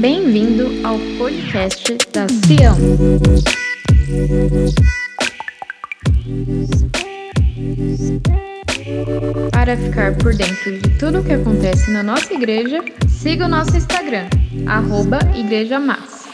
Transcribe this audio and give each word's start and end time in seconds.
Bem-vindo 0.00 0.86
ao 0.86 0.96
podcast 1.18 1.98
da 2.12 2.26
Sião. 2.28 2.76
Para 9.50 9.76
ficar 9.76 10.16
por 10.16 10.34
dentro 10.34 10.78
de 10.78 10.98
tudo 10.98 11.18
o 11.18 11.24
que 11.24 11.32
acontece 11.32 11.90
na 11.90 12.04
nossa 12.04 12.32
igreja, 12.32 12.78
siga 13.08 13.46
o 13.46 13.48
nosso 13.48 13.76
Instagram, 13.76 14.28
arroba 14.66 15.18
Igreja 15.36 15.80
Mas. 15.80 16.28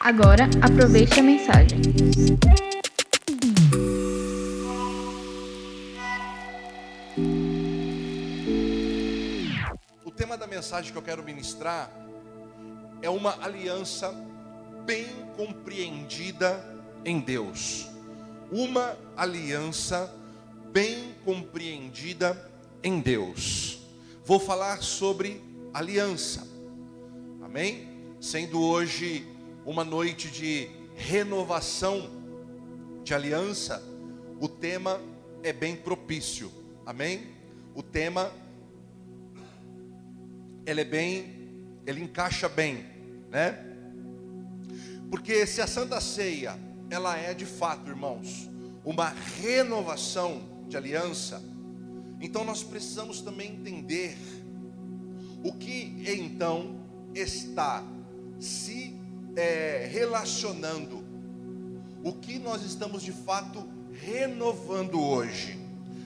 Agora, 0.00 0.48
aproveite 0.62 1.20
a 1.20 1.22
mensagem. 1.22 1.80
Mensagem 10.64 10.92
que 10.92 10.96
eu 10.96 11.02
quero 11.02 11.22
ministrar 11.22 11.90
é 13.02 13.10
uma 13.10 13.36
aliança 13.44 14.10
bem 14.86 15.06
compreendida 15.36 16.64
em 17.04 17.20
Deus. 17.20 17.86
Uma 18.50 18.96
aliança 19.14 20.10
bem 20.72 21.14
compreendida 21.22 22.50
em 22.82 22.98
Deus. 22.98 23.78
Vou 24.24 24.40
falar 24.40 24.82
sobre 24.82 25.44
aliança. 25.74 26.48
Amém? 27.42 28.16
Sendo 28.18 28.62
hoje 28.62 29.28
uma 29.66 29.84
noite 29.84 30.30
de 30.30 30.70
renovação 30.96 32.08
de 33.02 33.12
aliança, 33.12 33.82
o 34.40 34.48
tema 34.48 34.98
é 35.42 35.52
bem 35.52 35.76
propício. 35.76 36.50
Amém? 36.86 37.34
O 37.74 37.82
tema 37.82 38.32
ele 40.66 40.80
é 40.80 40.84
bem, 40.84 41.26
ele 41.86 42.02
encaixa 42.02 42.48
bem, 42.48 42.84
né? 43.30 43.58
Porque 45.10 45.46
se 45.46 45.60
a 45.60 45.66
Santa 45.66 46.00
Ceia, 46.00 46.58
ela 46.90 47.16
é 47.16 47.34
de 47.34 47.46
fato, 47.46 47.88
irmãos, 47.88 48.48
uma 48.84 49.08
renovação 49.40 50.42
de 50.68 50.76
aliança, 50.76 51.42
então 52.20 52.44
nós 52.44 52.62
precisamos 52.62 53.20
também 53.20 53.52
entender 53.52 54.16
o 55.42 55.52
que 55.52 56.02
então 56.06 56.80
está 57.14 57.84
se 58.40 58.96
é, 59.36 59.88
relacionando, 59.92 61.04
o 62.02 62.12
que 62.12 62.38
nós 62.38 62.62
estamos 62.62 63.02
de 63.02 63.12
fato 63.12 63.68
renovando 63.92 65.00
hoje. 65.00 65.58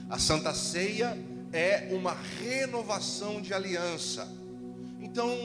A 0.09 0.19
Santa 0.19 0.53
Ceia 0.53 1.17
é 1.51 1.89
uma 1.91 2.13
renovação 2.13 3.41
de 3.41 3.53
aliança. 3.53 4.38
Então, 5.11 5.35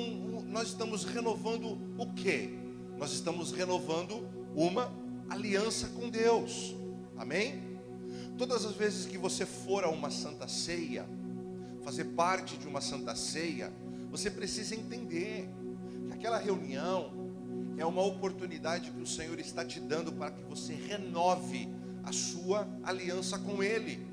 nós 0.51 0.69
estamos 0.69 1.05
renovando 1.05 1.79
o 1.97 2.13
que? 2.13 2.51
Nós 2.99 3.13
estamos 3.13 3.51
renovando 3.51 4.29
uma 4.55 4.93
aliança 5.31 5.89
com 5.89 6.11
Deus. 6.11 6.75
Amém? 7.17 7.79
Todas 8.37 8.67
as 8.67 8.75
vezes 8.75 9.07
que 9.07 9.17
você 9.17 9.47
for 9.47 9.83
a 9.83 9.89
uma 9.89 10.11
santa 10.11 10.47
ceia, 10.47 11.07
fazer 11.83 12.05
parte 12.05 12.59
de 12.59 12.69
uma 12.69 12.83
santa 12.83 13.17
ceia, 13.17 13.73
você 14.11 14.31
precisa 14.31 14.75
entender 14.75 15.49
que 16.09 16.13
aquela 16.13 16.37
reunião 16.37 17.11
é 17.79 17.87
uma 17.87 18.03
oportunidade 18.03 18.91
que 18.91 19.01
o 19.01 19.07
Senhor 19.07 19.41
está 19.41 19.65
te 19.65 19.81
dando 19.81 20.13
para 20.13 20.31
que 20.31 20.43
você 20.43 20.75
renove 20.75 21.71
a 22.03 22.13
sua 22.13 22.69
aliança 22.83 23.39
com 23.39 23.63
Ele. 23.63 24.07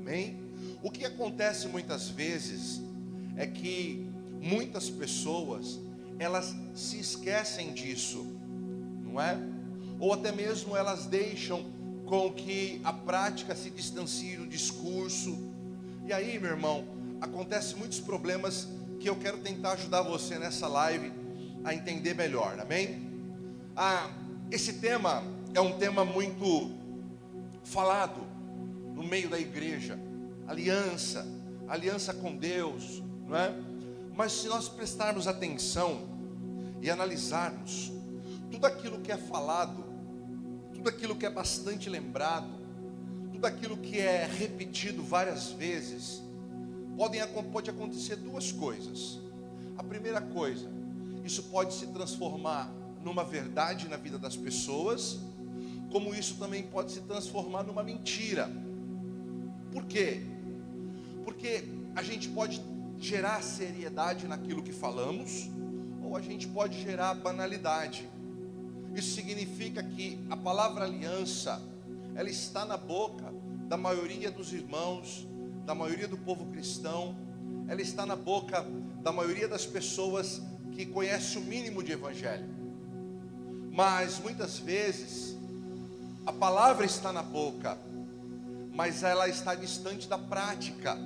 Amém? 0.00 0.40
O 0.80 0.92
que 0.92 1.04
acontece 1.04 1.66
muitas 1.66 2.08
vezes 2.08 2.80
é 3.36 3.48
que 3.48 4.05
muitas 4.40 4.88
pessoas 4.88 5.78
elas 6.18 6.54
se 6.74 6.98
esquecem 6.98 7.72
disso, 7.72 8.26
não 9.02 9.20
é? 9.20 9.38
Ou 9.98 10.12
até 10.12 10.32
mesmo 10.32 10.76
elas 10.76 11.06
deixam 11.06 11.64
com 12.06 12.32
que 12.32 12.80
a 12.84 12.92
prática 12.92 13.54
se 13.54 13.70
distancie 13.70 14.36
do 14.36 14.46
discurso. 14.46 15.36
E 16.06 16.12
aí, 16.12 16.38
meu 16.38 16.50
irmão, 16.50 16.84
acontece 17.20 17.74
muitos 17.74 17.98
problemas 17.98 18.68
que 19.00 19.08
eu 19.08 19.16
quero 19.16 19.38
tentar 19.38 19.72
ajudar 19.72 20.02
você 20.02 20.38
nessa 20.38 20.68
live 20.68 21.12
a 21.64 21.74
entender 21.74 22.14
melhor, 22.14 22.58
amém? 22.60 23.10
Ah, 23.74 24.08
esse 24.50 24.74
tema 24.74 25.22
é 25.52 25.60
um 25.60 25.78
tema 25.78 26.04
muito 26.04 26.70
falado 27.64 28.20
no 28.94 29.02
meio 29.02 29.28
da 29.28 29.38
igreja, 29.38 29.98
aliança, 30.46 31.26
aliança 31.68 32.14
com 32.14 32.36
Deus, 32.36 33.02
não 33.26 33.36
é? 33.36 33.52
Mas 34.16 34.32
se 34.32 34.48
nós 34.48 34.66
prestarmos 34.66 35.26
atenção 35.26 36.08
e 36.80 36.90
analisarmos 36.90 37.92
tudo 38.50 38.66
aquilo 38.66 39.00
que 39.00 39.12
é 39.12 39.16
falado, 39.18 39.84
tudo 40.72 40.88
aquilo 40.88 41.14
que 41.14 41.26
é 41.26 41.30
bastante 41.30 41.90
lembrado, 41.90 42.48
tudo 43.30 43.44
aquilo 43.46 43.76
que 43.76 44.00
é 44.00 44.24
repetido 44.24 45.02
várias 45.02 45.50
vezes, 45.50 46.22
podem, 46.96 47.20
pode 47.52 47.68
acontecer 47.68 48.16
duas 48.16 48.50
coisas. 48.50 49.20
A 49.76 49.82
primeira 49.82 50.22
coisa, 50.22 50.66
isso 51.22 51.42
pode 51.44 51.74
se 51.74 51.86
transformar 51.88 52.72
numa 53.02 53.22
verdade 53.22 53.86
na 53.86 53.98
vida 53.98 54.18
das 54.18 54.34
pessoas, 54.34 55.20
como 55.92 56.14
isso 56.14 56.36
também 56.36 56.62
pode 56.62 56.92
se 56.92 57.02
transformar 57.02 57.64
numa 57.64 57.82
mentira. 57.82 58.50
Por 59.70 59.84
quê? 59.84 60.22
Porque 61.22 61.64
a 61.94 62.02
gente 62.02 62.30
pode 62.30 62.62
gerar 62.98 63.42
seriedade 63.42 64.26
naquilo 64.26 64.62
que 64.62 64.72
falamos, 64.72 65.48
ou 66.02 66.16
a 66.16 66.20
gente 66.20 66.46
pode 66.48 66.80
gerar 66.82 67.14
banalidade. 67.14 68.08
Isso 68.94 69.14
significa 69.14 69.82
que 69.82 70.18
a 70.30 70.36
palavra 70.36 70.84
aliança, 70.84 71.60
ela 72.14 72.30
está 72.30 72.64
na 72.64 72.76
boca 72.76 73.32
da 73.68 73.76
maioria 73.76 74.30
dos 74.30 74.52
irmãos, 74.52 75.26
da 75.64 75.74
maioria 75.74 76.08
do 76.08 76.16
povo 76.16 76.46
cristão, 76.46 77.16
ela 77.68 77.82
está 77.82 78.06
na 78.06 78.16
boca 78.16 78.64
da 79.02 79.12
maioria 79.12 79.48
das 79.48 79.66
pessoas 79.66 80.40
que 80.72 80.86
conhecem 80.86 81.42
o 81.42 81.44
mínimo 81.44 81.82
de 81.82 81.92
evangelho. 81.92 82.48
Mas 83.72 84.18
muitas 84.20 84.58
vezes 84.58 85.36
a 86.24 86.32
palavra 86.32 86.86
está 86.86 87.12
na 87.12 87.22
boca, 87.22 87.76
mas 88.72 89.02
ela 89.02 89.28
está 89.28 89.54
distante 89.54 90.08
da 90.08 90.18
prática. 90.18 90.96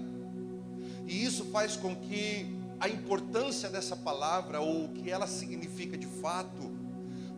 E 1.11 1.25
isso 1.25 1.47
faz 1.47 1.75
com 1.75 1.93
que 1.97 2.47
a 2.79 2.89
importância 2.89 3.69
dessa 3.69 3.97
palavra, 3.97 4.61
ou 4.61 4.85
o 4.85 4.89
que 4.91 5.11
ela 5.11 5.27
significa 5.27 5.99
de 5.99 6.07
fato, 6.07 6.71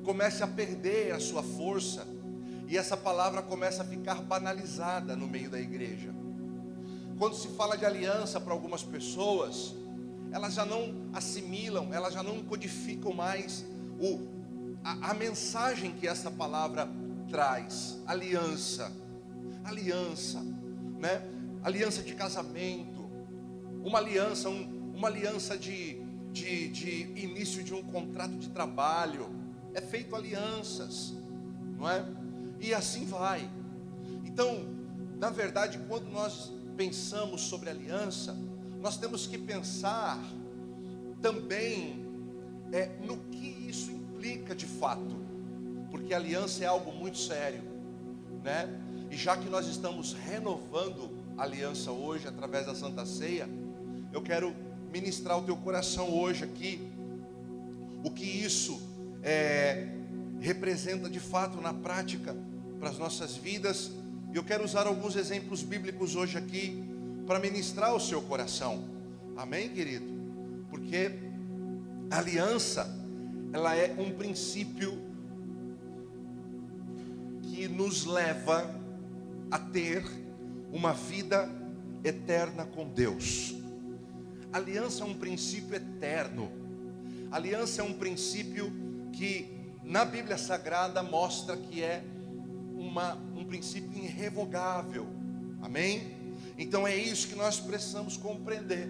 comece 0.05 0.43
a 0.43 0.47
perder 0.47 1.15
a 1.15 1.19
sua 1.19 1.43
força, 1.43 2.07
e 2.69 2.77
essa 2.77 2.99
palavra 2.99 3.41
começa 3.41 3.83
a 3.83 3.87
ficar 3.87 4.17
banalizada 4.17 5.17
no 5.17 5.27
meio 5.27 5.49
da 5.49 5.59
igreja. 5.59 6.15
Quando 7.19 7.35
se 7.35 7.49
fala 7.49 7.75
de 7.79 7.87
aliança 7.87 8.39
para 8.39 8.53
algumas 8.53 8.83
pessoas, 8.83 9.75
elas 10.31 10.53
já 10.53 10.67
não 10.67 11.09
assimilam, 11.15 11.95
elas 11.95 12.13
já 12.13 12.23
não 12.23 12.43
codificam 12.43 13.15
mais 13.15 13.65
o, 13.99 14.21
a, 14.85 15.13
a 15.13 15.15
mensagem 15.15 15.93
que 15.93 16.07
essa 16.07 16.31
palavra 16.31 16.87
traz: 17.31 17.99
aliança, 18.07 18.93
aliança, 19.65 20.43
né? 20.99 21.23
Aliança 21.65 22.03
de 22.03 22.15
casamento 22.15 22.92
uma 23.83 23.99
aliança, 23.99 24.49
um, 24.49 24.93
uma 24.95 25.09
aliança 25.09 25.57
de, 25.57 26.01
de, 26.33 26.69
de 26.69 27.03
início 27.17 27.63
de 27.63 27.75
um 27.75 27.83
contrato 27.83 28.35
de 28.37 28.49
trabalho, 28.51 29.29
é 29.75 29.81
feito 29.81 30.15
alianças, 30.15 31.15
não 31.77 31.89
é? 31.89 32.05
E 32.61 32.73
assim 32.73 33.05
vai. 33.05 33.51
Então, 34.25 34.65
na 35.19 35.31
verdade, 35.31 35.79
quando 35.89 36.09
nós 36.11 36.53
pensamos 36.77 37.43
sobre 37.43 37.71
aliança, 37.71 38.37
nós 38.81 38.97
temos 38.97 39.27
que 39.27 39.39
pensar 39.39 40.19
também 41.21 42.05
é, 42.73 42.91
no 43.05 43.17
que 43.31 43.47
isso 43.69 43.91
implica 43.91 44.55
de 44.55 44.67
fato, 44.67 45.17
porque 45.91 46.15
aliança 46.15 46.65
é 46.65 46.67
algo 46.67 46.93
muito 46.93 47.19
sério, 47.19 47.63
né? 48.43 48.69
E 49.11 49.17
já 49.17 49.37
que 49.37 49.49
nós 49.49 49.67
estamos 49.67 50.15
renovando 50.15 51.11
a 51.37 51.43
aliança 51.43 51.91
hoje 51.91 52.27
através 52.27 52.67
da 52.67 52.75
Santa 52.75 53.05
Ceia, 53.05 53.49
eu 54.13 54.21
quero 54.21 54.55
ministrar 54.93 55.39
o 55.39 55.43
teu 55.43 55.57
coração 55.57 56.11
hoje 56.11 56.45
aqui, 56.45 56.87
o 58.05 58.11
que 58.11 58.25
isso 58.25 58.81
é, 59.23 59.89
representa 60.41 61.09
de 61.09 61.19
fato 61.19 61.61
na 61.61 61.73
prática 61.73 62.37
para 62.79 62.91
as 62.91 62.99
nossas 62.99 63.37
vidas. 63.37 63.91
E 64.33 64.37
eu 64.37 64.45
quero 64.45 64.65
usar 64.65 64.87
alguns 64.87 65.17
exemplos 65.17 65.63
bíblicos 65.63 66.15
hoje 66.15 66.37
aqui 66.37 66.85
para 67.27 67.39
ministrar 67.39 67.95
o 67.95 68.01
seu 68.01 68.21
coração. 68.21 68.85
Amém, 69.37 69.71
querido? 69.71 70.05
Porque 70.69 71.13
a 72.11 72.19
aliança, 72.19 72.87
ela 73.53 73.75
é 73.75 73.95
um 73.99 74.11
princípio 74.11 74.99
que 77.43 77.69
nos 77.69 78.05
leva 78.05 78.75
a 79.51 79.59
ter 79.59 80.05
uma 80.73 80.93
vida 80.93 81.49
eterna 82.05 82.65
com 82.67 82.89
Deus. 82.89 83.62
Aliança 84.53 85.03
é 85.03 85.07
um 85.07 85.15
princípio 85.15 85.75
eterno. 85.75 86.51
Aliança 87.31 87.81
é 87.81 87.85
um 87.85 87.95
princípio 87.95 88.73
que 89.13 89.51
na 89.83 90.05
Bíblia 90.05 90.37
Sagrada 90.37 91.03
mostra 91.03 91.57
que 91.57 91.83
é 91.83 92.05
uma, 92.77 93.15
um 93.35 93.45
princípio 93.45 93.97
irrevogável. 94.03 95.07
Amém? 95.63 96.17
Então 96.59 96.87
é 96.87 96.95
isso 96.95 97.29
que 97.29 97.35
nós 97.35 97.59
precisamos 97.59 98.17
compreender. 98.17 98.89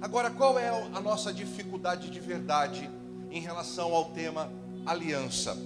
Agora, 0.00 0.30
qual 0.30 0.58
é 0.58 0.68
a 0.68 1.00
nossa 1.00 1.32
dificuldade 1.32 2.10
de 2.10 2.20
verdade 2.20 2.90
em 3.30 3.40
relação 3.40 3.94
ao 3.94 4.10
tema 4.12 4.52
aliança? 4.84 5.56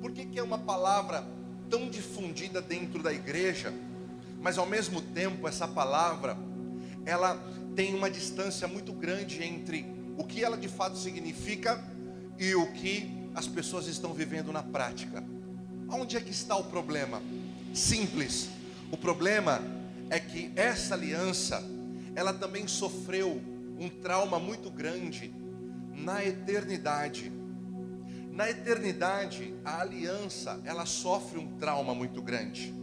Por 0.00 0.12
que, 0.12 0.26
que 0.26 0.38
é 0.38 0.42
uma 0.42 0.58
palavra 0.58 1.26
tão 1.70 1.88
difundida 1.88 2.60
dentro 2.60 3.02
da 3.02 3.12
igreja, 3.12 3.72
mas 4.40 4.58
ao 4.58 4.66
mesmo 4.66 5.00
tempo 5.00 5.48
essa 5.48 5.66
palavra 5.66 6.36
ela 7.04 7.42
tem 7.74 7.94
uma 7.94 8.10
distância 8.10 8.68
muito 8.68 8.92
grande 8.92 9.42
entre 9.42 9.84
o 10.16 10.24
que 10.24 10.44
ela 10.44 10.56
de 10.56 10.68
fato 10.68 10.96
significa 10.96 11.82
e 12.38 12.54
o 12.54 12.72
que 12.72 13.10
as 13.34 13.46
pessoas 13.48 13.86
estão 13.86 14.12
vivendo 14.12 14.52
na 14.52 14.62
prática. 14.62 15.24
Onde 15.88 16.16
é 16.16 16.20
que 16.20 16.30
está 16.30 16.56
o 16.56 16.64
problema? 16.64 17.20
Simples. 17.72 18.48
O 18.92 18.96
problema 18.96 19.60
é 20.08 20.20
que 20.20 20.52
essa 20.54 20.94
aliança, 20.94 21.62
ela 22.14 22.32
também 22.32 22.68
sofreu 22.68 23.42
um 23.78 23.88
trauma 23.88 24.38
muito 24.38 24.70
grande 24.70 25.34
na 25.92 26.24
eternidade. 26.24 27.32
Na 28.30 28.48
eternidade, 28.48 29.54
a 29.64 29.80
aliança, 29.80 30.60
ela 30.64 30.86
sofre 30.86 31.38
um 31.38 31.56
trauma 31.58 31.94
muito 31.94 32.22
grande, 32.22 32.74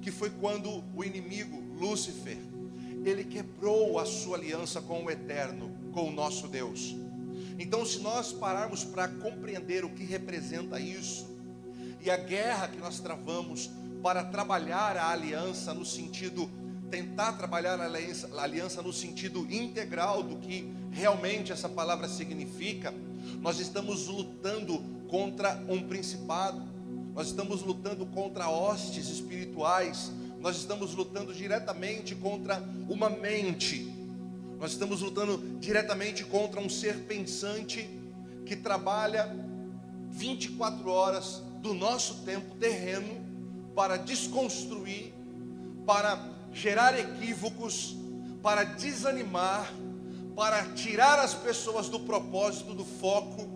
que 0.00 0.10
foi 0.10 0.30
quando 0.30 0.84
o 0.94 1.04
inimigo 1.04 1.60
Lúcifer, 1.76 2.38
ele 3.04 3.24
quebrou 3.24 3.98
a 3.98 4.04
sua 4.04 4.36
aliança 4.36 4.80
com 4.80 5.04
o 5.04 5.10
eterno, 5.10 5.70
com 5.92 6.08
o 6.08 6.12
nosso 6.12 6.48
Deus. 6.48 6.94
Então, 7.58 7.84
se 7.84 7.98
nós 8.00 8.32
pararmos 8.32 8.84
para 8.84 9.08
compreender 9.08 9.84
o 9.84 9.90
que 9.90 10.04
representa 10.04 10.78
isso, 10.78 11.26
e 12.00 12.10
a 12.10 12.16
guerra 12.16 12.68
que 12.68 12.78
nós 12.78 13.00
travamos 13.00 13.70
para 14.02 14.24
trabalhar 14.24 14.96
a 14.96 15.10
aliança 15.10 15.74
no 15.74 15.84
sentido, 15.84 16.48
tentar 16.90 17.32
trabalhar 17.32 17.80
a 17.80 17.84
aliança, 17.84 18.30
a 18.36 18.42
aliança 18.42 18.80
no 18.80 18.92
sentido 18.92 19.46
integral 19.52 20.22
do 20.22 20.36
que 20.36 20.72
realmente 20.92 21.52
essa 21.52 21.68
palavra 21.68 22.08
significa, 22.08 22.94
nós 23.40 23.58
estamos 23.58 24.06
lutando 24.06 24.80
contra 25.08 25.60
um 25.68 25.82
principado, 25.82 26.62
nós 27.14 27.28
estamos 27.28 27.62
lutando 27.62 28.06
contra 28.06 28.48
hostes 28.48 29.08
espirituais, 29.08 30.12
nós 30.40 30.56
estamos 30.56 30.94
lutando 30.94 31.34
diretamente 31.34 32.14
contra 32.14 32.62
uma 32.88 33.10
mente, 33.10 33.92
nós 34.58 34.72
estamos 34.72 35.00
lutando 35.00 35.38
diretamente 35.58 36.24
contra 36.24 36.60
um 36.60 36.68
ser 36.68 37.06
pensante 37.06 37.88
que 38.44 38.56
trabalha 38.56 39.28
24 40.10 40.88
horas 40.88 41.42
do 41.60 41.74
nosso 41.74 42.22
tempo 42.24 42.56
terreno 42.56 43.26
para 43.74 43.96
desconstruir, 43.96 45.12
para 45.86 46.18
gerar 46.52 46.98
equívocos, 46.98 47.96
para 48.42 48.64
desanimar, 48.64 49.72
para 50.34 50.72
tirar 50.72 51.18
as 51.18 51.34
pessoas 51.34 51.88
do 51.88 52.00
propósito, 52.00 52.74
do 52.74 52.84
foco 52.84 53.48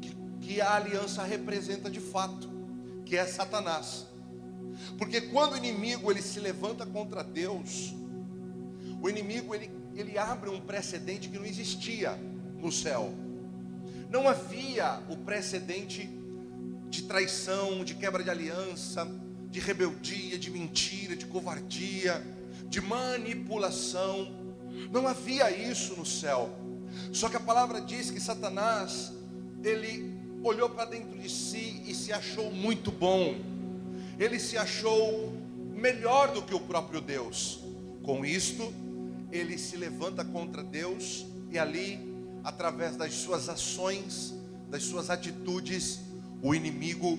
que, 0.00 0.14
que 0.40 0.60
a 0.60 0.74
aliança 0.74 1.22
representa 1.22 1.90
de 1.90 2.00
fato, 2.00 2.48
que 3.04 3.16
é 3.16 3.24
Satanás. 3.24 4.11
Porque 4.98 5.20
quando 5.20 5.52
o 5.52 5.56
inimigo 5.56 6.10
ele 6.10 6.22
se 6.22 6.40
levanta 6.40 6.84
contra 6.86 7.22
Deus, 7.22 7.94
o 9.00 9.08
inimigo 9.08 9.54
ele, 9.54 9.70
ele 9.94 10.18
abre 10.18 10.48
um 10.48 10.60
precedente 10.60 11.28
que 11.28 11.38
não 11.38 11.44
existia 11.44 12.18
no 12.58 12.70
céu. 12.70 13.12
Não 14.10 14.28
havia 14.28 15.02
o 15.08 15.16
precedente 15.16 16.08
de 16.88 17.02
traição, 17.04 17.84
de 17.84 17.94
quebra 17.94 18.22
de 18.22 18.30
aliança, 18.30 19.08
de 19.50 19.58
rebeldia, 19.58 20.38
de 20.38 20.50
mentira, 20.50 21.16
de 21.16 21.26
covardia, 21.26 22.22
de 22.68 22.80
manipulação. 22.80 24.30
Não 24.90 25.08
havia 25.08 25.50
isso 25.50 25.94
no 25.96 26.06
céu. 26.06 26.50
Só 27.12 27.28
que 27.28 27.36
a 27.36 27.40
palavra 27.40 27.80
diz 27.80 28.10
que 28.10 28.20
Satanás, 28.20 29.12
ele 29.64 30.20
olhou 30.42 30.68
para 30.68 30.84
dentro 30.84 31.18
de 31.18 31.30
si 31.30 31.82
e 31.86 31.94
se 31.94 32.12
achou 32.12 32.50
muito 32.50 32.90
bom. 32.90 33.34
Ele 34.18 34.38
se 34.38 34.56
achou 34.56 35.32
melhor 35.74 36.32
do 36.32 36.42
que 36.42 36.54
o 36.54 36.60
próprio 36.60 37.00
Deus. 37.00 37.60
Com 38.02 38.24
isto, 38.24 38.72
ele 39.30 39.56
se 39.58 39.76
levanta 39.76 40.24
contra 40.24 40.62
Deus 40.62 41.26
e 41.50 41.58
ali, 41.58 41.98
através 42.44 42.96
das 42.96 43.14
suas 43.14 43.48
ações, 43.48 44.34
das 44.68 44.82
suas 44.82 45.10
atitudes, 45.10 46.00
o 46.42 46.54
inimigo 46.54 47.18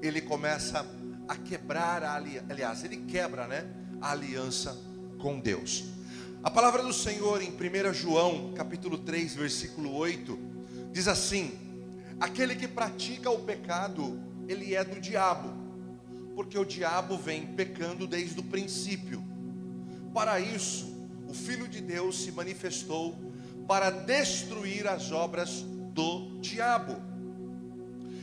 ele 0.00 0.20
começa 0.20 0.84
a 1.28 1.36
quebrar 1.36 2.02
a 2.02 2.14
aliança, 2.14 2.46
aliás, 2.50 2.84
ele 2.84 2.96
quebra, 2.96 3.46
né, 3.46 3.66
a 4.00 4.10
aliança 4.10 4.76
com 5.20 5.38
Deus. 5.38 5.84
A 6.42 6.50
palavra 6.50 6.82
do 6.82 6.92
Senhor 6.92 7.40
em 7.40 7.50
1 7.50 7.94
João, 7.94 8.52
capítulo 8.54 8.98
3, 8.98 9.34
versículo 9.34 9.94
8, 9.94 10.38
diz 10.90 11.06
assim: 11.06 11.52
Aquele 12.18 12.56
que 12.56 12.66
pratica 12.66 13.30
o 13.30 13.44
pecado, 13.44 14.20
ele 14.48 14.74
é 14.74 14.82
do 14.82 15.00
diabo, 15.00 15.52
porque 16.34 16.58
o 16.58 16.64
diabo 16.64 17.16
vem 17.16 17.46
pecando 17.46 18.06
desde 18.06 18.40
o 18.40 18.42
princípio. 18.42 19.22
Para 20.12 20.40
isso, 20.40 20.92
o 21.28 21.34
Filho 21.34 21.68
de 21.68 21.80
Deus 21.80 22.22
se 22.22 22.32
manifestou 22.32 23.14
para 23.66 23.90
destruir 23.90 24.86
as 24.86 25.10
obras 25.12 25.64
do 25.92 26.38
diabo. 26.40 26.96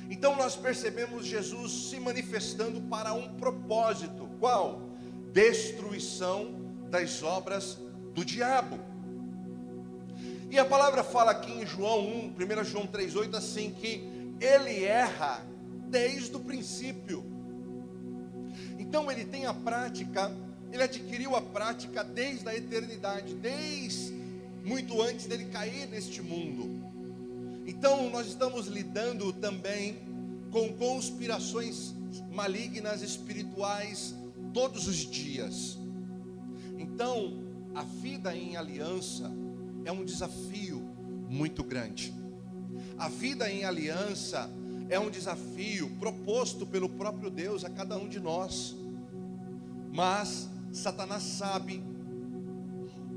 Então 0.10 0.36
nós 0.36 0.56
percebemos 0.56 1.26
Jesus 1.26 1.90
se 1.90 2.00
manifestando 2.00 2.82
para 2.82 3.14
um 3.14 3.36
propósito, 3.36 4.30
qual? 4.40 4.82
Destruição 5.32 6.56
das 6.90 7.22
obras 7.22 7.78
do 8.14 8.26
diabo. 8.26 8.80
E 10.50 10.58
a 10.58 10.66
palavra 10.66 11.04
fala 11.04 11.32
aqui 11.32 11.52
em 11.52 11.66
João 11.66 12.00
1, 12.00 12.36
1 12.62 12.64
João 12.64 12.88
3,8 12.88 13.36
assim 13.36 13.72
que 13.72 14.04
ele 14.42 14.84
erra 14.84 15.46
desde 15.88 16.36
o 16.36 16.40
princípio. 16.40 17.24
Então 18.90 19.12
ele 19.12 19.24
tem 19.24 19.46
a 19.46 19.54
prática, 19.54 20.36
ele 20.74 20.82
adquiriu 20.82 21.36
a 21.36 21.42
prática 21.44 22.04
desde 22.04 22.50
a 22.50 22.56
eternidade, 22.56 23.36
desde 23.36 24.12
muito 24.66 25.00
antes 25.00 25.28
dele 25.28 25.46
cair 25.46 25.88
neste 25.88 26.24
mundo. 26.24 26.68
Então, 27.68 28.10
nós 28.10 28.26
estamos 28.26 28.66
lidando 28.66 29.32
também 29.32 29.96
com 30.52 30.74
conspirações 30.74 31.94
malignas 32.32 33.04
espirituais 33.04 34.16
todos 34.56 34.88
os 34.88 34.98
dias. 34.98 35.78
Então, 36.80 37.44
a 37.76 37.84
vida 37.84 38.36
em 38.36 38.58
aliança 38.58 39.32
é 39.86 39.92
um 39.92 40.04
desafio 40.04 40.82
muito 41.30 41.64
grande. 41.64 42.12
A 42.98 43.08
vida 43.08 43.52
em 43.52 43.66
aliança 43.66 44.50
é 44.90 45.00
um 45.00 45.12
desafio 45.12 45.92
proposto 46.00 46.66
pelo 46.66 46.90
próprio 46.90 47.30
Deus 47.30 47.64
a 47.64 47.70
cada 47.70 47.96
um 47.96 48.10
de 48.10 48.20
nós. 48.20 48.76
Mas 49.92 50.50
Satanás 50.72 51.24
sabe 51.24 51.84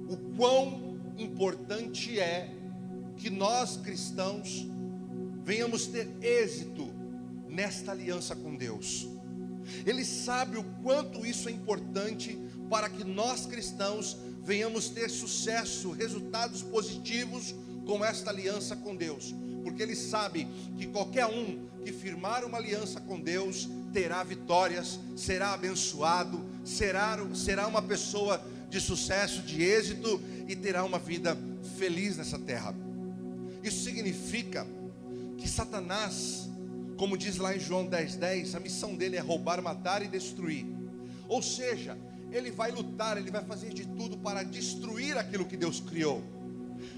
o 0.08 0.16
quão 0.36 0.98
importante 1.18 2.18
é 2.18 2.50
que 3.16 3.30
nós 3.30 3.76
cristãos 3.76 4.66
venhamos 5.44 5.86
ter 5.86 6.08
êxito 6.20 6.92
nesta 7.48 7.92
aliança 7.92 8.34
com 8.34 8.56
Deus. 8.56 9.06
Ele 9.86 10.04
sabe 10.04 10.56
o 10.56 10.64
quanto 10.82 11.24
isso 11.24 11.48
é 11.48 11.52
importante 11.52 12.38
para 12.68 12.88
que 12.88 13.04
nós 13.04 13.46
cristãos 13.46 14.16
venhamos 14.42 14.88
ter 14.88 15.08
sucesso, 15.08 15.92
resultados 15.92 16.62
positivos 16.62 17.54
com 17.86 18.04
esta 18.04 18.30
aliança 18.30 18.74
com 18.76 18.96
Deus, 18.96 19.34
porque 19.62 19.82
ele 19.82 19.94
sabe 19.94 20.46
que 20.76 20.86
qualquer 20.86 21.26
um 21.26 21.66
que 21.84 21.92
firmar 21.92 22.44
uma 22.44 22.58
aliança 22.58 23.00
com 23.00 23.20
Deus 23.20 23.68
terá 23.92 24.22
vitórias, 24.22 24.98
será 25.16 25.52
abençoado, 25.52 26.44
será, 26.64 27.19
será 27.35 27.66
uma 27.66 27.83
pessoa 27.83 28.42
de 28.69 28.81
sucesso, 28.81 29.42
de 29.42 29.62
êxito 29.62 30.21
e 30.49 30.57
terá 30.57 30.85
uma 30.85 30.99
vida 30.99 31.37
feliz 31.78 32.16
nessa 32.16 32.38
terra. 32.38 32.75
Isso 33.62 33.85
significa 33.85 34.66
que 35.37 35.49
Satanás, 35.49 36.49
como 36.97 37.16
diz 37.16 37.37
lá 37.37 37.54
em 37.54 37.61
João 37.61 37.87
10,10, 37.87 38.16
10, 38.16 38.54
a 38.54 38.61
missão 38.61 38.95
dele 38.97 39.16
é 39.16 39.21
roubar, 39.21 39.62
matar 39.62 40.02
e 40.02 40.09
destruir. 40.09 40.66
Ou 41.28 41.42
seja, 41.42 41.97
ele 42.31 42.50
vai 42.50 42.71
lutar, 42.71 43.19
ele 43.19 43.31
vai 43.31 43.45
fazer 43.45 43.73
de 43.73 43.87
tudo 43.87 44.16
para 44.16 44.42
destruir 44.42 45.19
aquilo 45.19 45.45
que 45.45 45.57
Deus 45.57 45.81
criou. 45.81 46.23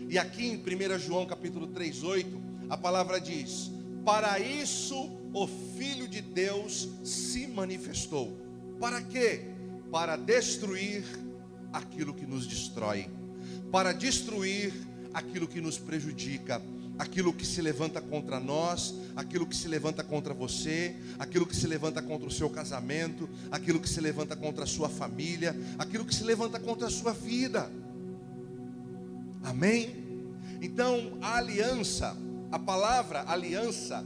E 0.08 0.18
aqui 0.18 0.46
em 0.46 0.56
1 0.56 0.98
João 0.98 1.26
capítulo 1.26 1.68
3,8, 1.68 2.26
a 2.70 2.76
palavra 2.76 3.20
diz: 3.20 3.70
Para 4.04 4.38
isso 4.38 5.10
o 5.32 5.46
Filho 5.76 6.06
de 6.06 6.20
Deus 6.20 6.88
se 7.02 7.46
manifestou. 7.46 8.36
Para 8.78 9.02
quê? 9.02 9.53
Para 9.90 10.16
destruir 10.16 11.04
aquilo 11.72 12.14
que 12.14 12.26
nos 12.26 12.46
destrói, 12.46 13.08
para 13.70 13.92
destruir 13.92 14.72
aquilo 15.12 15.46
que 15.46 15.60
nos 15.60 15.78
prejudica, 15.78 16.60
aquilo 16.98 17.32
que 17.32 17.44
se 17.44 17.60
levanta 17.60 18.00
contra 18.00 18.38
nós, 18.38 18.94
aquilo 19.16 19.46
que 19.46 19.56
se 19.56 19.68
levanta 19.68 20.02
contra 20.04 20.32
você, 20.32 20.96
aquilo 21.18 21.46
que 21.46 21.56
se 21.56 21.66
levanta 21.66 22.00
contra 22.00 22.28
o 22.28 22.30
seu 22.30 22.48
casamento, 22.48 23.28
aquilo 23.50 23.80
que 23.80 23.88
se 23.88 24.00
levanta 24.00 24.36
contra 24.36 24.64
a 24.64 24.66
sua 24.66 24.88
família, 24.88 25.54
aquilo 25.78 26.04
que 26.04 26.14
se 26.14 26.24
levanta 26.24 26.60
contra 26.60 26.86
a 26.86 26.90
sua 26.90 27.12
vida. 27.12 27.70
Amém? 29.42 30.04
Então, 30.62 31.18
a 31.20 31.36
aliança, 31.36 32.16
a 32.50 32.58
palavra 32.58 33.24
aliança, 33.26 34.04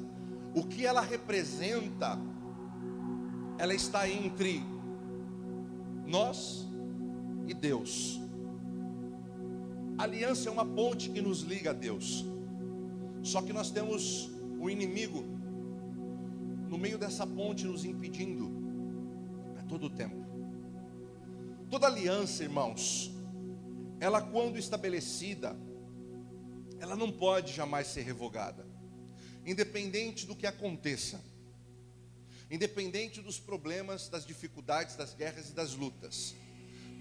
o 0.54 0.64
que 0.64 0.84
ela 0.84 1.00
representa, 1.00 2.18
ela 3.58 3.74
está 3.74 4.08
entre 4.08 4.64
nós 6.08 6.66
e 7.46 7.54
Deus. 7.54 8.18
A 9.98 10.04
aliança 10.04 10.48
é 10.48 10.52
uma 10.52 10.64
ponte 10.64 11.10
que 11.10 11.20
nos 11.20 11.42
liga 11.42 11.70
a 11.70 11.72
Deus. 11.72 12.24
Só 13.22 13.42
que 13.42 13.52
nós 13.52 13.70
temos 13.70 14.30
o 14.58 14.70
inimigo 14.70 15.22
no 16.68 16.78
meio 16.78 16.98
dessa 16.98 17.26
ponte 17.26 17.64
nos 17.64 17.84
impedindo 17.84 18.50
a 19.58 19.62
todo 19.64 19.90
tempo. 19.90 20.16
Toda 21.70 21.86
aliança, 21.86 22.42
irmãos, 22.42 23.12
ela 24.00 24.22
quando 24.22 24.58
estabelecida, 24.58 25.56
ela 26.78 26.96
não 26.96 27.10
pode 27.10 27.52
jamais 27.52 27.88
ser 27.88 28.02
revogada, 28.02 28.66
independente 29.44 30.26
do 30.26 30.36
que 30.36 30.46
aconteça, 30.46 31.20
independente 32.50 33.20
dos 33.20 33.38
problemas, 33.38 34.08
das 34.08 34.24
dificuldades, 34.24 34.96
das 34.96 35.14
guerras 35.14 35.50
e 35.50 35.52
das 35.52 35.74
lutas. 35.74 36.34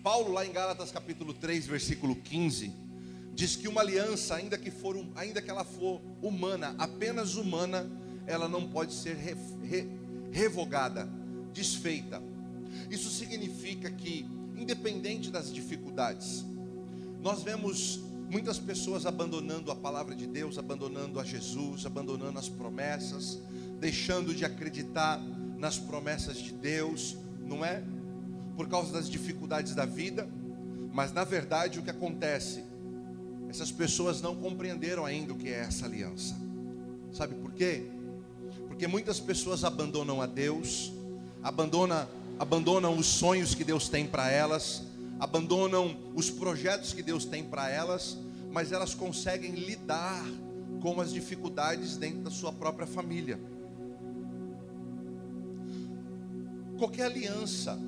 Paulo, 0.03 0.31
lá 0.31 0.45
em 0.45 0.51
Gálatas 0.51 0.91
capítulo 0.91 1.33
3, 1.33 1.67
versículo 1.67 2.15
15, 2.15 2.71
diz 3.33 3.55
que 3.55 3.67
uma 3.67 3.81
aliança, 3.81 4.35
ainda 4.35 4.57
que, 4.57 4.71
for, 4.71 4.97
ainda 5.15 5.41
que 5.41 5.49
ela 5.49 5.63
for 5.63 6.01
humana, 6.21 6.75
apenas 6.77 7.35
humana, 7.35 7.89
ela 8.25 8.47
não 8.49 8.69
pode 8.69 8.93
ser 8.93 9.15
re, 9.15 9.35
re, 9.63 9.87
revogada, 10.31 11.09
desfeita. 11.53 12.21
Isso 12.89 13.09
significa 13.09 13.89
que, 13.89 14.25
independente 14.55 15.29
das 15.29 15.53
dificuldades, 15.53 16.45
nós 17.21 17.43
vemos 17.43 18.01
muitas 18.29 18.59
pessoas 18.59 19.05
abandonando 19.05 19.71
a 19.71 19.75
palavra 19.75 20.15
de 20.15 20.27
Deus, 20.27 20.57
abandonando 20.57 21.19
a 21.19 21.23
Jesus, 21.23 21.85
abandonando 21.85 22.37
as 22.37 22.49
promessas, 22.49 23.39
deixando 23.79 24.33
de 24.33 24.43
acreditar 24.43 25.21
nas 25.57 25.77
promessas 25.77 26.37
de 26.37 26.53
Deus, 26.53 27.17
não 27.45 27.63
é? 27.65 27.83
Por 28.55 28.67
causa 28.67 28.93
das 28.93 29.09
dificuldades 29.09 29.73
da 29.75 29.85
vida, 29.85 30.27
mas 30.93 31.11
na 31.11 31.23
verdade 31.23 31.79
o 31.79 31.83
que 31.83 31.89
acontece? 31.89 32.63
Essas 33.49 33.71
pessoas 33.71 34.21
não 34.21 34.35
compreenderam 34.35 35.05
ainda 35.05 35.33
o 35.33 35.37
que 35.37 35.49
é 35.49 35.59
essa 35.59 35.85
aliança. 35.85 36.35
Sabe 37.13 37.35
por 37.35 37.51
quê? 37.53 37.85
Porque 38.67 38.87
muitas 38.87 39.19
pessoas 39.19 39.63
abandonam 39.63 40.21
a 40.21 40.25
Deus, 40.25 40.91
abandonam, 41.41 42.07
abandonam 42.37 42.97
os 42.97 43.07
sonhos 43.07 43.55
que 43.55 43.63
Deus 43.63 43.87
tem 43.89 44.05
para 44.05 44.29
elas, 44.29 44.83
abandonam 45.19 45.97
os 46.13 46.29
projetos 46.29 46.93
que 46.93 47.01
Deus 47.01 47.25
tem 47.25 47.43
para 47.43 47.69
elas, 47.69 48.17
mas 48.51 48.71
elas 48.71 48.93
conseguem 48.93 49.51
lidar 49.51 50.25
com 50.81 51.01
as 51.01 51.11
dificuldades 51.11 51.97
dentro 51.97 52.19
da 52.19 52.31
sua 52.31 52.51
própria 52.51 52.85
família. 52.85 53.39
Qualquer 56.77 57.05
aliança, 57.05 57.79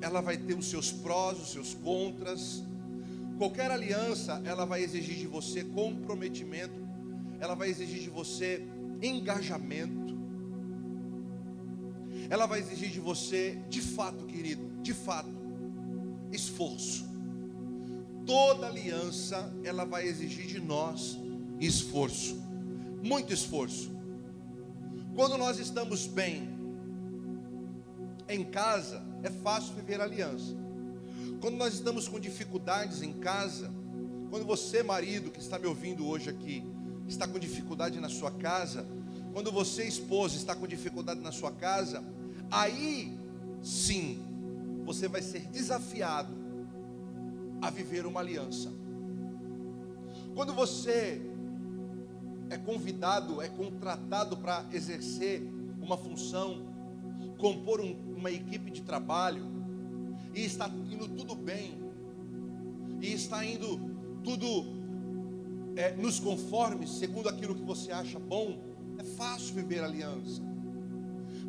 ela 0.00 0.20
vai 0.20 0.36
ter 0.36 0.54
os 0.54 0.66
seus 0.66 0.90
prós, 0.90 1.38
os 1.38 1.52
seus 1.52 1.74
contras. 1.74 2.62
Qualquer 3.38 3.70
aliança, 3.70 4.40
ela 4.44 4.64
vai 4.64 4.82
exigir 4.82 5.16
de 5.16 5.26
você 5.26 5.64
comprometimento, 5.64 6.74
ela 7.38 7.54
vai 7.54 7.68
exigir 7.68 8.00
de 8.00 8.10
você 8.10 8.66
engajamento. 9.02 10.18
Ela 12.28 12.46
vai 12.46 12.60
exigir 12.60 12.90
de 12.90 13.00
você, 13.00 13.58
de 13.68 13.80
fato, 13.80 14.24
querido, 14.26 14.70
de 14.82 14.94
fato, 14.94 15.30
esforço. 16.32 17.04
Toda 18.24 18.68
aliança, 18.68 19.52
ela 19.64 19.84
vai 19.84 20.06
exigir 20.06 20.46
de 20.46 20.60
nós 20.60 21.18
esforço, 21.58 22.40
muito 23.02 23.32
esforço. 23.32 23.90
Quando 25.14 25.36
nós 25.36 25.58
estamos 25.58 26.06
bem 26.06 26.49
em 28.34 28.44
casa, 28.44 29.02
é 29.22 29.30
fácil 29.30 29.74
viver 29.74 30.00
aliança. 30.00 30.54
Quando 31.40 31.56
nós 31.56 31.74
estamos 31.74 32.08
com 32.08 32.20
dificuldades 32.20 33.02
em 33.02 33.12
casa, 33.14 33.70
quando 34.30 34.44
você, 34.44 34.82
marido, 34.82 35.30
que 35.30 35.40
está 35.40 35.58
me 35.58 35.66
ouvindo 35.66 36.06
hoje 36.06 36.30
aqui, 36.30 36.62
está 37.08 37.26
com 37.26 37.38
dificuldade 37.38 37.98
na 37.98 38.08
sua 38.08 38.30
casa, 38.30 38.86
quando 39.32 39.50
você, 39.50 39.84
esposa, 39.84 40.36
está 40.36 40.54
com 40.54 40.66
dificuldade 40.66 41.20
na 41.20 41.32
sua 41.32 41.50
casa, 41.52 42.04
aí 42.50 43.18
sim, 43.62 44.22
você 44.84 45.08
vai 45.08 45.22
ser 45.22 45.40
desafiado 45.46 46.34
a 47.60 47.70
viver 47.70 48.06
uma 48.06 48.20
aliança. 48.20 48.72
Quando 50.34 50.54
você 50.54 51.20
é 52.48 52.56
convidado, 52.58 53.40
é 53.40 53.48
contratado 53.48 54.36
para 54.36 54.64
exercer 54.72 55.42
uma 55.80 55.96
função, 55.96 56.69
compor 57.40 57.80
um, 57.80 57.96
uma 58.16 58.30
equipe 58.30 58.70
de 58.70 58.82
trabalho, 58.82 59.44
e 60.34 60.44
está 60.44 60.68
indo 60.68 61.08
tudo 61.08 61.34
bem, 61.34 61.80
e 63.00 63.12
está 63.12 63.44
indo 63.44 63.80
tudo 64.22 64.46
é, 65.74 65.92
nos 65.92 66.20
conformes, 66.20 66.90
segundo 66.90 67.28
aquilo 67.28 67.54
que 67.54 67.62
você 67.62 67.90
acha 67.90 68.18
bom, 68.18 68.58
é 68.98 69.04
fácil 69.04 69.54
viver 69.54 69.82
aliança. 69.82 70.42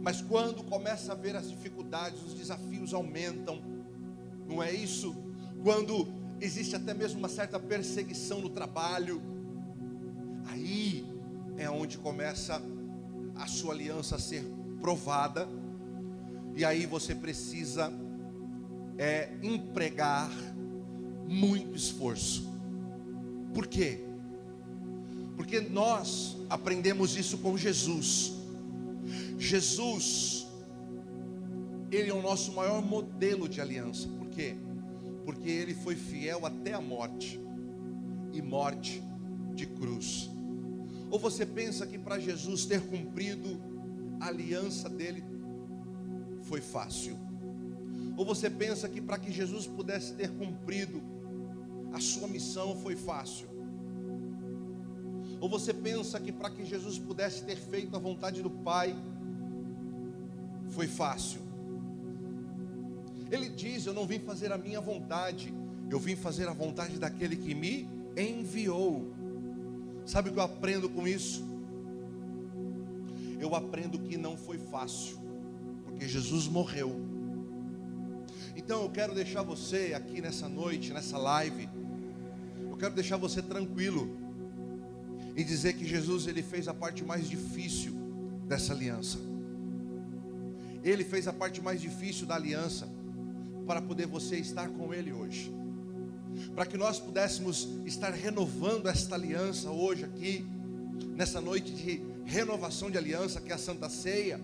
Mas 0.01 0.21
quando 0.21 0.63
começa 0.63 1.11
a 1.11 1.15
ver 1.15 1.35
as 1.35 1.49
dificuldades, 1.49 2.23
os 2.23 2.33
desafios 2.33 2.93
aumentam, 2.93 3.61
não 4.47 4.63
é 4.63 4.71
isso? 4.71 5.15
Quando 5.61 6.07
existe 6.39 6.75
até 6.75 6.93
mesmo 6.93 7.19
uma 7.19 7.29
certa 7.29 7.59
perseguição 7.59 8.41
no 8.41 8.49
trabalho, 8.49 9.21
aí 10.45 11.05
é 11.57 11.69
onde 11.69 11.97
começa 11.97 12.61
a 13.35 13.45
sua 13.47 13.73
aliança 13.73 14.15
a 14.15 14.19
ser 14.19 14.43
provada, 14.79 15.47
e 16.55 16.65
aí 16.65 16.85
você 16.85 17.15
precisa 17.15 17.91
é, 18.97 19.29
empregar 19.41 20.29
muito 21.27 21.75
esforço. 21.75 22.49
Por 23.53 23.67
quê? 23.67 23.99
Porque 25.35 25.59
nós 25.59 26.37
aprendemos 26.49 27.15
isso 27.15 27.37
com 27.39 27.57
Jesus. 27.57 28.33
Jesus, 29.37 30.47
Ele 31.89 32.09
é 32.09 32.13
o 32.13 32.21
nosso 32.21 32.53
maior 32.53 32.81
modelo 32.85 33.49
de 33.49 33.59
aliança. 33.59 34.07
Por 34.07 34.27
quê? 34.29 34.55
Porque 35.25 35.49
Ele 35.49 35.73
foi 35.73 35.95
fiel 35.95 36.45
até 36.45 36.73
a 36.73 36.81
morte 36.81 37.39
e 38.33 38.41
morte 38.41 39.01
de 39.55 39.65
cruz. 39.65 40.29
Ou 41.09 41.19
você 41.19 41.45
pensa 41.45 41.85
que 41.85 41.97
para 41.97 42.19
Jesus 42.19 42.65
ter 42.65 42.81
cumprido 42.81 43.59
a 44.19 44.27
aliança 44.27 44.87
dele 44.87 45.23
foi 46.51 46.59
fácil? 46.59 47.17
Ou 48.17 48.25
você 48.25 48.49
pensa 48.49 48.89
que 48.89 48.99
para 48.99 49.17
que 49.17 49.31
Jesus 49.31 49.65
pudesse 49.65 50.13
ter 50.15 50.29
cumprido 50.31 51.01
a 51.93 51.99
sua 52.01 52.27
missão 52.27 52.75
foi 52.75 52.93
fácil? 52.93 53.47
Ou 55.39 55.47
você 55.47 55.73
pensa 55.73 56.19
que 56.19 56.29
para 56.29 56.49
que 56.49 56.65
Jesus 56.65 56.99
pudesse 56.99 57.45
ter 57.45 57.55
feito 57.55 57.95
a 57.95 57.99
vontade 57.99 58.41
do 58.41 58.49
Pai 58.49 58.93
foi 60.71 60.87
fácil? 60.87 61.39
Ele 63.31 63.47
diz: 63.47 63.85
Eu 63.85 63.93
não 63.93 64.05
vim 64.05 64.19
fazer 64.19 64.51
a 64.51 64.57
minha 64.57 64.81
vontade, 64.81 65.53
eu 65.89 65.99
vim 65.99 66.17
fazer 66.17 66.49
a 66.49 66.53
vontade 66.53 66.99
daquele 66.99 67.37
que 67.37 67.55
me 67.55 67.89
enviou. 68.17 69.09
Sabe 70.05 70.29
o 70.29 70.33
que 70.33 70.39
eu 70.39 70.43
aprendo 70.43 70.89
com 70.89 71.07
isso? 71.07 71.45
Eu 73.39 73.55
aprendo 73.55 73.97
que 73.97 74.17
não 74.17 74.35
foi 74.35 74.57
fácil, 74.57 75.17
porque 76.01 76.11
Jesus 76.11 76.47
morreu. 76.47 76.99
Então 78.55 78.81
eu 78.81 78.89
quero 78.89 79.13
deixar 79.13 79.43
você 79.43 79.93
aqui 79.95 80.19
nessa 80.19 80.49
noite, 80.49 80.91
nessa 80.91 81.15
live, 81.15 81.69
eu 82.71 82.75
quero 82.75 82.95
deixar 82.95 83.17
você 83.17 83.39
tranquilo 83.39 84.09
e 85.35 85.43
dizer 85.43 85.73
que 85.73 85.85
Jesus 85.85 86.25
ele 86.25 86.41
fez 86.41 86.67
a 86.67 86.73
parte 86.73 87.03
mais 87.03 87.29
difícil 87.29 87.93
dessa 88.47 88.73
aliança. 88.73 89.19
Ele 90.83 91.03
fez 91.03 91.27
a 91.27 91.33
parte 91.33 91.61
mais 91.61 91.79
difícil 91.79 92.25
da 92.25 92.33
aliança 92.33 92.89
para 93.67 93.79
poder 93.79 94.07
você 94.07 94.37
estar 94.37 94.69
com 94.69 94.91
ele 94.91 95.13
hoje. 95.13 95.53
Para 96.55 96.65
que 96.65 96.77
nós 96.77 96.99
pudéssemos 96.99 97.67
estar 97.85 98.09
renovando 98.09 98.87
esta 98.87 99.13
aliança 99.13 99.69
hoje 99.69 100.03
aqui, 100.03 100.43
nessa 101.15 101.39
noite 101.39 101.71
de 101.71 102.01
renovação 102.25 102.89
de 102.89 102.97
aliança 102.97 103.39
que 103.39 103.51
é 103.51 103.53
a 103.53 103.59
Santa 103.59 103.87
Ceia. 103.87 104.41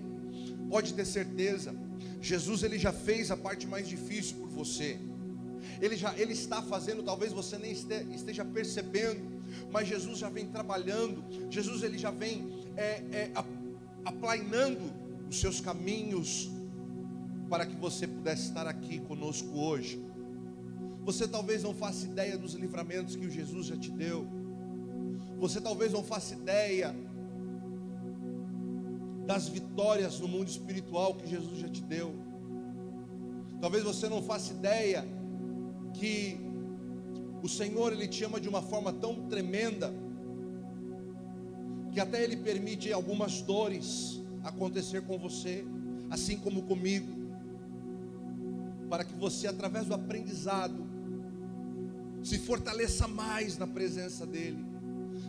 Pode 0.70 0.94
ter 0.94 1.06
certeza, 1.06 1.76
Jesus 2.22 2.64
ele 2.64 2.78
já 2.78 2.92
fez 2.92 3.32
a 3.32 3.38
parte 3.38 3.66
mais 3.68 3.88
difícil 3.88 4.38
por 4.38 4.50
você. 4.50 5.00
Ele 5.82 5.96
já 5.96 6.18
ele 6.18 6.34
está 6.34 6.62
fazendo, 6.62 7.04
talvez 7.04 7.32
você 7.32 7.58
nem 7.58 7.72
esteja 7.72 8.44
percebendo, 8.44 9.42
mas 9.72 9.88
Jesus 9.88 10.18
já 10.18 10.30
vem 10.30 10.48
trabalhando, 10.48 11.24
Jesus 11.50 11.84
ele 11.84 11.98
já 11.98 12.12
vem 12.12 12.66
é, 12.76 13.04
é, 13.12 13.32
aplainando 14.04 14.92
os 15.30 15.40
seus 15.40 15.60
caminhos 15.60 16.50
para 17.50 17.66
que 17.66 17.76
você 17.76 18.08
pudesse 18.08 18.50
estar 18.50 18.68
aqui 18.68 19.00
conosco 19.00 19.58
hoje. 19.58 20.02
Você 21.04 21.28
talvez 21.28 21.64
não 21.64 21.74
faça 21.74 22.06
ideia 22.06 22.38
dos 22.38 22.54
livramentos 22.54 23.16
que 23.16 23.26
o 23.26 23.30
Jesus 23.30 23.68
já 23.68 23.78
te 23.78 23.90
deu. 23.92 24.28
Você 25.40 25.62
talvez 25.62 25.94
não 25.94 26.04
faça 26.04 26.34
ideia 26.34 26.94
das 29.28 29.50
vitórias 29.50 30.22
no 30.22 30.28
mundo 30.28 30.48
espiritual 30.48 31.14
que 31.16 31.28
Jesus 31.28 31.60
já 31.60 31.68
te 31.68 31.84
deu. 31.84 32.16
Talvez 33.60 33.84
você 33.84 34.08
não 34.08 34.24
faça 34.24 34.54
ideia 34.54 35.06
que 35.94 36.40
o 37.44 37.50
Senhor 37.50 37.92
ele 37.92 38.08
te 38.08 38.24
ama 38.24 38.40
de 38.40 38.48
uma 38.48 38.62
forma 38.62 38.94
tão 38.94 39.28
tremenda 39.28 39.94
que 41.92 42.00
até 42.00 42.24
ele 42.24 42.38
permite 42.38 42.92
algumas 42.94 43.42
dores 43.42 44.22
acontecer 44.44 45.02
com 45.02 45.18
você, 45.18 45.66
assim 46.10 46.38
como 46.38 46.64
comigo, 46.64 47.12
para 48.90 49.04
que 49.04 49.14
você 49.14 49.48
através 49.48 49.88
do 49.88 49.94
aprendizado 49.94 50.88
se 52.24 52.38
fortaleça 52.40 53.08
mais 53.08 53.58
na 53.58 53.68
presença 53.68 54.26
dele, 54.26 54.66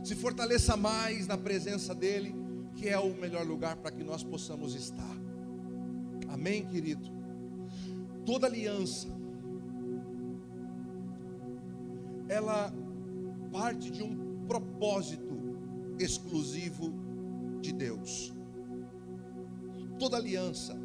se 0.05 0.15
fortaleça 0.15 0.77
mais 0.77 1.27
na 1.27 1.37
presença 1.37 1.95
dele, 1.95 2.35
que 2.79 2.89
é 2.89 2.99
o 2.99 3.13
melhor 3.15 3.45
lugar 3.45 3.77
para 3.77 3.91
que 3.91 4.05
nós 4.05 4.23
possamos 4.23 4.75
estar. 4.75 5.17
Amém, 6.29 6.65
querido. 6.65 7.05
Toda 8.25 8.47
aliança 8.47 9.09
ela 12.29 12.73
parte 13.51 13.91
de 13.91 14.03
um 14.03 14.47
propósito 14.47 15.37
exclusivo 15.99 16.93
de 17.61 17.73
Deus. 17.73 18.33
Toda 19.99 20.17
aliança, 20.17 20.79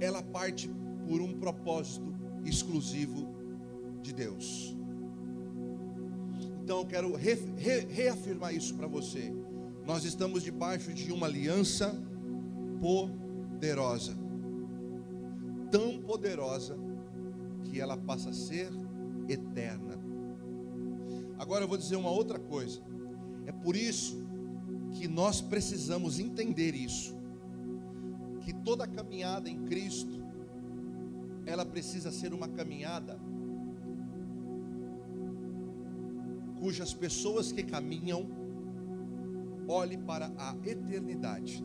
ela 0.00 0.22
parte 0.22 0.68
por 1.08 1.22
um 1.22 1.38
propósito 1.38 2.12
exclusivo 2.44 3.26
de 4.02 4.12
Deus. 4.12 4.76
Então 6.62 6.80
eu 6.80 6.86
quero 6.86 7.14
re, 7.14 7.34
re, 7.56 7.80
reafirmar 7.80 8.54
isso 8.54 8.74
para 8.74 8.86
você. 8.86 9.32
Nós 9.86 10.04
estamos 10.04 10.42
debaixo 10.42 10.94
de 10.94 11.12
uma 11.12 11.26
aliança 11.26 11.94
poderosa, 12.80 14.16
tão 15.70 16.00
poderosa 16.00 16.76
que 17.64 17.80
ela 17.80 17.96
passa 17.96 18.30
a 18.30 18.32
ser 18.32 18.70
eterna. 19.28 19.98
Agora 21.38 21.64
eu 21.64 21.68
vou 21.68 21.76
dizer 21.76 21.96
uma 21.96 22.10
outra 22.10 22.38
coisa. 22.38 22.80
É 23.46 23.52
por 23.52 23.76
isso 23.76 24.24
que 24.92 25.06
nós 25.06 25.42
precisamos 25.42 26.18
entender 26.18 26.74
isso. 26.74 27.14
Que 28.40 28.52
toda 28.52 28.86
caminhada 28.86 29.50
em 29.50 29.64
Cristo 29.64 30.24
ela 31.44 31.64
precisa 31.64 32.10
ser 32.10 32.32
uma 32.32 32.48
caminhada 32.48 33.20
cujas 36.58 36.94
pessoas 36.94 37.52
que 37.52 37.62
caminham 37.62 38.43
olhem 39.68 40.00
para 40.00 40.32
a 40.38 40.56
eternidade. 40.64 41.64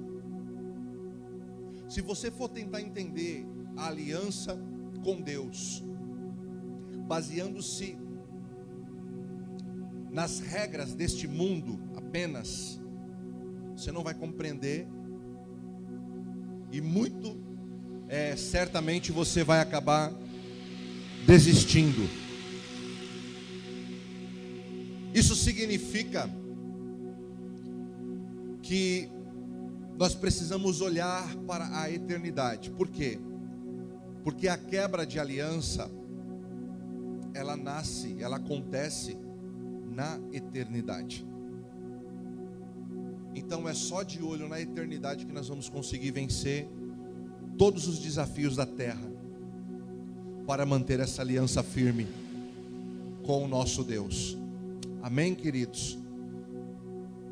Se 1.87 2.01
você 2.01 2.29
for 2.29 2.49
tentar 2.49 2.81
entender 2.81 3.45
a 3.75 3.87
aliança 3.87 4.57
com 5.03 5.21
Deus, 5.21 5.83
baseando-se 7.07 7.97
nas 10.11 10.39
regras 10.39 10.93
deste 10.93 11.27
mundo 11.27 11.79
apenas, 11.95 12.79
você 13.75 13.91
não 13.91 14.03
vai 14.03 14.13
compreender, 14.13 14.87
e 16.71 16.81
muito 16.81 17.37
é, 18.07 18.35
certamente 18.35 19.11
você 19.11 19.43
vai 19.43 19.59
acabar 19.59 20.13
desistindo. 21.25 22.07
Isso 25.13 25.35
significa 25.35 26.29
que 28.69 29.09
nós 29.97 30.13
precisamos 30.13 30.79
olhar 30.79 31.35
para 31.47 31.81
a 31.81 31.89
eternidade. 31.89 32.69
Por 32.69 32.87
quê? 32.87 33.17
Porque 34.23 34.47
a 34.47 34.55
quebra 34.55 35.07
de 35.07 35.19
aliança 35.19 35.89
ela 37.33 37.57
nasce, 37.57 38.15
ela 38.19 38.35
acontece 38.35 39.17
na 39.89 40.19
eternidade. 40.31 41.25
Então 43.33 43.67
é 43.67 43.73
só 43.73 44.03
de 44.03 44.21
olho 44.21 44.47
na 44.47 44.61
eternidade 44.61 45.25
que 45.25 45.33
nós 45.33 45.47
vamos 45.47 45.67
conseguir 45.67 46.11
vencer 46.11 46.69
todos 47.57 47.87
os 47.87 47.97
desafios 47.97 48.55
da 48.55 48.67
terra 48.67 49.11
para 50.45 50.63
manter 50.63 50.99
essa 50.99 51.23
aliança 51.23 51.63
firme 51.63 52.05
com 53.23 53.45
o 53.45 53.47
nosso 53.47 53.83
Deus. 53.83 54.37
Amém, 55.01 55.33
queridos? 55.33 55.97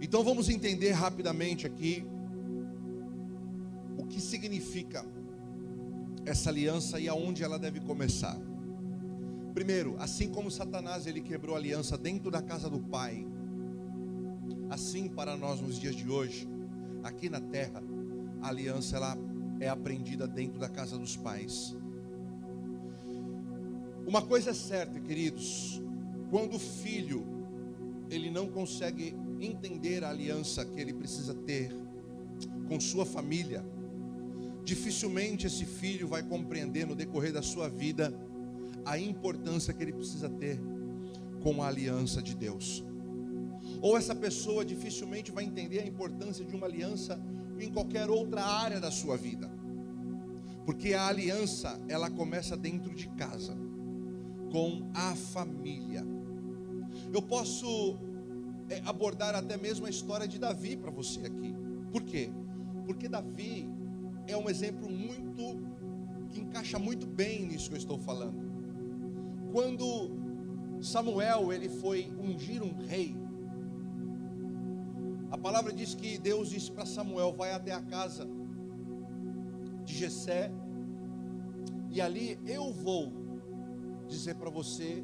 Então 0.02 0.24
vamos 0.24 0.48
entender 0.50 0.92
rapidamente 0.92 1.66
aqui 1.66 2.06
o 3.98 4.06
que 4.06 4.22
significa 4.22 5.04
essa 6.26 6.50
aliança 6.50 7.00
e 7.00 7.08
aonde 7.08 7.44
ela 7.44 7.58
deve 7.58 7.80
começar. 7.80 8.38
Primeiro, 9.54 9.96
assim 9.98 10.30
como 10.30 10.52
Satanás 10.52 11.08
ele 11.08 11.22
quebrou 11.22 11.56
a 11.56 11.58
aliança 11.58 11.98
dentro 11.98 12.30
da 12.30 12.42
casa 12.42 12.70
do 12.70 12.80
Pai, 12.80 13.26
assim 14.70 15.10
para 15.10 15.36
nós 15.36 15.60
nos 15.62 15.80
dias 15.80 15.96
de 15.96 16.08
hoje, 16.08 16.48
aqui 17.04 17.30
na 17.30 17.42
terra, 17.42 17.82
a 18.42 18.50
aliança 18.50 18.98
ela 18.98 19.18
é 19.60 19.68
aprendida 19.68 20.28
dentro 20.28 20.60
da 20.60 20.70
casa 20.70 20.98
dos 20.98 21.16
pais. 21.16 21.76
Uma 24.06 24.22
coisa 24.22 24.52
é 24.52 24.54
certa, 24.54 25.00
queridos, 25.00 25.82
quando 26.30 26.56
o 26.56 26.60
filho 26.60 27.37
ele 28.10 28.30
não 28.30 28.48
consegue 28.48 29.16
entender 29.40 30.04
a 30.04 30.10
aliança 30.10 30.66
que 30.66 30.80
ele 30.80 30.94
precisa 30.94 31.34
ter 31.34 31.72
com 32.68 32.80
sua 32.80 33.06
família, 33.06 33.64
dificilmente 34.64 35.48
esse 35.48 35.66
filho 35.66 36.08
vai 36.08 36.22
compreender 36.24 36.86
no 36.86 36.96
decorrer 36.96 37.32
da 37.32 37.42
sua 37.42 37.70
vida 37.70 38.14
a 38.86 38.98
importância 38.98 39.74
que 39.74 39.84
ele 39.84 39.94
precisa 39.94 40.30
ter 40.30 40.60
com 41.42 41.62
a 41.62 41.68
aliança 41.68 42.22
de 42.22 42.36
Deus. 42.36 42.84
Ou 43.82 43.98
essa 43.98 44.16
pessoa 44.16 44.66
dificilmente 44.66 45.32
vai 45.32 45.44
entender 45.44 45.80
a 45.80 45.86
importância 45.86 46.44
de 46.44 46.56
uma 46.56 46.66
aliança 46.66 47.20
em 47.60 47.72
qualquer 47.72 48.10
outra 48.10 48.44
área 48.44 48.80
da 48.80 48.92
sua 48.92 49.18
vida. 49.18 49.50
Porque 50.66 50.94
a 50.94 51.08
aliança, 51.08 51.80
ela 51.88 52.10
começa 52.10 52.58
dentro 52.58 52.94
de 52.94 53.08
casa, 53.10 53.58
com 54.52 54.90
a 54.94 55.16
família. 55.16 56.06
Eu 57.14 57.22
posso 57.22 57.98
é, 58.70 58.82
abordar 58.86 59.36
até 59.36 59.58
mesmo 59.58 59.86
a 59.86 59.90
história 59.90 60.28
de 60.28 60.38
Davi 60.38 60.76
para 60.76 60.92
você 60.92 61.22
aqui. 61.22 61.56
Por 61.92 62.04
quê? 62.04 62.30
Porque 62.86 63.08
Davi 63.08 63.70
é 64.28 64.36
um 64.36 64.50
exemplo 64.50 64.90
muito 64.90 65.62
que 66.30 66.42
encaixa 66.42 66.78
muito 66.78 67.08
bem 67.08 67.46
nisso 67.46 67.70
que 67.70 67.76
eu 67.76 67.80
estou 67.80 67.98
falando. 67.98 68.46
Quando 69.52 70.12
Samuel 70.82 71.54
ele 71.54 71.70
foi 71.70 72.12
ungir 72.20 72.62
um 72.62 72.74
rei, 72.86 73.16
a 75.32 75.38
palavra 75.38 75.74
diz 75.74 75.96
que 75.96 76.18
Deus 76.18 76.50
disse 76.50 76.72
para 76.72 76.86
Samuel: 76.86 77.34
vai 77.34 77.54
até 77.54 77.72
a 77.72 77.82
casa 77.82 78.28
de 79.84 79.96
Jessé 79.96 80.52
e 81.90 82.02
ali 82.02 82.40
eu 82.46 82.72
vou 82.72 83.12
dizer 84.08 84.36
para 84.36 84.50
você 84.50 85.04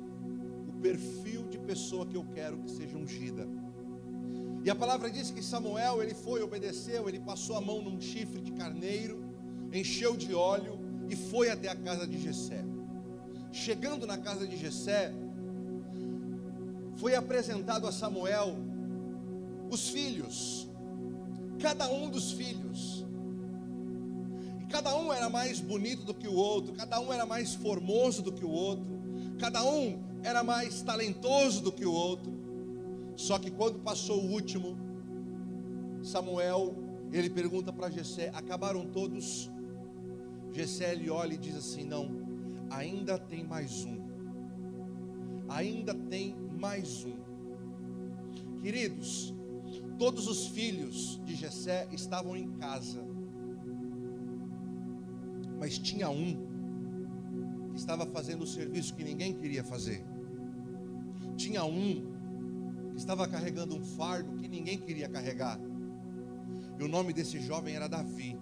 perfil 0.83 1.47
de 1.47 1.57
pessoa 1.57 2.05
que 2.05 2.15
eu 2.15 2.25
quero 2.35 2.57
que 2.57 2.69
seja 2.69 2.97
ungida. 2.97 3.47
E 4.65 4.69
a 4.69 4.75
palavra 4.75 5.09
diz 5.09 5.31
que 5.31 5.41
Samuel 5.41 6.03
ele 6.03 6.13
foi, 6.13 6.43
obedeceu, 6.43 7.07
ele 7.07 7.19
passou 7.19 7.55
a 7.55 7.61
mão 7.61 7.81
num 7.81 7.99
chifre 8.01 8.41
de 8.41 8.51
carneiro, 8.51 9.23
encheu 9.71 10.15
de 10.17 10.33
óleo 10.35 10.77
e 11.09 11.15
foi 11.15 11.49
até 11.49 11.69
a 11.69 11.75
casa 11.75 12.05
de 12.05 12.21
Jessé. 12.21 12.63
Chegando 13.51 14.05
na 14.05 14.17
casa 14.17 14.45
de 14.45 14.57
Jessé, 14.57 15.13
foi 16.97 17.15
apresentado 17.15 17.87
a 17.87 17.91
Samuel 17.91 18.55
os 19.71 19.89
filhos, 19.89 20.69
cada 21.59 21.89
um 21.89 22.09
dos 22.09 22.33
filhos. 22.33 23.05
E 24.61 24.65
cada 24.65 24.95
um 24.97 25.13
era 25.13 25.29
mais 25.29 25.59
bonito 25.59 26.03
do 26.03 26.13
que 26.13 26.27
o 26.27 26.33
outro, 26.33 26.73
cada 26.73 26.99
um 26.99 27.11
era 27.11 27.25
mais 27.25 27.55
formoso 27.55 28.21
do 28.21 28.33
que 28.33 28.43
o 28.43 28.49
outro, 28.49 28.85
cada 29.39 29.63
um 29.63 30.12
era 30.23 30.43
mais 30.43 30.81
talentoso 30.81 31.61
do 31.61 31.71
que 31.71 31.85
o 31.85 31.91
outro. 31.91 32.31
Só 33.15 33.37
que 33.37 33.51
quando 33.51 33.79
passou 33.79 34.21
o 34.23 34.31
último, 34.31 34.77
Samuel, 36.01 36.75
ele 37.11 37.29
pergunta 37.29 37.71
para 37.71 37.89
Jessé: 37.89 38.31
"Acabaram 38.33 38.85
todos?" 38.85 39.51
Jessé 40.51 40.93
ele 40.93 41.09
olha 41.09 41.33
e 41.33 41.37
diz 41.37 41.55
assim: 41.55 41.83
"Não, 41.83 42.09
ainda 42.69 43.17
tem 43.19 43.43
mais 43.43 43.83
um. 43.85 44.01
Ainda 45.49 45.93
tem 45.93 46.35
mais 46.59 47.05
um. 47.05 47.17
Queridos, 48.61 49.33
todos 49.99 50.27
os 50.27 50.47
filhos 50.47 51.21
de 51.25 51.35
Jessé 51.35 51.87
estavam 51.91 52.35
em 52.35 52.49
casa. 52.53 53.03
Mas 55.59 55.77
tinha 55.77 56.09
um 56.09 56.47
que 57.71 57.79
estava 57.79 58.05
fazendo 58.05 58.43
o 58.43 58.47
serviço 58.47 58.95
que 58.95 59.03
ninguém 59.03 59.33
queria 59.33 59.63
fazer. 59.63 60.12
Tinha 61.35 61.63
um 61.63 62.13
que 62.91 62.97
estava 62.97 63.27
carregando 63.27 63.75
um 63.75 63.83
fardo 63.83 64.35
que 64.37 64.47
ninguém 64.47 64.77
queria 64.77 65.09
carregar. 65.09 65.59
E 66.79 66.83
o 66.83 66.87
nome 66.87 67.13
desse 67.13 67.39
jovem 67.39 67.75
era 67.75 67.87
Davi. 67.87 68.37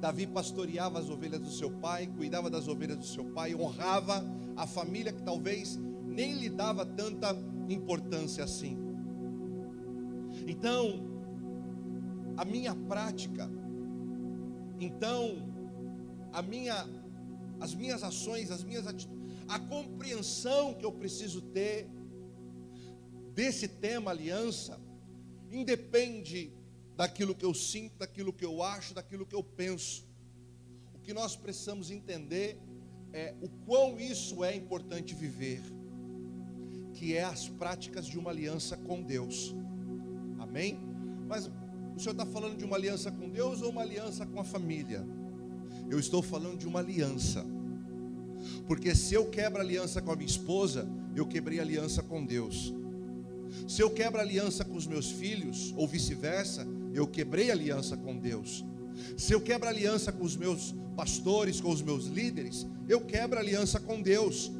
Davi 0.00 0.26
pastoreava 0.26 0.98
as 0.98 1.08
ovelhas 1.08 1.40
do 1.40 1.50
seu 1.50 1.70
pai, 1.70 2.08
cuidava 2.08 2.50
das 2.50 2.66
ovelhas 2.66 2.98
do 2.98 3.06
seu 3.06 3.24
pai, 3.26 3.54
honrava 3.54 4.24
a 4.56 4.66
família 4.66 5.12
que 5.12 5.22
talvez 5.22 5.78
nem 6.04 6.34
lhe 6.34 6.48
dava 6.48 6.84
tanta 6.84 7.36
importância 7.68 8.42
assim. 8.42 8.76
Então, 10.46 11.00
a 12.36 12.44
minha 12.44 12.74
prática, 12.74 13.48
então, 14.80 15.36
a 16.32 16.42
minha, 16.42 16.84
as 17.60 17.74
minhas 17.74 18.02
ações, 18.02 18.50
as 18.50 18.64
minhas 18.64 18.86
atitudes, 18.86 19.21
a 19.52 19.58
compreensão 19.58 20.72
que 20.72 20.82
eu 20.82 20.90
preciso 20.90 21.42
ter 21.42 21.86
desse 23.34 23.68
tema 23.68 24.10
aliança, 24.10 24.80
independe 25.50 26.50
daquilo 26.96 27.34
que 27.34 27.44
eu 27.44 27.52
sinto, 27.52 27.98
daquilo 27.98 28.32
que 28.32 28.46
eu 28.46 28.62
acho, 28.62 28.94
daquilo 28.94 29.26
que 29.26 29.34
eu 29.34 29.44
penso. 29.44 30.08
O 30.94 30.98
que 31.00 31.12
nós 31.12 31.36
precisamos 31.36 31.90
entender 31.90 32.58
é 33.12 33.34
o 33.42 33.48
quão 33.66 34.00
isso 34.00 34.42
é 34.42 34.56
importante 34.56 35.14
viver, 35.14 35.60
que 36.94 37.14
é 37.14 37.22
as 37.22 37.46
práticas 37.46 38.06
de 38.06 38.18
uma 38.18 38.30
aliança 38.30 38.74
com 38.78 39.02
Deus. 39.02 39.54
Amém? 40.38 40.78
Mas 41.28 41.50
o 41.94 42.00
senhor 42.00 42.12
está 42.12 42.24
falando 42.24 42.56
de 42.56 42.64
uma 42.64 42.76
aliança 42.76 43.12
com 43.12 43.28
Deus 43.28 43.60
ou 43.60 43.68
uma 43.68 43.82
aliança 43.82 44.24
com 44.24 44.40
a 44.40 44.44
família? 44.44 45.06
Eu 45.90 45.98
estou 45.98 46.22
falando 46.22 46.56
de 46.56 46.66
uma 46.66 46.78
aliança. 46.78 47.44
Porque 48.66 48.94
se 48.94 49.14
eu 49.14 49.26
quebro 49.26 49.60
aliança 49.60 50.00
com 50.00 50.12
a 50.12 50.16
minha 50.16 50.28
esposa, 50.28 50.88
eu 51.14 51.26
quebrei 51.26 51.60
aliança 51.60 52.02
com 52.02 52.24
Deus. 52.24 52.72
Se 53.68 53.82
eu 53.82 53.90
quebro 53.90 54.20
aliança 54.20 54.64
com 54.64 54.76
os 54.76 54.86
meus 54.86 55.10
filhos, 55.10 55.74
ou 55.76 55.86
vice-versa, 55.86 56.66
eu 56.94 57.06
quebrei 57.06 57.50
aliança 57.50 57.96
com 57.96 58.16
Deus. 58.16 58.64
Se 59.16 59.32
eu 59.32 59.40
quebro 59.40 59.68
aliança 59.68 60.12
com 60.12 60.24
os 60.24 60.36
meus 60.36 60.74
pastores, 60.96 61.60
com 61.60 61.70
os 61.70 61.82
meus 61.82 62.06
líderes, 62.06 62.66
eu 62.88 63.00
quebro 63.00 63.38
aliança 63.38 63.80
com 63.80 64.00
Deus. 64.00 64.50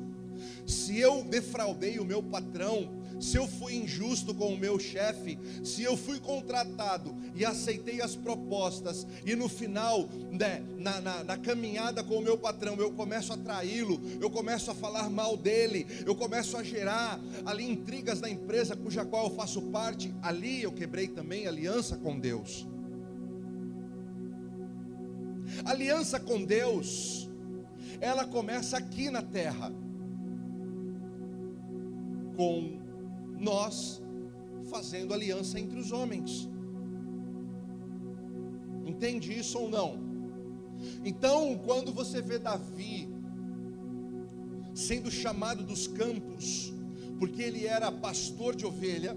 Se 0.66 0.98
eu 0.98 1.22
defraudei 1.24 1.98
o 1.98 2.05
meu 2.05 2.22
patrão, 2.22 3.01
se 3.20 3.37
eu 3.37 3.46
fui 3.46 3.75
injusto 3.75 4.35
com 4.35 4.55
o 4.55 4.59
meu 4.59 4.79
chefe, 4.79 5.38
se 5.64 5.83
eu 5.83 5.96
fui 5.96 6.20
contratado 6.20 7.14
e 7.35 7.44
aceitei 7.44 8.01
as 8.01 8.14
propostas, 8.14 9.07
e 9.25 9.35
no 9.35 9.48
final, 9.48 10.09
né, 10.31 10.62
na, 10.79 11.01
na, 11.01 11.25
na 11.25 11.37
caminhada 11.37 12.03
com 12.03 12.16
o 12.16 12.22
meu 12.22 12.37
patrão, 12.37 12.77
eu 12.77 12.92
começo 12.92 13.33
a 13.33 13.37
traí-lo, 13.37 14.01
eu 14.20 14.31
começo 14.31 14.70
a 14.70 14.75
falar 14.75 15.09
mal 15.11 15.37
dele, 15.37 15.87
eu 16.07 16.14
começo 16.14 16.57
a 16.57 16.62
gerar 16.62 17.20
ali 17.44 17.64
intrigas 17.64 18.20
na 18.20 18.29
empresa 18.29 18.77
cuja 18.77 19.05
qual 19.05 19.27
eu 19.27 19.35
faço 19.35 19.62
parte, 19.62 20.14
ali 20.22 20.62
eu 20.62 20.72
quebrei 20.72 21.09
também 21.09 21.46
aliança 21.46 21.96
com 21.96 22.18
Deus. 22.18 22.66
Aliança 25.64 26.18
com 26.18 26.44
Deus, 26.44 27.31
ela 28.01 28.25
começa 28.25 28.77
aqui 28.77 29.11
na 29.11 29.22
terra, 29.22 29.72
com 32.37 32.81
nós 33.42 34.00
fazendo 34.70 35.12
aliança 35.12 35.59
entre 35.59 35.78
os 35.78 35.92
homens. 35.92 36.48
Entende 38.87 39.37
isso 39.38 39.59
ou 39.59 39.68
não? 39.68 39.98
Então, 41.05 41.59
quando 41.64 41.92
você 41.92 42.22
vê 42.22 42.38
Davi 42.38 43.09
sendo 44.74 45.11
chamado 45.11 45.62
dos 45.62 45.87
campos, 45.87 46.72
porque 47.18 47.42
ele 47.42 47.66
era 47.66 47.92
pastor 47.92 48.57
de 48.57 48.64
ovelha, 48.64 49.16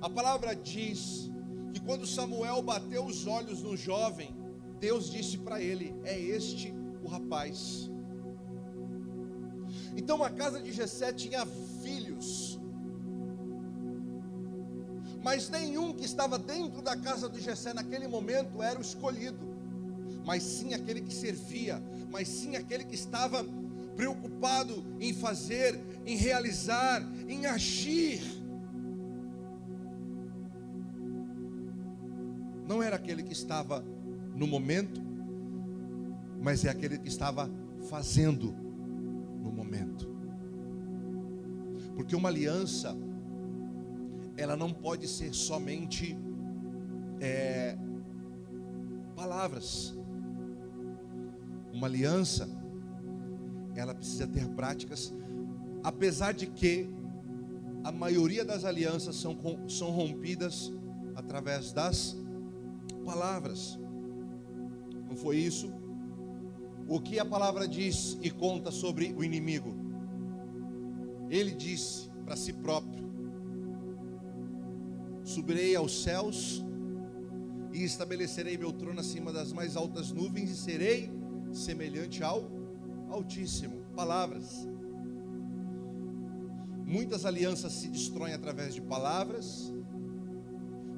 a 0.00 0.08
palavra 0.08 0.54
diz 0.54 1.30
que 1.72 1.80
quando 1.80 2.06
Samuel 2.06 2.62
bateu 2.62 3.04
os 3.04 3.26
olhos 3.26 3.62
no 3.62 3.76
jovem, 3.76 4.34
Deus 4.80 5.10
disse 5.10 5.38
para 5.38 5.60
ele: 5.60 5.94
É 6.04 6.18
este 6.18 6.72
o 7.04 7.08
rapaz. 7.08 7.90
Então 9.96 10.22
a 10.22 10.30
casa 10.30 10.60
de 10.60 10.72
Jessé 10.72 11.12
tinha 11.12 11.44
filhos 11.82 12.57
mas 15.22 15.48
nenhum 15.48 15.92
que 15.92 16.04
estava 16.04 16.38
dentro 16.38 16.80
da 16.80 16.96
casa 16.96 17.28
de 17.28 17.40
Jessé 17.40 17.72
naquele 17.72 18.06
momento 18.06 18.62
era 18.62 18.78
o 18.78 18.82
escolhido, 18.82 19.56
mas 20.24 20.42
sim 20.42 20.74
aquele 20.74 21.00
que 21.00 21.12
servia, 21.12 21.82
mas 22.10 22.28
sim 22.28 22.56
aquele 22.56 22.84
que 22.84 22.94
estava 22.94 23.44
preocupado 23.96 24.84
em 25.00 25.12
fazer, 25.12 25.78
em 26.06 26.16
realizar, 26.16 27.02
em 27.28 27.46
agir. 27.46 28.22
Não 32.66 32.82
era 32.82 32.96
aquele 32.96 33.22
que 33.22 33.32
estava 33.32 33.84
no 34.36 34.46
momento, 34.46 35.00
mas 36.40 36.64
é 36.64 36.68
aquele 36.68 36.98
que 36.98 37.08
estava 37.08 37.50
fazendo 37.88 38.54
no 39.42 39.50
momento. 39.50 40.08
Porque 41.96 42.14
uma 42.14 42.28
aliança 42.28 42.96
ela 44.38 44.56
não 44.56 44.72
pode 44.72 45.08
ser 45.08 45.34
somente 45.34 46.16
é, 47.20 47.76
palavras. 49.16 49.92
Uma 51.72 51.88
aliança, 51.88 52.48
ela 53.74 53.94
precisa 53.94 54.28
ter 54.28 54.48
práticas, 54.50 55.12
apesar 55.82 56.32
de 56.32 56.46
que 56.46 56.88
a 57.82 57.90
maioria 57.90 58.44
das 58.44 58.64
alianças 58.64 59.16
são, 59.16 59.36
são 59.68 59.90
rompidas 59.90 60.72
através 61.16 61.72
das 61.72 62.16
palavras. 63.04 63.76
Não 65.08 65.16
foi 65.16 65.36
isso? 65.36 65.72
O 66.86 67.00
que 67.00 67.18
a 67.18 67.24
palavra 67.24 67.66
diz 67.66 68.16
e 68.22 68.30
conta 68.30 68.70
sobre 68.70 69.12
o 69.16 69.24
inimigo? 69.24 69.74
Ele 71.28 71.50
disse 71.50 72.08
para 72.24 72.36
si 72.36 72.52
próprio: 72.52 73.07
Subirei 75.38 75.76
aos 75.76 76.02
céus 76.02 76.64
e 77.72 77.84
estabelecerei 77.84 78.58
meu 78.58 78.72
trono 78.72 78.98
acima 78.98 79.32
das 79.32 79.52
mais 79.52 79.76
altas 79.76 80.10
nuvens 80.10 80.50
e 80.50 80.56
serei 80.56 81.12
semelhante 81.52 82.24
ao 82.24 82.50
Altíssimo. 83.08 83.84
Palavras. 83.94 84.68
Muitas 86.84 87.24
alianças 87.24 87.72
se 87.72 87.88
destroem 87.88 88.34
através 88.34 88.74
de 88.74 88.82
palavras, 88.82 89.72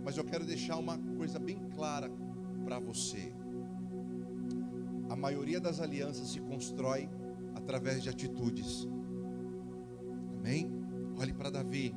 mas 0.02 0.16
eu 0.16 0.24
quero 0.24 0.46
deixar 0.46 0.78
uma 0.78 0.96
coisa 1.18 1.38
bem 1.38 1.58
clara 1.74 2.10
para 2.64 2.78
você. 2.78 3.34
A 5.10 5.16
maioria 5.16 5.60
das 5.60 5.80
alianças 5.80 6.28
se 6.28 6.40
constrói 6.40 7.10
através 7.54 8.02
de 8.02 8.08
atitudes. 8.08 8.88
Amém? 10.38 10.72
Olhe 11.18 11.34
para 11.34 11.50
Davi. 11.50 11.94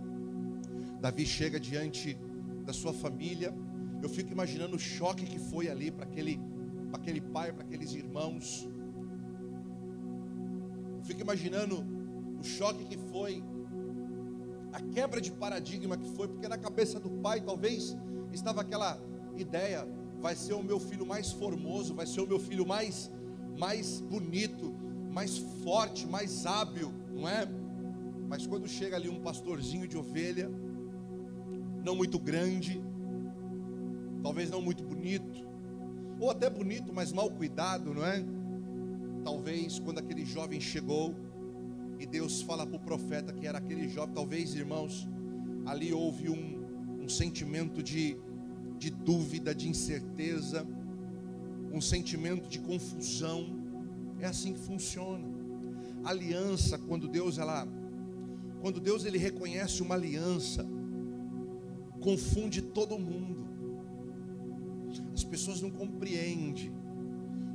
Davi 0.99 1.25
chega 1.25 1.57
diante 1.57 2.17
da 2.65 2.73
sua 2.73 2.93
família. 2.93 3.53
Eu 4.01 4.09
fico 4.09 4.31
imaginando 4.31 4.75
o 4.75 4.79
choque 4.79 5.25
que 5.25 5.39
foi 5.39 5.69
ali 5.69 5.91
para 5.91 6.05
aquele, 6.05 6.39
aquele 6.91 7.21
pai, 7.21 7.51
para 7.51 7.63
aqueles 7.63 7.93
irmãos. 7.93 8.67
Eu 10.97 11.03
fico 11.03 11.21
imaginando 11.21 11.85
o 12.39 12.43
choque 12.43 12.85
que 12.85 12.97
foi, 12.97 13.43
a 14.71 14.81
quebra 14.81 15.21
de 15.21 15.31
paradigma 15.31 15.95
que 15.97 16.09
foi, 16.09 16.27
porque 16.27 16.47
na 16.47 16.57
cabeça 16.57 16.99
do 16.99 17.09
pai 17.09 17.41
talvez 17.41 17.95
estava 18.31 18.61
aquela 18.61 18.99
ideia: 19.37 19.87
vai 20.19 20.35
ser 20.35 20.53
o 20.53 20.63
meu 20.63 20.79
filho 20.79 21.05
mais 21.05 21.31
formoso, 21.31 21.93
vai 21.93 22.07
ser 22.07 22.21
o 22.21 22.27
meu 22.27 22.39
filho 22.39 22.65
mais, 22.65 23.11
mais 23.57 24.01
bonito, 24.01 24.73
mais 25.11 25.37
forte, 25.63 26.07
mais 26.07 26.45
hábil, 26.45 26.91
não 27.13 27.27
é? 27.27 27.47
Mas 28.27 28.47
quando 28.47 28.67
chega 28.67 28.95
ali 28.95 29.09
um 29.09 29.21
pastorzinho 29.21 29.87
de 29.87 29.97
ovelha, 29.97 30.49
não 31.83 31.95
muito 31.95 32.17
grande, 32.17 32.81
talvez 34.21 34.49
não 34.49 34.61
muito 34.61 34.83
bonito, 34.83 35.47
ou 36.19 36.31
até 36.31 36.49
bonito, 36.49 36.93
mas 36.93 37.11
mal 37.11 37.29
cuidado, 37.29 37.93
não 37.93 38.05
é? 38.05 38.23
Talvez 39.23 39.79
quando 39.79 39.99
aquele 39.99 40.25
jovem 40.25 40.59
chegou 40.59 41.13
e 41.99 42.05
Deus 42.05 42.41
fala 42.41 42.65
para 42.65 42.77
o 42.77 42.79
profeta 42.79 43.33
que 43.33 43.45
era 43.45 43.57
aquele 43.57 43.89
jovem, 43.89 44.13
talvez 44.13 44.55
irmãos, 44.55 45.07
ali 45.65 45.93
houve 45.93 46.29
um, 46.29 47.01
um 47.01 47.09
sentimento 47.09 47.83
de, 47.83 48.17
de 48.77 48.89
dúvida, 48.89 49.53
de 49.53 49.67
incerteza, 49.67 50.65
um 51.71 51.81
sentimento 51.81 52.47
de 52.47 52.59
confusão. 52.59 53.61
É 54.19 54.25
assim 54.25 54.53
que 54.53 54.59
funciona. 54.59 55.25
aliança, 56.05 56.77
quando 56.77 57.07
Deus 57.07 57.37
ela 57.37 57.67
quando 58.61 58.79
Deus 58.79 59.03
ele 59.03 59.17
reconhece 59.17 59.81
uma 59.81 59.95
aliança, 59.95 60.65
confunde 62.03 62.61
todo 62.61 62.99
mundo. 62.99 63.47
As 65.13 65.23
pessoas 65.23 65.61
não 65.61 65.71
compreendem. 65.71 66.71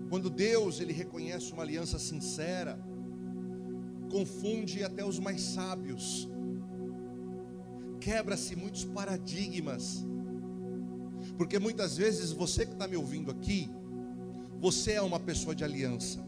Quando 0.08 0.30
Deus 0.30 0.80
ele 0.80 0.92
reconhece 0.92 1.52
uma 1.52 1.62
aliança 1.62 1.98
sincera, 1.98 2.80
confunde 4.10 4.82
até 4.82 5.04
os 5.04 5.18
mais 5.18 5.42
sábios. 5.42 6.28
Quebra-se 8.00 8.56
muitos 8.56 8.84
paradigmas. 8.84 10.06
Porque 11.36 11.58
muitas 11.58 11.98
vezes 11.98 12.32
você 12.32 12.64
que 12.64 12.72
está 12.72 12.88
me 12.88 12.96
ouvindo 12.96 13.30
aqui, 13.30 13.68
você 14.58 14.92
é 14.92 15.02
uma 15.02 15.20
pessoa 15.20 15.54
de 15.54 15.62
aliança. 15.62 16.26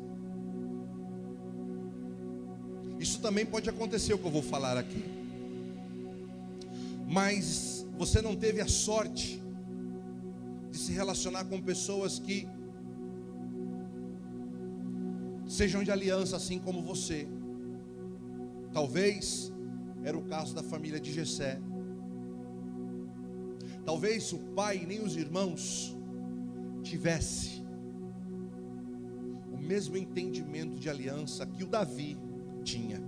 Isso 2.98 3.18
também 3.20 3.46
pode 3.46 3.70
acontecer 3.70 4.12
o 4.12 4.18
que 4.18 4.26
eu 4.26 4.30
vou 4.30 4.42
falar 4.42 4.76
aqui. 4.76 5.02
Mas 7.08 7.79
você 8.00 8.22
não 8.22 8.34
teve 8.34 8.62
a 8.62 8.66
sorte 8.66 9.42
de 10.70 10.78
se 10.78 10.90
relacionar 10.90 11.44
com 11.44 11.60
pessoas 11.60 12.18
que 12.18 12.48
sejam 15.46 15.84
de 15.84 15.90
aliança 15.90 16.34
assim 16.34 16.58
como 16.58 16.80
você. 16.80 17.28
Talvez 18.72 19.52
era 20.02 20.16
o 20.16 20.24
caso 20.24 20.54
da 20.54 20.62
família 20.62 20.98
de 20.98 21.12
Jessé. 21.12 21.60
Talvez 23.84 24.32
o 24.32 24.38
pai 24.54 24.86
nem 24.86 25.04
os 25.04 25.14
irmãos 25.14 25.94
tivesse 26.82 27.62
o 29.52 29.58
mesmo 29.58 29.98
entendimento 29.98 30.78
de 30.78 30.88
aliança 30.88 31.44
que 31.44 31.64
o 31.64 31.66
Davi 31.66 32.16
tinha. 32.64 32.98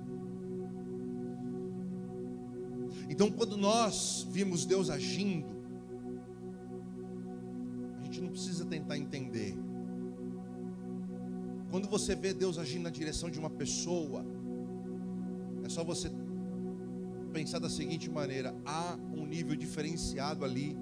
Então, 3.12 3.30
quando 3.30 3.58
nós 3.58 4.26
vimos 4.30 4.64
Deus 4.64 4.88
agindo, 4.88 5.54
a 8.00 8.04
gente 8.04 8.22
não 8.22 8.30
precisa 8.30 8.64
tentar 8.64 8.96
entender. 8.96 9.54
Quando 11.70 11.90
você 11.90 12.14
vê 12.14 12.32
Deus 12.32 12.56
agindo 12.56 12.84
na 12.84 12.90
direção 12.90 13.28
de 13.28 13.38
uma 13.38 13.50
pessoa, 13.50 14.24
é 15.62 15.68
só 15.68 15.84
você 15.84 16.10
pensar 17.34 17.58
da 17.58 17.68
seguinte 17.68 18.08
maneira: 18.10 18.54
há 18.64 18.96
um 19.14 19.26
nível 19.26 19.56
diferenciado 19.56 20.42
ali 20.42 20.74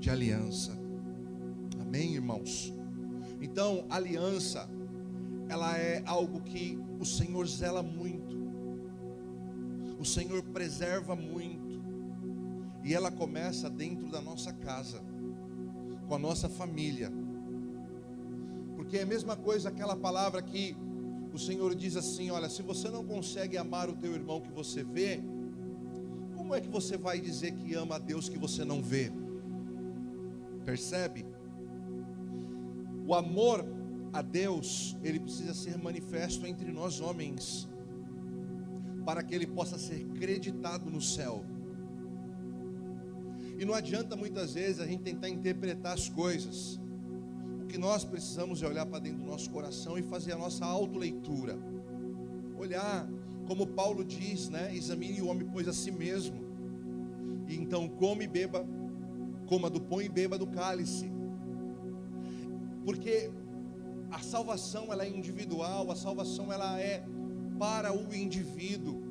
de 0.00 0.10
aliança. 0.10 0.76
Amém, 1.80 2.14
irmãos? 2.14 2.74
Então, 3.40 3.86
aliança, 3.88 4.68
ela 5.48 5.78
é 5.78 6.02
algo 6.06 6.40
que 6.40 6.76
o 6.98 7.04
Senhor 7.04 7.46
zela 7.46 7.84
muito, 7.84 8.36
o 9.96 10.04
Senhor 10.04 10.42
preserva 10.42 11.14
muito, 11.14 11.67
e 12.88 12.94
ela 12.94 13.10
começa 13.10 13.68
dentro 13.68 14.08
da 14.08 14.18
nossa 14.18 14.50
casa, 14.50 15.04
com 16.06 16.14
a 16.14 16.18
nossa 16.18 16.48
família, 16.48 17.12
porque 18.76 18.96
é 18.96 19.02
a 19.02 19.06
mesma 19.06 19.36
coisa 19.36 19.68
aquela 19.68 19.94
palavra 19.94 20.40
que 20.40 20.74
o 21.30 21.38
Senhor 21.38 21.74
diz 21.74 21.96
assim: 21.96 22.30
olha, 22.30 22.48
se 22.48 22.62
você 22.62 22.88
não 22.88 23.04
consegue 23.04 23.58
amar 23.58 23.90
o 23.90 23.92
teu 23.94 24.14
irmão 24.14 24.40
que 24.40 24.50
você 24.50 24.82
vê, 24.82 25.20
como 26.34 26.54
é 26.54 26.62
que 26.62 26.68
você 26.68 26.96
vai 26.96 27.20
dizer 27.20 27.52
que 27.56 27.74
ama 27.74 27.96
a 27.96 27.98
Deus 27.98 28.26
que 28.26 28.38
você 28.38 28.64
não 28.64 28.82
vê? 28.82 29.12
Percebe? 30.64 31.26
O 33.06 33.14
amor 33.14 33.66
a 34.14 34.22
Deus, 34.22 34.96
ele 35.02 35.20
precisa 35.20 35.52
ser 35.52 35.76
manifesto 35.76 36.46
entre 36.46 36.72
nós 36.72 37.02
homens, 37.02 37.68
para 39.04 39.22
que 39.22 39.34
ele 39.34 39.46
possa 39.46 39.76
ser 39.76 40.06
creditado 40.18 40.90
no 40.90 41.02
céu. 41.02 41.44
E 43.58 43.64
não 43.64 43.74
adianta 43.74 44.14
muitas 44.14 44.54
vezes 44.54 44.80
a 44.80 44.86
gente 44.86 45.02
tentar 45.02 45.28
interpretar 45.28 45.92
as 45.92 46.08
coisas. 46.08 46.78
O 47.60 47.66
que 47.66 47.76
nós 47.76 48.04
precisamos 48.04 48.62
é 48.62 48.68
olhar 48.68 48.86
para 48.86 49.00
dentro 49.00 49.18
do 49.18 49.26
nosso 49.26 49.50
coração 49.50 49.98
e 49.98 50.02
fazer 50.02 50.32
a 50.32 50.38
nossa 50.38 50.64
autoleitura. 50.64 51.58
Olhar, 52.56 53.08
como 53.48 53.66
Paulo 53.66 54.04
diz, 54.04 54.48
né? 54.48 54.72
Examine 54.72 55.20
o 55.20 55.26
homem, 55.26 55.48
pois 55.52 55.66
a 55.66 55.72
si 55.72 55.90
mesmo. 55.90 56.36
E 57.48 57.56
então 57.56 57.88
come 57.88 58.24
e 58.24 58.28
beba, 58.28 58.64
coma 59.46 59.68
do 59.68 59.80
pão 59.80 60.00
e 60.00 60.08
beba 60.08 60.38
do 60.38 60.46
cálice. 60.46 61.10
Porque 62.84 63.28
a 64.08 64.20
salvação 64.20 64.92
ela 64.92 65.04
é 65.04 65.08
individual, 65.08 65.90
a 65.90 65.96
salvação 65.96 66.52
ela 66.52 66.80
é 66.80 67.04
para 67.58 67.92
o 67.92 68.14
indivíduo. 68.14 69.02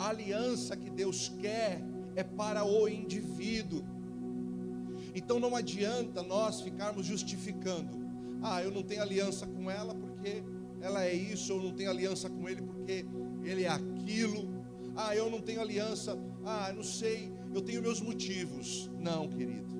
A 0.00 0.08
aliança 0.08 0.76
que 0.76 0.90
Deus 0.90 1.32
quer 1.40 1.93
é 2.16 2.22
para 2.22 2.64
o 2.64 2.88
indivíduo. 2.88 3.84
Então 5.14 5.38
não 5.38 5.54
adianta 5.54 6.22
nós 6.22 6.60
ficarmos 6.60 7.06
justificando. 7.06 8.04
Ah, 8.42 8.62
eu 8.62 8.70
não 8.70 8.82
tenho 8.82 9.02
aliança 9.02 9.46
com 9.46 9.70
ela 9.70 9.94
porque 9.94 10.42
ela 10.80 11.04
é 11.04 11.14
isso, 11.14 11.52
eu 11.52 11.62
não 11.62 11.72
tenho 11.72 11.90
aliança 11.90 12.28
com 12.28 12.48
ele 12.48 12.62
porque 12.62 13.06
ele 13.42 13.64
é 13.64 13.68
aquilo. 13.68 14.48
Ah, 14.96 15.14
eu 15.14 15.30
não 15.30 15.40
tenho 15.40 15.60
aliança. 15.60 16.18
Ah, 16.44 16.72
não 16.74 16.82
sei, 16.82 17.32
eu 17.54 17.62
tenho 17.62 17.80
meus 17.80 18.00
motivos. 18.00 18.90
Não, 19.00 19.28
querido. 19.28 19.74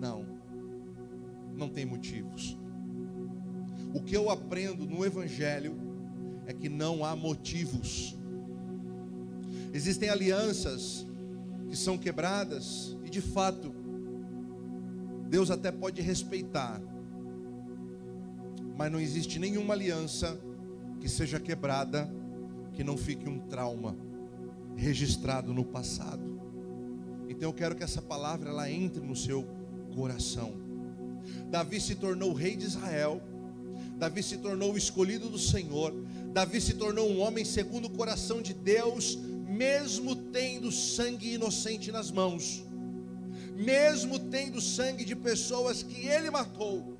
Não. 0.00 0.26
Não 1.54 1.68
tem 1.68 1.84
motivos. 1.84 2.56
O 3.94 4.02
que 4.02 4.16
eu 4.16 4.30
aprendo 4.30 4.86
no 4.86 5.04
Evangelho 5.04 5.76
é 6.46 6.52
que 6.52 6.68
não 6.68 7.04
há 7.04 7.14
motivos. 7.14 8.16
Existem 9.74 10.08
alianças 10.08 11.06
que 11.72 11.78
são 11.78 11.96
quebradas 11.96 12.98
e 13.02 13.08
de 13.08 13.22
fato 13.22 13.74
Deus 15.30 15.50
até 15.50 15.72
pode 15.72 16.02
respeitar, 16.02 16.78
mas 18.76 18.92
não 18.92 19.00
existe 19.00 19.38
nenhuma 19.38 19.72
aliança 19.72 20.38
que 21.00 21.08
seja 21.08 21.40
quebrada 21.40 22.14
que 22.74 22.84
não 22.84 22.98
fique 22.98 23.26
um 23.26 23.38
trauma 23.38 23.96
registrado 24.76 25.54
no 25.54 25.64
passado. 25.64 26.38
Então 27.26 27.48
eu 27.48 27.54
quero 27.54 27.74
que 27.74 27.82
essa 27.82 28.02
palavra 28.02 28.50
ela 28.50 28.70
entre 28.70 29.00
no 29.02 29.16
seu 29.16 29.42
coração. 29.94 30.52
Davi 31.50 31.80
se 31.80 31.94
tornou 31.94 32.34
rei 32.34 32.54
de 32.54 32.66
Israel 32.66 33.22
Davi 34.02 34.20
se 34.20 34.38
tornou 34.38 34.72
o 34.72 34.76
escolhido 34.76 35.28
do 35.28 35.38
Senhor. 35.38 35.94
Davi 36.32 36.60
se 36.60 36.74
tornou 36.74 37.08
um 37.08 37.20
homem 37.20 37.44
segundo 37.44 37.84
o 37.86 37.90
coração 37.90 38.42
de 38.42 38.52
Deus, 38.52 39.16
mesmo 39.52 40.16
tendo 40.16 40.72
sangue 40.72 41.34
inocente 41.34 41.92
nas 41.92 42.10
mãos, 42.10 42.64
mesmo 43.54 44.18
tendo 44.18 44.60
sangue 44.60 45.04
de 45.04 45.14
pessoas 45.14 45.82
que 45.82 46.06
ele 46.06 46.30
matou. 46.30 46.96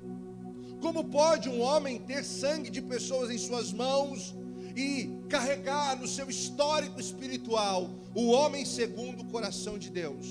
Como 0.79 1.05
pode 1.05 1.49
um 1.49 1.61
homem 1.61 1.99
ter 1.99 2.23
sangue 2.23 2.69
de 2.69 2.81
pessoas 2.81 3.31
em 3.31 3.37
suas 3.37 3.71
mãos 3.71 4.35
e 4.75 5.09
carregar 5.29 5.99
no 5.99 6.07
seu 6.07 6.29
histórico 6.29 6.99
espiritual 6.99 7.89
o 8.13 8.27
homem 8.27 8.65
segundo 8.65 9.21
o 9.21 9.25
coração 9.25 9.77
de 9.77 9.89
Deus? 9.89 10.27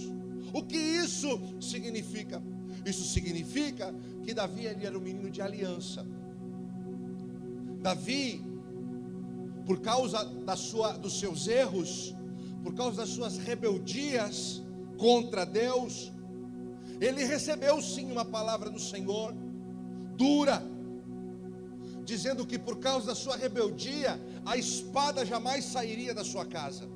O 0.53 0.63
que 0.63 0.77
isso 0.77 1.41
significa? 1.61 2.43
Isso 2.85 3.05
significa 3.05 3.95
que 4.25 4.35
Davi 4.35 4.67
era 4.67 4.97
um 4.97 5.01
menino 5.01 5.31
de 5.31 5.41
aliança. 5.41 6.07
Davi, 7.81 8.45
por 9.67 9.81
causa 9.81 10.25
da 10.25 10.57
sua, 10.57 10.93
dos 10.93 11.19
seus 11.19 11.47
erros, 11.47 12.15
por 12.63 12.75
causa 12.75 12.99
das 12.99 13.09
suas 13.09 13.39
rebeldias 13.39 14.63
contra 14.97 15.45
Deus, 15.45 16.13
ele 17.01 17.25
recebeu 17.25 17.81
sim 17.83 18.11
uma 18.11 18.25
palavra 18.25 18.71
do 18.71 18.79
Senhor, 18.79 19.35
dura, 20.17 20.63
dizendo 22.05 22.47
que 22.47 22.59
por 22.59 22.79
causa 22.79 23.09
da 23.09 23.15
sua 23.15 23.37
rebeldia, 23.37 24.21
a 24.45 24.57
espada 24.57 25.25
jamais 25.25 25.65
sairia 25.65 26.15
da 26.15 26.25
sua 26.25 26.45
casa. 26.45 26.89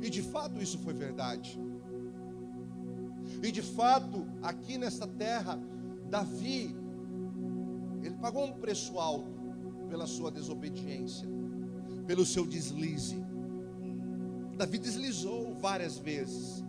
E 0.00 0.10
de 0.10 0.22
fato 0.22 0.60
isso 0.60 0.78
foi 0.78 0.92
verdade. 0.92 1.58
E 3.42 3.50
de 3.50 3.62
fato, 3.62 4.26
aqui 4.42 4.78
nesta 4.78 5.06
terra, 5.06 5.58
Davi 6.08 6.76
ele 8.02 8.16
pagou 8.16 8.44
um 8.44 8.52
preço 8.52 8.98
alto 8.98 9.41
pela 9.92 10.06
sua 10.06 10.30
desobediência, 10.30 11.28
pelo 12.06 12.24
seu 12.24 12.46
deslize. 12.46 13.22
Davi 14.56 14.78
deslizou 14.78 15.54
várias 15.56 15.98
vezes. 15.98 16.64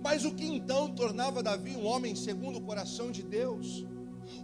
Mas 0.00 0.24
o 0.24 0.32
que 0.32 0.46
então 0.46 0.94
tornava 0.94 1.42
Davi 1.42 1.74
um 1.76 1.84
homem 1.84 2.14
segundo 2.14 2.58
o 2.58 2.60
coração 2.60 3.10
de 3.10 3.24
Deus? 3.24 3.84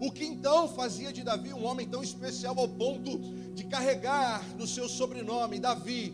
O 0.01 0.11
que 0.11 0.25
então 0.25 0.67
fazia 0.69 1.13
de 1.13 1.23
Davi 1.23 1.53
um 1.53 1.65
homem 1.65 1.87
tão 1.87 2.03
especial 2.03 2.59
ao 2.59 2.69
ponto 2.69 3.19
de 3.55 3.63
carregar 3.67 4.43
no 4.59 4.67
seu 4.67 4.89
sobrenome 4.89 5.61
Davi, 5.61 6.13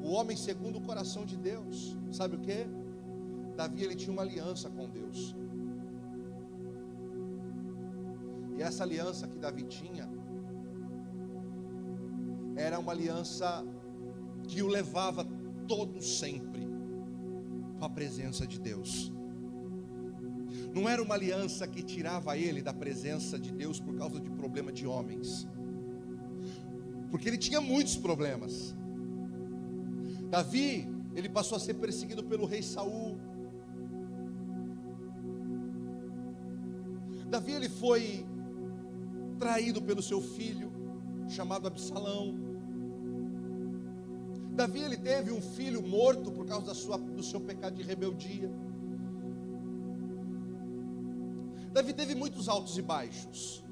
o 0.00 0.10
homem 0.10 0.36
segundo 0.36 0.78
o 0.78 0.82
coração 0.82 1.24
de 1.26 1.36
Deus? 1.36 1.96
Sabe 2.12 2.36
o 2.36 2.38
que? 2.38 2.64
Davi 3.56 3.82
ele 3.82 3.96
tinha 3.96 4.12
uma 4.12 4.22
aliança 4.22 4.70
com 4.70 4.88
Deus. 4.88 5.34
E 8.56 8.62
essa 8.62 8.84
aliança 8.84 9.26
que 9.26 9.36
Davi 9.36 9.64
tinha 9.64 10.08
era 12.58 12.78
uma 12.78 12.92
aliança 12.92 13.64
que 14.48 14.62
o 14.62 14.66
levava 14.66 15.24
todo 15.66 16.02
sempre 16.02 16.66
para 17.78 17.86
a 17.86 17.90
presença 17.90 18.46
de 18.46 18.58
Deus. 18.58 19.12
Não 20.74 20.88
era 20.88 21.02
uma 21.02 21.14
aliança 21.14 21.66
que 21.66 21.82
tirava 21.82 22.36
ele 22.36 22.60
da 22.60 22.74
presença 22.74 23.38
de 23.38 23.52
Deus 23.52 23.78
por 23.78 23.94
causa 23.96 24.20
de 24.20 24.30
problema 24.30 24.72
de 24.72 24.86
homens. 24.86 25.46
Porque 27.10 27.28
ele 27.28 27.38
tinha 27.38 27.60
muitos 27.60 27.96
problemas. 27.96 28.74
Davi, 30.28 30.88
ele 31.14 31.28
passou 31.28 31.56
a 31.56 31.60
ser 31.60 31.74
perseguido 31.74 32.24
pelo 32.24 32.44
rei 32.44 32.62
Saul. 32.62 33.18
Davi 37.30 37.52
ele 37.52 37.68
foi 37.68 38.26
traído 39.38 39.80
pelo 39.80 40.02
seu 40.02 40.20
filho, 40.20 40.72
chamado 41.28 41.66
Absalão. 41.66 42.47
Davi 44.58 44.80
ele 44.80 44.96
teve 44.96 45.30
um 45.30 45.40
filho 45.40 45.80
morto 45.80 46.32
por 46.32 46.44
causa 46.44 46.74
sua, 46.74 46.98
do 46.98 47.22
seu 47.22 47.40
pecado 47.40 47.76
de 47.76 47.84
rebeldia. 47.90 48.50
Davi 51.72 51.92
teve 52.00 52.16
muitos 52.22 52.48
altos 52.48 52.76
e 52.76 52.82
baixos. 52.82 53.64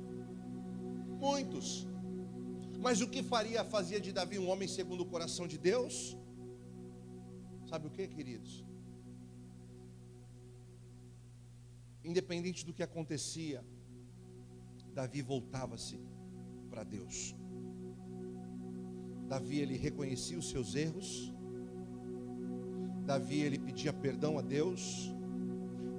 Muitos. 1.19 1.89
Mas 2.79 3.01
o 3.01 3.09
que 3.09 3.21
faria 3.21 3.65
fazia 3.65 4.01
de 4.01 4.13
Davi 4.13 4.39
um 4.39 4.49
homem 4.49 4.69
segundo 4.69 5.01
o 5.01 5.07
coração 5.07 5.49
de 5.49 5.59
Deus? 5.59 6.17
Sabe 7.69 7.89
o 7.89 7.91
que, 7.91 8.07
queridos? 8.07 8.65
Independente 12.05 12.65
do 12.65 12.73
que 12.73 12.85
acontecia, 12.85 13.65
Davi 14.95 15.21
voltava-se 15.21 15.99
para 16.71 16.85
Deus. 16.85 17.35
Davi 19.29 19.59
ele 19.59 19.77
reconhecia 19.77 20.39
os 20.39 20.49
seus 20.49 20.75
erros. 20.75 21.33
Davi 23.05 23.41
ele 23.41 23.59
pedia 23.59 23.93
perdão 23.93 24.39
a 24.39 24.43
Deus. 24.43 25.13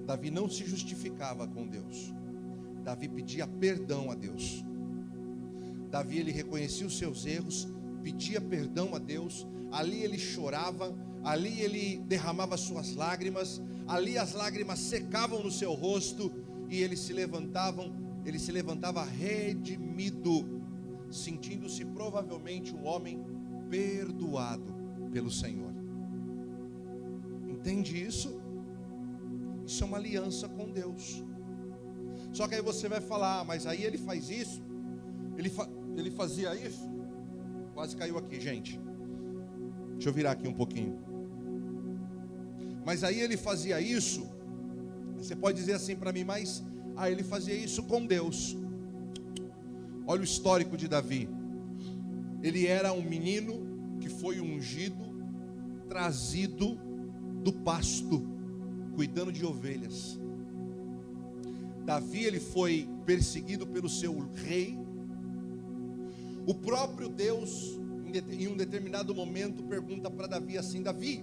Davi 0.05 0.31
não 0.31 0.49
se 0.49 0.65
justificava 0.65 1.47
com 1.47 1.67
Deus. 1.67 2.13
Davi 2.83 3.09
pedia 3.09 3.45
perdão 3.45 4.09
a 4.09 4.15
Deus. 4.15 4.63
Davi 5.89 6.19
ele 6.19 6.31
reconhecia 6.31 6.87
os 6.87 6.97
seus 6.97 7.25
erros, 7.25 7.67
pedia 8.03 8.39
perdão 8.39 8.95
a 8.95 8.99
Deus. 8.99 9.45
Ali 9.71 10.01
ele 10.01 10.17
chorava, 10.17 10.95
ali 11.23 11.59
ele 11.61 11.97
derramava 12.07 12.55
suas 12.55 12.95
lágrimas, 12.95 13.61
ali 13.85 14.17
as 14.17 14.33
lágrimas 14.33 14.79
secavam 14.79 15.43
no 15.43 15.51
seu 15.51 15.73
rosto 15.73 16.31
e 16.69 16.81
ele 16.81 16.95
se 16.95 17.11
levantavam, 17.11 17.93
ele 18.25 18.39
se 18.39 18.51
levantava 18.51 19.03
redimido, 19.03 20.56
sentindo-se 21.09 21.85
provavelmente 21.85 22.75
um 22.75 22.85
homem 22.85 23.23
perdoado 23.69 24.73
pelo 25.11 25.31
Senhor. 25.31 25.73
Entende 27.47 28.01
isso? 28.01 28.41
Isso 29.65 29.83
é 29.83 29.87
uma 29.87 29.97
aliança 29.97 30.47
com 30.47 30.71
Deus. 30.71 31.23
Só 32.31 32.47
que 32.47 32.55
aí 32.55 32.61
você 32.61 32.87
vai 32.87 33.01
falar, 33.01 33.39
ah, 33.39 33.43
mas 33.43 33.65
aí 33.65 33.83
ele 33.83 33.97
faz 33.97 34.29
isso, 34.29 34.61
ele, 35.37 35.49
fa 35.49 35.67
ele 35.95 36.11
fazia 36.11 36.55
isso, 36.55 36.87
quase 37.73 37.95
caiu 37.95 38.17
aqui, 38.17 38.39
gente. 38.39 38.79
Deixa 39.93 40.09
eu 40.09 40.13
virar 40.13 40.31
aqui 40.31 40.47
um 40.47 40.53
pouquinho. 40.53 40.99
Mas 42.85 43.03
aí 43.03 43.19
ele 43.19 43.35
fazia 43.35 43.81
isso. 43.81 44.25
Você 45.17 45.35
pode 45.35 45.57
dizer 45.57 45.73
assim 45.73 45.95
para 45.95 46.13
mim, 46.13 46.23
mas 46.23 46.63
ah, 46.95 47.09
ele 47.09 47.23
fazia 47.23 47.53
isso 47.53 47.83
com 47.83 48.05
Deus. 48.05 48.55
Olha 50.07 50.21
o 50.21 50.23
histórico 50.23 50.77
de 50.77 50.87
Davi. 50.87 51.27
Ele 52.41 52.65
era 52.65 52.93
um 52.93 53.01
menino 53.01 53.97
que 53.99 54.07
foi 54.07 54.39
ungido, 54.39 55.03
trazido 55.89 56.79
do 57.43 57.51
pasto, 57.51 58.25
cuidando 58.95 59.33
de 59.33 59.45
ovelhas. 59.45 60.17
Davi 61.85 62.23
ele 62.23 62.39
foi 62.39 62.87
perseguido 63.05 63.67
pelo 63.67 63.89
seu 63.89 64.17
rei. 64.33 64.79
O 66.45 66.53
próprio 66.53 67.09
Deus, 67.09 67.77
em 68.31 68.47
um 68.47 68.55
determinado 68.55 69.13
momento, 69.13 69.61
pergunta 69.63 70.09
para 70.09 70.27
Davi 70.27 70.57
assim: 70.57 70.81
Davi, 70.81 71.21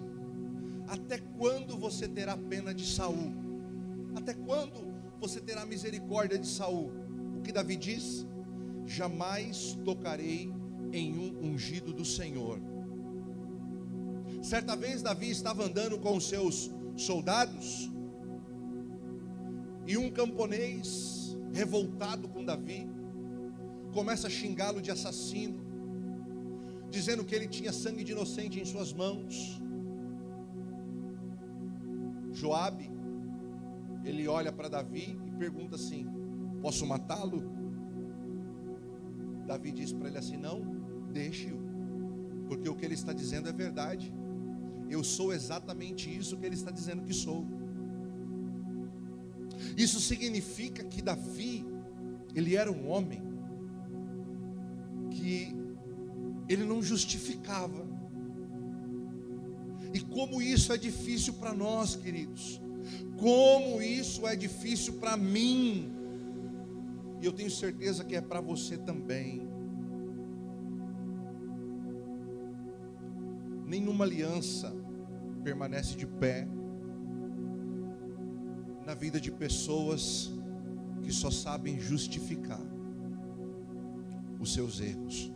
até 0.86 1.18
quando 1.38 1.76
você 1.78 2.06
terá 2.06 2.36
pena 2.36 2.74
de 2.74 2.86
Saul? 2.86 3.32
Até 4.14 4.34
quando 4.34 4.92
você 5.18 5.40
terá 5.40 5.64
misericórdia 5.64 6.38
de 6.38 6.46
Saul? 6.46 6.92
O 7.38 7.40
que 7.40 7.50
Davi 7.50 7.76
diz? 7.76 8.26
Jamais 8.86 9.78
tocarei 9.84 10.52
em 10.92 11.16
um 11.18 11.52
ungido 11.52 11.92
do 11.92 12.04
Senhor. 12.04 12.60
Certa 14.42 14.76
vez 14.76 15.02
Davi 15.02 15.30
estava 15.30 15.64
andando 15.64 15.98
com 15.98 16.16
os 16.16 16.28
seus 16.28 16.70
soldados 16.96 17.90
e 19.86 19.96
um 19.96 20.10
camponês 20.10 21.36
revoltado 21.52 22.28
com 22.28 22.44
Davi 22.44 22.88
começa 23.94 24.26
a 24.26 24.30
xingá-lo 24.30 24.82
de 24.82 24.90
assassino, 24.90 25.60
dizendo 26.90 27.24
que 27.24 27.34
ele 27.34 27.46
tinha 27.46 27.72
sangue 27.72 28.02
de 28.02 28.12
inocente 28.12 28.60
em 28.60 28.64
suas 28.64 28.92
mãos. 28.92 29.60
Joabe, 32.32 32.90
ele 34.04 34.26
olha 34.26 34.52
para 34.52 34.68
Davi 34.68 35.16
e 35.26 35.30
pergunta 35.38 35.76
assim: 35.76 36.06
Posso 36.60 36.84
matá-lo? 36.84 37.63
Davi 39.44 39.72
diz 39.72 39.92
para 39.92 40.08
ele 40.08 40.18
assim: 40.18 40.36
Não, 40.36 40.60
deixe-o, 41.12 41.58
porque 42.48 42.68
o 42.68 42.74
que 42.74 42.84
ele 42.84 42.94
está 42.94 43.12
dizendo 43.12 43.48
é 43.48 43.52
verdade. 43.52 44.12
Eu 44.88 45.02
sou 45.02 45.32
exatamente 45.32 46.14
isso 46.14 46.36
que 46.36 46.46
ele 46.46 46.54
está 46.54 46.70
dizendo 46.70 47.02
que 47.02 47.14
sou. 47.14 47.46
Isso 49.76 50.00
significa 50.00 50.84
que 50.84 51.00
Davi, 51.00 51.66
ele 52.34 52.54
era 52.56 52.70
um 52.70 52.88
homem 52.88 53.22
que 55.10 55.56
ele 56.48 56.64
não 56.64 56.82
justificava 56.82 57.86
e 59.94 60.00
como 60.00 60.42
isso 60.42 60.72
é 60.72 60.76
difícil 60.76 61.34
para 61.34 61.54
nós, 61.54 61.94
queridos. 61.94 62.60
Como 63.16 63.80
isso 63.80 64.26
é 64.26 64.34
difícil 64.34 64.94
para 64.94 65.16
mim. 65.16 65.93
E 67.24 67.26
eu 67.26 67.32
tenho 67.32 67.50
certeza 67.50 68.04
que 68.04 68.14
é 68.14 68.20
para 68.20 68.38
você 68.38 68.76
também. 68.76 69.48
Nenhuma 73.64 74.04
aliança 74.04 74.70
permanece 75.42 75.96
de 75.96 76.06
pé 76.06 76.46
na 78.84 78.92
vida 78.92 79.18
de 79.18 79.32
pessoas 79.32 80.30
que 81.02 81.10
só 81.10 81.30
sabem 81.30 81.80
justificar 81.80 82.60
os 84.38 84.52
seus 84.52 84.78
erros. 84.78 85.32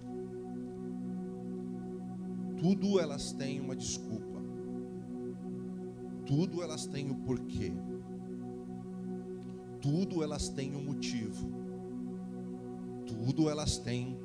Tudo 2.61 3.01
elas 3.01 3.33
têm 3.33 3.61
uma 3.61 3.75
desculpa 3.75 4.37
tudo 6.27 6.63
elas 6.63 6.85
têm 6.85 7.11
o 7.11 7.15
porquê. 7.15 7.73
Tudo 9.81 10.23
elas 10.23 10.51
têm 10.51 10.77
um 10.77 10.85
motivo. 10.85 11.68
Tudo 13.25 13.51
elas 13.51 13.79
têm 13.79 14.19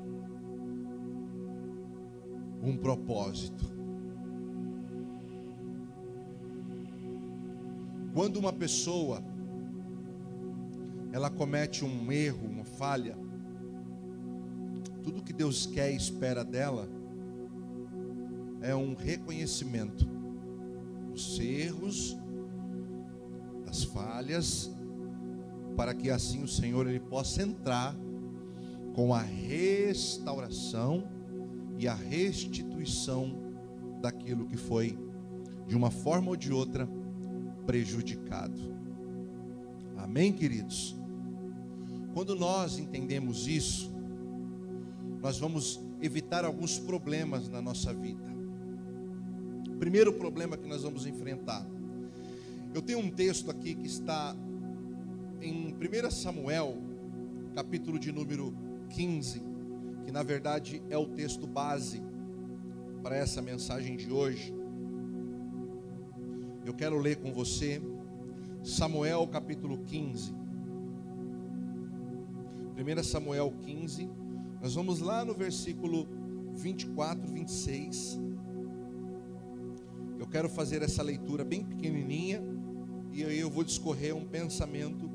um 2.62 2.77
propósito. 2.77 3.65
Quando 8.13 8.38
uma 8.38 8.53
pessoa 8.53 9.23
ela 11.11 11.30
comete 11.30 11.84
um 11.84 12.11
erro, 12.11 12.47
uma 12.47 12.63
falha, 12.63 13.17
tudo 15.03 15.24
que 15.24 15.34
Deus 15.34 15.65
quer 15.65 15.91
e 15.91 15.95
espera 15.95 16.43
dela 16.43 16.88
é 18.61 18.74
um 18.76 18.95
reconhecimento 18.95 20.05
dos 21.11 21.39
erros, 21.39 22.17
das 23.65 23.84
falhas, 23.84 24.72
para 25.76 25.93
que 25.93 26.09
assim 26.09 26.43
o 26.43 26.47
Senhor 26.47 26.88
ele 26.88 26.99
possa 26.99 27.41
entrar 27.41 27.95
com 28.93 29.13
a 29.13 29.21
restauração 29.21 31.07
e 31.77 31.87
a 31.87 31.93
restituição 31.93 33.35
daquilo 34.01 34.45
que 34.45 34.57
foi 34.57 34.97
de 35.67 35.75
uma 35.75 35.89
forma 35.89 36.29
ou 36.29 36.35
de 36.35 36.51
outra 36.53 36.87
prejudicado. 37.65 38.59
Amém, 39.97 40.31
queridos. 40.31 40.95
Quando 42.13 42.35
nós 42.35 42.77
entendemos 42.77 43.47
isso, 43.47 43.91
nós 45.21 45.39
vamos 45.39 45.79
evitar 46.01 46.45
alguns 46.45 46.77
problemas 46.77 47.49
na 47.49 47.61
nossa 47.61 47.93
vida 47.93 48.33
primeiro 49.83 50.13
problema 50.13 50.55
que 50.55 50.65
nós 50.65 50.83
vamos 50.83 51.05
enfrentar. 51.05 51.67
Eu 52.73 52.81
tenho 52.81 52.99
um 52.99 53.11
texto 53.11 53.51
aqui 53.51 53.75
que 53.75 53.85
está 53.85 54.33
em 55.41 55.73
1 55.73 56.09
Samuel, 56.09 56.77
capítulo 57.53 57.99
de 57.99 58.09
número 58.09 58.55
15, 58.93 59.41
que 60.05 60.11
na 60.11 60.21
verdade 60.21 60.81
é 60.89 60.97
o 60.97 61.07
texto 61.07 61.47
base 61.47 62.01
para 63.01 63.17
essa 63.17 63.41
mensagem 63.41 63.97
de 63.97 64.11
hoje, 64.11 64.53
eu 66.63 66.73
quero 66.73 66.97
ler 66.97 67.17
com 67.17 67.33
você 67.33 67.81
Samuel 68.63 69.27
capítulo 69.27 69.79
15. 69.79 70.33
1 72.75 73.03
Samuel 73.03 73.53
15, 73.61 74.09
nós 74.61 74.75
vamos 74.75 74.99
lá 74.99 75.25
no 75.25 75.33
versículo 75.33 76.07
24, 76.53 77.27
26. 77.27 78.19
Eu 80.19 80.27
quero 80.27 80.47
fazer 80.47 80.81
essa 80.83 81.03
leitura 81.03 81.43
bem 81.43 81.65
pequenininha 81.65 82.41
e 83.11 83.25
aí 83.25 83.39
eu 83.39 83.49
vou 83.49 83.63
discorrer 83.63 84.15
um 84.15 84.25
pensamento 84.25 85.09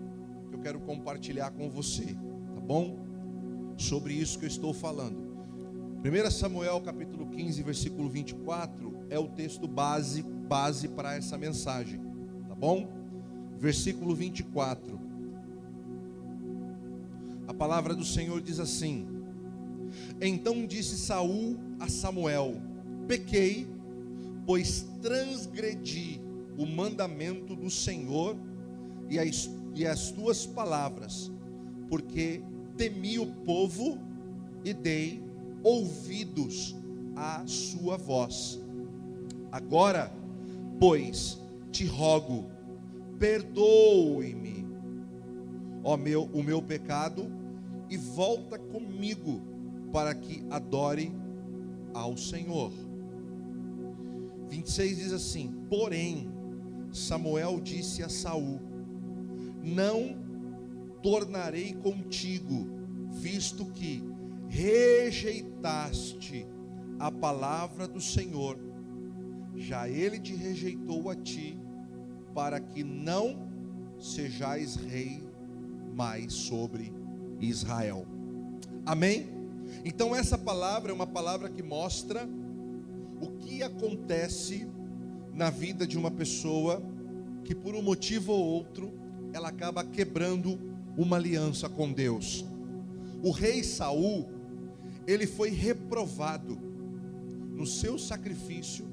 que 0.49 0.55
eu 0.55 0.61
quero 0.61 0.81
compartilhar 0.81 1.51
com 1.53 1.71
você, 1.71 2.15
tá 2.55 2.61
bom? 2.61 3.08
Sobre 3.79 4.13
isso 4.13 4.39
que 4.39 4.45
eu 4.45 4.49
estou 4.49 4.75
falando. 4.75 5.17
1 6.05 6.31
Samuel 6.31 6.81
capítulo 6.81 7.29
15, 7.29 7.63
versículo 7.63 8.09
24 8.09 9.07
é 9.09 9.19
o 9.19 9.29
texto 9.29 9.67
base 9.67 10.23
base 10.23 10.89
para 10.89 11.15
essa 11.15 11.39
mensagem, 11.39 12.01
tá 12.49 12.55
bom? 12.55 12.89
Versículo 13.59 14.15
24. 14.15 14.99
A 17.47 17.55
palavra 17.55 17.95
do 17.95 18.05
Senhor 18.05 18.41
diz 18.41 18.59
assim: 18.59 19.07
Então 20.21 20.67
disse 20.67 20.99
Saul 20.99 21.57
a 21.79 21.89
Samuel: 21.89 22.61
Pequei, 23.07 23.67
pois 24.45 24.87
transgredi 25.01 26.21
o 26.57 26.67
mandamento 26.67 27.55
do 27.55 27.71
Senhor 27.71 28.37
e 29.09 29.19
as, 29.19 29.49
e 29.75 29.87
as 29.87 30.11
tuas 30.11 30.45
palavras, 30.45 31.31
porque 31.89 32.43
temi 32.79 33.19
o 33.19 33.27
povo 33.27 33.99
e 34.65 34.73
dei 34.73 35.23
ouvidos 35.63 36.77
à 37.17 37.43
sua 37.45 37.97
voz. 37.99 38.61
Agora, 39.51 40.13
pois, 40.79 41.43
te 41.73 41.85
rogo, 41.85 42.47
perdoe-me, 43.19 44.65
ó 45.83 45.97
meu, 45.97 46.31
o 46.33 46.43
meu 46.43 46.63
pecado, 46.63 47.31
e 47.91 47.97
volta 47.97 48.59
comigo 48.59 49.41
para 49.93 50.15
que 50.15 50.45
adore 50.49 51.13
ao 51.93 52.17
Senhor. 52.17 52.71
26 54.49 54.99
diz 54.99 55.13
assim: 55.13 55.53
Porém, 55.69 56.31
Samuel 56.93 57.61
disse 57.61 58.03
a 58.05 58.09
Saul: 58.09 58.61
Não 59.63 60.28
tornarei 61.03 61.75
contigo, 61.75 62.67
visto 63.11 63.67
que 63.67 64.03
rejeitaste 64.49 66.47
a 66.99 67.11
palavra 67.11 67.87
do 67.87 68.01
Senhor, 68.01 68.59
já 69.55 69.89
ele 69.89 70.19
te 70.19 70.35
rejeitou 70.35 71.11
a 71.11 71.15
ti, 71.15 71.59
para 72.35 72.61
que 72.61 72.85
não 72.85 73.49
sejais 73.99 74.77
rei 74.77 75.23
mais 75.95 76.33
sobre 76.33 76.93
Israel. 77.41 78.07
Amém? 78.87 79.29
Então, 79.85 80.15
essa 80.15 80.39
palavra 80.39 80.91
é 80.91 80.95
uma 80.95 81.07
palavra 81.07 81.49
que 81.49 81.63
mostra 81.63 82.29
o 83.21 83.31
que 83.39 83.63
acontece 83.63 84.69
na 85.35 85.51
vida 85.51 85.87
de 85.87 85.99
uma 85.99 86.11
pessoa 86.11 86.83
que, 87.45 87.55
por 87.55 87.75
um 87.75 87.83
motivo 87.83 88.33
ou 88.33 88.45
outro, 88.45 88.93
ela 89.33 89.49
acaba 89.49 89.85
quebrando 89.85 90.59
uma 90.99 91.17
aliança 91.17 91.69
com 91.69 91.93
Deus. 91.93 92.45
O 93.23 93.31
rei 93.31 93.63
Saul, 93.63 94.29
ele 95.07 95.29
foi 95.29 95.51
reprovado 95.51 96.59
no 97.55 97.65
seu 97.65 97.97
sacrifício, 97.97 98.85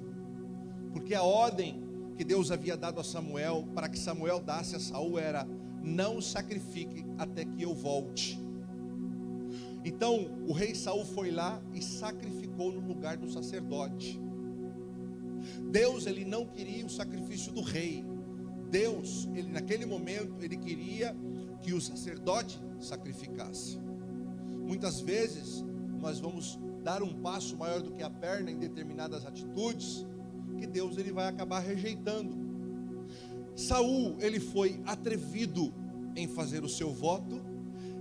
porque 0.93 1.15
a 1.15 1.23
ordem 1.23 1.83
que 2.15 2.23
Deus 2.23 2.51
havia 2.51 2.77
dado 2.77 3.01
a 3.01 3.03
Samuel 3.03 3.67
para 3.73 3.89
que 3.89 3.97
Samuel 3.97 4.39
desse 4.39 4.75
a 4.75 4.79
Saul 4.79 5.17
era: 5.17 5.47
não 5.83 6.21
sacrifique 6.21 7.03
até 7.17 7.43
que 7.43 7.63
eu 7.63 7.73
volte. 7.73 8.39
Então, 9.83 10.31
o 10.47 10.53
rei 10.53 10.73
Saul 10.73 11.05
foi 11.05 11.31
lá 11.31 11.61
e 11.73 11.81
sacrificou 11.81 12.71
no 12.71 12.87
lugar 12.87 13.17
do 13.17 13.29
sacerdote. 13.29 14.19
Deus, 15.71 16.05
ele 16.05 16.25
não 16.25 16.45
queria 16.45 16.85
o 16.85 16.89
sacrifício 16.89 17.51
do 17.51 17.61
rei. 17.61 18.03
Deus, 18.69 19.27
ele 19.35 19.51
naquele 19.51 19.85
momento, 19.85 20.43
ele 20.43 20.57
queria 20.57 21.15
que 21.61 21.73
o 21.73 21.81
sacerdote 21.81 22.61
sacrificasse. 22.79 23.79
Muitas 24.65 24.99
vezes, 24.99 25.63
nós 25.99 26.19
vamos 26.19 26.59
dar 26.83 27.01
um 27.01 27.13
passo 27.21 27.57
maior 27.57 27.81
do 27.81 27.91
que 27.91 28.03
a 28.03 28.09
perna 28.09 28.51
em 28.51 28.57
determinadas 28.57 29.25
atitudes, 29.25 30.05
que 30.59 30.67
Deus 30.67 30.97
ele 30.97 31.11
vai 31.11 31.27
acabar 31.27 31.59
rejeitando. 31.59 32.35
Saul, 33.55 34.15
ele 34.19 34.39
foi 34.39 34.81
atrevido 34.85 35.73
em 36.15 36.27
fazer 36.27 36.63
o 36.63 36.69
seu 36.69 36.91
voto 36.91 37.41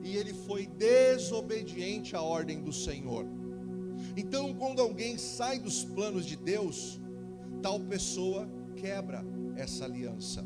e 0.02 0.16
ele 0.16 0.34
foi 0.34 0.66
desobediente 0.66 2.14
à 2.14 2.20
ordem 2.20 2.62
do 2.62 2.72
Senhor. 2.72 3.24
Então, 4.16 4.52
quando 4.54 4.80
alguém 4.80 5.16
sai 5.16 5.58
dos 5.58 5.84
planos 5.84 6.26
de 6.26 6.36
Deus, 6.36 7.00
tal 7.62 7.80
pessoa 7.80 8.48
quebra 8.76 9.24
essa 9.56 9.84
aliança. 9.84 10.44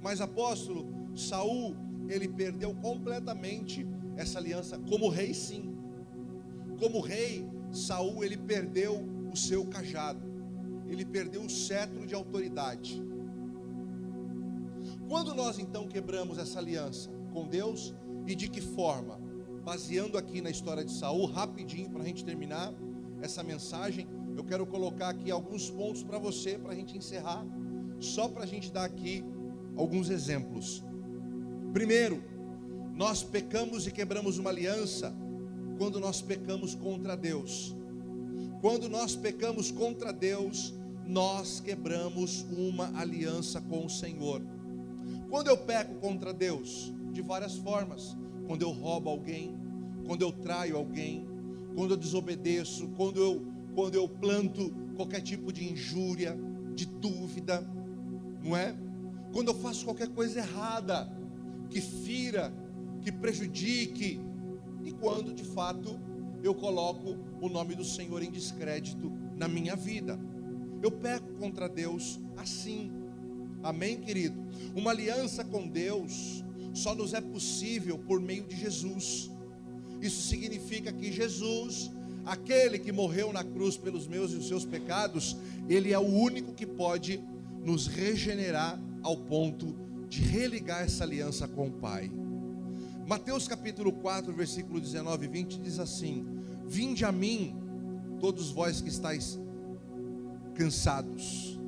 Mas 0.00 0.20
apóstolo, 0.20 0.86
Saul, 1.16 1.74
ele 2.08 2.28
perdeu 2.28 2.74
completamente 2.74 3.86
essa 4.16 4.38
aliança 4.38 4.78
como 4.78 5.08
rei 5.08 5.34
sim. 5.34 5.74
Como 6.78 7.00
rei, 7.00 7.48
Saul 7.72 8.22
ele 8.22 8.36
perdeu 8.36 9.02
o 9.32 9.36
seu 9.36 9.64
cajado. 9.66 10.20
Ele 10.88 11.04
perdeu 11.04 11.42
o 11.42 11.50
cetro 11.50 12.06
de 12.06 12.14
autoridade. 12.14 13.02
Quando 15.08 15.34
nós 15.34 15.58
então 15.58 15.88
quebramos 15.88 16.38
essa 16.38 16.58
aliança 16.58 17.10
com 17.32 17.46
Deus 17.46 17.94
e 18.26 18.34
de 18.34 18.48
que 18.48 18.60
forma? 18.60 19.20
Baseando 19.64 20.16
aqui 20.16 20.40
na 20.40 20.50
história 20.50 20.84
de 20.84 20.92
Saul, 20.92 21.26
rapidinho 21.26 21.90
para 21.90 22.02
a 22.02 22.06
gente 22.06 22.24
terminar 22.24 22.72
essa 23.20 23.42
mensagem, 23.42 24.06
eu 24.36 24.44
quero 24.44 24.66
colocar 24.66 25.08
aqui 25.08 25.30
alguns 25.30 25.70
pontos 25.70 26.04
para 26.04 26.18
você, 26.18 26.58
para 26.58 26.72
a 26.72 26.74
gente 26.74 26.96
encerrar, 26.96 27.44
só 27.98 28.28
para 28.28 28.44
a 28.44 28.46
gente 28.46 28.70
dar 28.70 28.84
aqui 28.84 29.24
alguns 29.76 30.10
exemplos. 30.10 30.84
Primeiro, 31.76 32.24
nós 32.94 33.22
pecamos 33.22 33.86
e 33.86 33.90
quebramos 33.90 34.38
uma 34.38 34.48
aliança 34.48 35.14
quando 35.76 36.00
nós 36.00 36.22
pecamos 36.22 36.74
contra 36.74 37.14
Deus. 37.14 37.76
Quando 38.62 38.88
nós 38.88 39.14
pecamos 39.14 39.70
contra 39.70 40.10
Deus, 40.10 40.72
nós 41.04 41.60
quebramos 41.60 42.46
uma 42.50 42.98
aliança 42.98 43.60
com 43.60 43.84
o 43.84 43.90
Senhor. 43.90 44.40
Quando 45.28 45.48
eu 45.48 45.58
peco 45.58 45.96
contra 45.96 46.32
Deus, 46.32 46.94
de 47.12 47.20
várias 47.20 47.56
formas, 47.56 48.16
quando 48.46 48.62
eu 48.62 48.70
roubo 48.70 49.10
alguém, 49.10 49.54
quando 50.06 50.22
eu 50.22 50.32
traio 50.32 50.78
alguém, 50.78 51.28
quando 51.74 51.90
eu 51.90 51.98
desobedeço, 51.98 52.88
quando 52.96 53.20
eu 53.20 53.46
quando 53.74 53.96
eu 53.96 54.08
planto 54.08 54.72
qualquer 54.96 55.20
tipo 55.20 55.52
de 55.52 55.70
injúria, 55.70 56.38
de 56.74 56.86
dúvida, 56.86 57.62
não 58.42 58.56
é? 58.56 58.74
Quando 59.30 59.48
eu 59.48 59.54
faço 59.54 59.84
qualquer 59.84 60.08
coisa 60.08 60.38
errada, 60.38 61.14
que 61.68 61.80
fira, 61.80 62.52
que 63.02 63.12
prejudique, 63.12 64.20
e 64.84 64.92
quando 64.92 65.34
de 65.34 65.44
fato 65.44 65.98
eu 66.42 66.54
coloco 66.54 67.18
o 67.40 67.48
nome 67.48 67.74
do 67.74 67.84
Senhor 67.84 68.22
em 68.22 68.30
descrédito 68.30 69.10
na 69.36 69.48
minha 69.48 69.74
vida. 69.74 70.18
Eu 70.82 70.90
peco 70.90 71.34
contra 71.34 71.68
Deus 71.68 72.20
assim. 72.36 72.92
Amém, 73.62 74.00
querido? 74.00 74.40
Uma 74.74 74.92
aliança 74.92 75.44
com 75.44 75.66
Deus 75.66 76.44
só 76.72 76.94
nos 76.94 77.14
é 77.14 77.20
possível 77.20 77.98
por 77.98 78.20
meio 78.20 78.44
de 78.44 78.56
Jesus. 78.56 79.30
Isso 80.00 80.28
significa 80.28 80.92
que 80.92 81.10
Jesus, 81.10 81.90
aquele 82.24 82.78
que 82.78 82.92
morreu 82.92 83.32
na 83.32 83.42
cruz 83.42 83.76
pelos 83.76 84.06
meus 84.06 84.32
e 84.32 84.36
os 84.36 84.46
seus 84.46 84.64
pecados, 84.64 85.36
ele 85.68 85.92
é 85.92 85.98
o 85.98 86.06
único 86.06 86.52
que 86.52 86.66
pode 86.66 87.20
nos 87.64 87.86
regenerar 87.86 88.80
ao 89.02 89.16
ponto 89.16 89.85
de 90.08 90.22
religar 90.22 90.82
essa 90.82 91.04
aliança 91.04 91.46
com 91.48 91.68
o 91.68 91.72
Pai. 91.72 92.10
Mateus 93.06 93.46
capítulo 93.46 93.92
4, 93.92 94.32
versículo 94.32 94.80
19 94.80 95.26
e 95.26 95.28
20 95.28 95.60
diz 95.60 95.78
assim: 95.78 96.26
Vinde 96.66 97.04
a 97.04 97.12
mim, 97.12 97.56
todos 98.20 98.50
vós 98.50 98.80
que 98.80 98.88
estáis 98.88 99.38
cansados. 100.54 101.58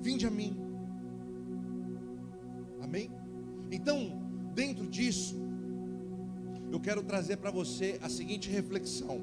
Vinde 0.00 0.26
a 0.26 0.30
mim. 0.30 0.56
Amém? 2.80 3.10
Então, 3.70 4.12
dentro 4.54 4.86
disso, 4.86 5.36
eu 6.70 6.80
quero 6.80 7.02
trazer 7.02 7.36
para 7.36 7.50
você 7.50 7.98
a 8.02 8.08
seguinte 8.08 8.48
reflexão: 8.48 9.20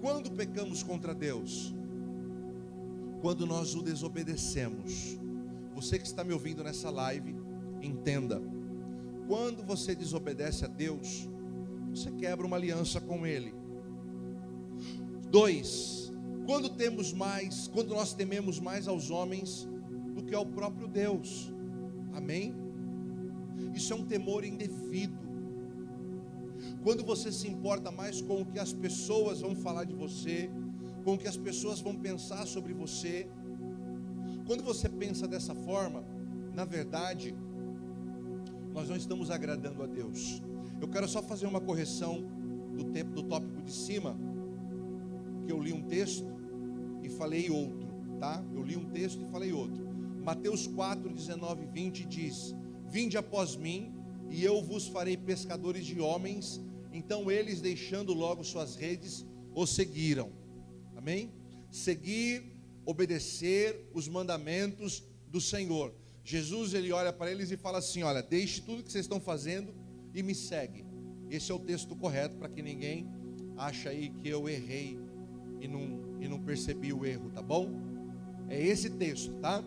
quando 0.00 0.30
pecamos 0.30 0.82
contra 0.82 1.14
Deus, 1.14 1.74
quando 3.20 3.44
nós 3.44 3.74
o 3.74 3.82
desobedecemos, 3.82 5.18
você 5.76 5.98
que 5.98 6.06
está 6.06 6.24
me 6.24 6.32
ouvindo 6.32 6.64
nessa 6.64 6.88
live, 6.88 7.36
entenda 7.82 8.42
quando 9.28 9.62
você 9.62 9.94
desobedece 9.94 10.64
a 10.64 10.68
Deus, 10.68 11.28
você 11.90 12.10
quebra 12.12 12.46
uma 12.46 12.56
aliança 12.56 12.98
com 12.98 13.26
Ele. 13.26 13.54
Dois, 15.30 16.10
quando 16.46 16.70
temos 16.70 17.12
mais, 17.12 17.68
quando 17.68 17.90
nós 17.90 18.14
tememos 18.14 18.58
mais 18.58 18.88
aos 18.88 19.10
homens 19.10 19.68
do 20.14 20.22
que 20.22 20.34
ao 20.34 20.46
próprio 20.46 20.88
Deus. 20.88 21.52
Amém? 22.14 22.54
Isso 23.74 23.92
é 23.92 23.96
um 23.96 24.06
temor 24.06 24.44
indevido. 24.44 25.26
Quando 26.82 27.04
você 27.04 27.30
se 27.30 27.46
importa 27.48 27.90
mais 27.90 28.22
com 28.22 28.40
o 28.40 28.46
que 28.46 28.58
as 28.58 28.72
pessoas 28.72 29.42
vão 29.42 29.54
falar 29.54 29.84
de 29.84 29.92
você, 29.92 30.50
com 31.04 31.14
o 31.14 31.18
que 31.18 31.28
as 31.28 31.36
pessoas 31.36 31.80
vão 31.80 31.94
pensar 31.94 32.46
sobre 32.46 32.72
você, 32.72 33.28
quando 34.46 34.62
você 34.62 34.88
pensa 34.88 35.26
dessa 35.26 35.54
forma, 35.54 36.04
na 36.54 36.64
verdade, 36.64 37.34
nós 38.72 38.88
não 38.88 38.96
estamos 38.96 39.30
agradando 39.30 39.82
a 39.82 39.86
Deus. 39.86 40.40
Eu 40.80 40.88
quero 40.88 41.08
só 41.08 41.22
fazer 41.22 41.46
uma 41.46 41.60
correção 41.60 42.24
do 42.76 42.84
tempo 42.84 43.10
do 43.12 43.22
tópico 43.24 43.60
de 43.62 43.72
cima, 43.72 44.16
que 45.44 45.50
eu 45.50 45.60
li 45.60 45.72
um 45.72 45.82
texto 45.82 46.26
e 47.02 47.08
falei 47.08 47.50
outro, 47.50 47.88
tá? 48.20 48.42
Eu 48.54 48.62
li 48.62 48.76
um 48.76 48.84
texto 48.90 49.22
e 49.22 49.30
falei 49.30 49.52
outro. 49.52 49.84
Mateus 50.22 50.66
4, 50.66 51.08
19 51.08 51.64
e 51.64 51.66
20 51.66 52.06
diz: 52.06 52.54
Vinde 52.88 53.16
após 53.16 53.56
mim, 53.56 53.94
e 54.30 54.44
eu 54.44 54.62
vos 54.62 54.86
farei 54.86 55.16
pescadores 55.16 55.84
de 55.84 56.00
homens. 56.00 56.60
Então 56.92 57.30
eles, 57.30 57.60
deixando 57.60 58.14
logo 58.14 58.44
suas 58.44 58.76
redes, 58.76 59.26
o 59.54 59.66
seguiram. 59.66 60.30
Amém? 60.96 61.32
Seguir, 61.70 62.55
obedecer 62.86 63.90
os 63.92 64.08
mandamentos 64.08 65.02
do 65.28 65.40
Senhor. 65.40 65.92
Jesus 66.24 66.72
ele 66.72 66.92
olha 66.92 67.12
para 67.12 67.30
eles 67.30 67.50
e 67.50 67.56
fala 67.56 67.78
assim: 67.78 68.02
Olha, 68.02 68.22
deixe 68.22 68.62
tudo 68.62 68.82
que 68.82 68.90
vocês 68.90 69.04
estão 69.04 69.20
fazendo 69.20 69.74
e 70.14 70.22
me 70.22 70.34
segue. 70.34 70.86
Esse 71.30 71.50
é 71.50 71.54
o 71.54 71.58
texto 71.58 71.94
correto 71.96 72.36
para 72.36 72.48
que 72.48 72.62
ninguém 72.62 73.06
ache 73.58 73.88
aí 73.88 74.10
que 74.10 74.28
eu 74.28 74.48
errei 74.48 74.98
e 75.60 75.66
não, 75.66 76.20
e 76.20 76.28
não 76.28 76.40
percebi 76.40 76.92
o 76.92 77.04
erro, 77.04 77.30
tá 77.30 77.42
bom? 77.42 77.68
É 78.48 78.64
esse 78.64 78.90
texto, 78.90 79.32
tá? 79.40 79.62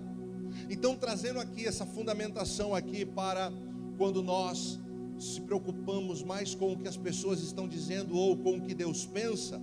Então, 0.69 0.95
trazendo 0.95 1.39
aqui 1.39 1.67
essa 1.67 1.85
fundamentação 1.85 2.73
aqui 2.73 3.05
para 3.05 3.51
quando 3.97 4.23
nós 4.23 4.79
se 5.19 5.41
preocupamos 5.41 6.23
mais 6.23 6.55
com 6.55 6.71
o 6.71 6.77
que 6.77 6.87
as 6.87 6.95
pessoas 6.95 7.41
estão 7.41 7.67
dizendo 7.67 8.15
ou 8.15 8.37
com 8.37 8.57
o 8.57 8.61
que 8.61 8.73
Deus 8.73 9.05
pensa, 9.05 9.61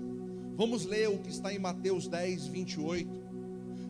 vamos 0.54 0.84
ler 0.84 1.08
o 1.08 1.18
que 1.18 1.30
está 1.30 1.52
em 1.52 1.58
Mateus 1.58 2.06
10, 2.06 2.46
28, 2.48 3.25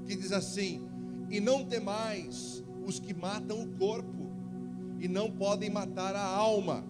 que 0.07 0.17
diz 0.17 0.33
assim: 0.33 0.89
E 1.31 1.41
não 1.41 1.65
temais 1.65 2.65
os 2.87 2.99
que 2.99 3.13
matam 3.13 3.63
o 3.63 3.69
corpo, 3.77 4.31
e 5.01 5.09
não 5.09 5.31
podem 5.31 5.69
matar 5.69 6.15
a 6.15 6.25
alma, 6.25 6.85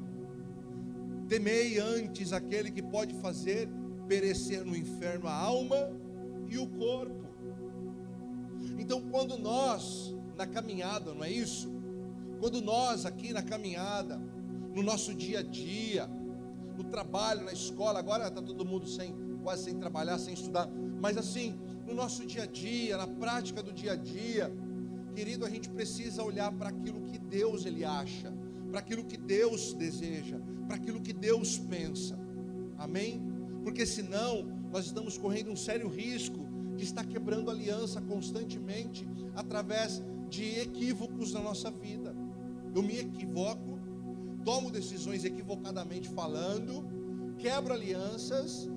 temei 1.29 1.79
antes 1.79 2.33
aquele 2.33 2.71
que 2.71 2.83
pode 2.83 3.15
fazer 3.15 3.69
perecer 4.07 4.65
no 4.65 4.77
inferno 4.77 5.27
a 5.27 5.35
alma 5.35 5.91
e 6.49 6.59
o 6.59 6.67
corpo. 6.67 7.27
Então, 8.79 9.01
quando 9.11 9.37
nós, 9.37 10.15
na 10.37 10.47
caminhada, 10.47 11.13
não 11.13 11.25
é 11.25 11.31
isso? 11.31 11.73
Quando 12.39 12.61
nós 12.61 13.07
aqui 13.07 13.33
na 13.33 13.43
caminhada, 13.43 14.21
no 14.75 14.83
nosso 14.83 15.15
dia 15.15 15.41
a 15.41 15.43
dia, 15.43 16.09
no 16.77 16.85
trabalho, 16.85 17.45
na 17.45 17.53
escola, 17.53 17.99
agora 17.99 18.29
está 18.29 18.43
todo 18.43 18.65
mundo 18.65 18.87
sem, 18.87 19.15
quase 19.43 19.65
sem 19.65 19.75
trabalhar, 19.77 20.19
sem 20.19 20.35
estudar, 20.35 20.69
mas 21.01 21.17
assim, 21.17 21.59
no 21.87 21.95
nosso 21.95 22.27
dia 22.27 22.43
a 22.43 22.47
dia, 22.47 22.97
na 22.97 23.07
prática 23.07 23.63
do 23.63 23.73
dia 23.73 23.93
a 23.93 23.97
dia, 23.97 24.53
querido, 25.15 25.47
a 25.47 25.51
gente 25.51 25.69
precisa 25.69 26.23
olhar 26.23 26.53
para 26.53 26.69
aquilo 26.69 27.01
que 27.03 27.19
Deus 27.19 27.65
ele 27.65 27.85
acha, 27.85 28.33
para 28.71 28.81
aquilo 28.81 29.05
que 29.05 29.17
Deus 29.17 29.73
deseja, 29.73 30.39
para 30.67 30.77
aquilo 30.77 31.01
que 31.01 31.13
Deus 31.13 31.57
pensa. 31.57 32.19
Amém? 32.77 33.23
Porque 33.63 33.87
senão 33.87 34.45
nós 34.71 34.87
estamos 34.87 35.17
correndo 35.17 35.51
um 35.51 35.57
sério 35.57 35.89
risco 35.89 36.47
de 36.77 36.85
estar 36.85 37.05
quebrando 37.07 37.51
aliança 37.51 38.01
constantemente 38.01 39.07
através 39.35 40.03
de 40.29 40.59
equívocos 40.59 41.33
na 41.33 41.41
nossa 41.41 41.71
vida. 41.71 42.15
Eu 42.75 42.83
me 42.83 42.99
equivoco, 42.99 43.79
tomo 44.45 44.71
decisões 44.71 45.25
equivocadamente 45.25 46.09
falando, 46.09 46.85
quebro 47.39 47.73
alianças, 47.73 48.69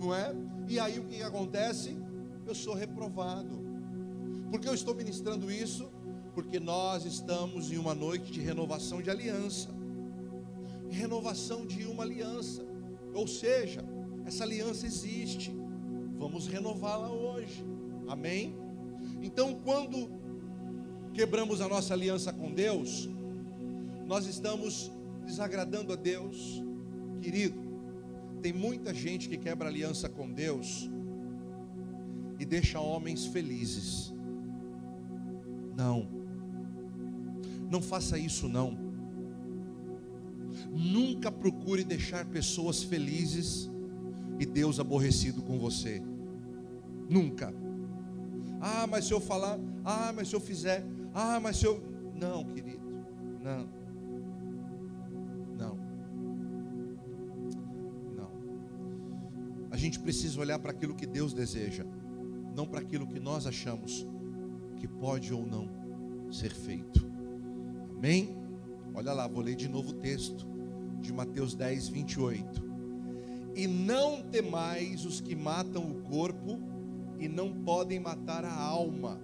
não 0.00 0.14
é? 0.14 0.34
E 0.68 0.78
aí 0.78 0.98
o 0.98 1.04
que 1.04 1.22
acontece? 1.22 1.96
Eu 2.46 2.54
sou 2.54 2.74
reprovado. 2.74 3.58
Por 4.50 4.60
que 4.60 4.68
eu 4.68 4.74
estou 4.74 4.94
ministrando 4.94 5.50
isso? 5.50 5.90
Porque 6.34 6.60
nós 6.60 7.06
estamos 7.06 7.72
em 7.72 7.78
uma 7.78 7.94
noite 7.94 8.30
de 8.30 8.40
renovação 8.40 9.00
de 9.00 9.08
aliança. 9.08 9.70
Renovação 10.90 11.66
de 11.66 11.86
uma 11.86 12.02
aliança. 12.02 12.62
Ou 13.14 13.26
seja, 13.26 13.82
essa 14.26 14.44
aliança 14.44 14.86
existe. 14.86 15.56
Vamos 16.18 16.46
renová-la 16.46 17.10
hoje. 17.10 17.64
Amém? 18.08 18.54
Então, 19.22 19.58
quando 19.64 20.10
quebramos 21.14 21.62
a 21.62 21.68
nossa 21.68 21.94
aliança 21.94 22.30
com 22.30 22.52
Deus, 22.52 23.08
nós 24.06 24.26
estamos 24.26 24.92
desagradando 25.24 25.94
a 25.94 25.96
Deus. 25.96 26.62
Querido, 27.22 27.58
tem 28.42 28.52
muita 28.52 28.92
gente 28.92 29.30
que 29.30 29.38
quebra 29.38 29.68
aliança 29.68 30.10
com 30.10 30.30
Deus 30.30 30.90
e 32.38 32.44
deixa 32.44 32.80
homens 32.80 33.26
felizes. 33.26 34.12
Não. 35.76 36.08
Não 37.70 37.80
faça 37.82 38.18
isso 38.18 38.48
não. 38.48 38.78
Nunca 40.70 41.30
procure 41.30 41.84
deixar 41.84 42.24
pessoas 42.26 42.82
felizes 42.82 43.70
e 44.38 44.46
Deus 44.46 44.78
aborrecido 44.78 45.42
com 45.42 45.58
você. 45.58 46.02
Nunca. 47.08 47.52
Ah, 48.60 48.86
mas 48.86 49.06
se 49.06 49.12
eu 49.12 49.20
falar, 49.20 49.58
ah, 49.84 50.12
mas 50.14 50.28
se 50.28 50.34
eu 50.34 50.40
fizer, 50.40 50.84
ah, 51.12 51.38
mas 51.40 51.56
se 51.56 51.66
eu. 51.66 51.82
Não, 52.14 52.44
querido, 52.44 52.80
não. 53.42 53.68
Não. 55.58 55.78
Não. 58.16 58.30
A 59.70 59.76
gente 59.76 60.00
precisa 60.00 60.40
olhar 60.40 60.58
para 60.58 60.70
aquilo 60.70 60.94
que 60.94 61.06
Deus 61.06 61.32
deseja, 61.32 61.84
não 62.54 62.66
para 62.66 62.80
aquilo 62.80 63.06
que 63.06 63.18
nós 63.18 63.46
achamos 63.46 64.06
que 64.76 64.86
pode 64.86 65.32
ou 65.32 65.46
não 65.46 65.68
ser 66.30 66.52
feito. 66.52 67.04
Amém? 67.96 68.36
Olha 68.94 69.12
lá, 69.12 69.26
vou 69.26 69.42
ler 69.42 69.56
de 69.56 69.68
novo 69.68 69.90
o 69.90 69.94
texto 69.94 70.46
de 71.00 71.12
Mateus 71.12 71.54
10, 71.54 71.88
28. 71.88 72.62
E 73.56 73.66
não 73.66 74.22
temais 74.22 75.04
os 75.04 75.20
que 75.20 75.34
matam 75.34 75.90
o 75.90 76.02
corpo 76.02 76.58
e 77.18 77.28
não 77.28 77.52
podem 77.52 78.00
matar 78.00 78.44
a 78.44 78.54
alma. 78.54 79.20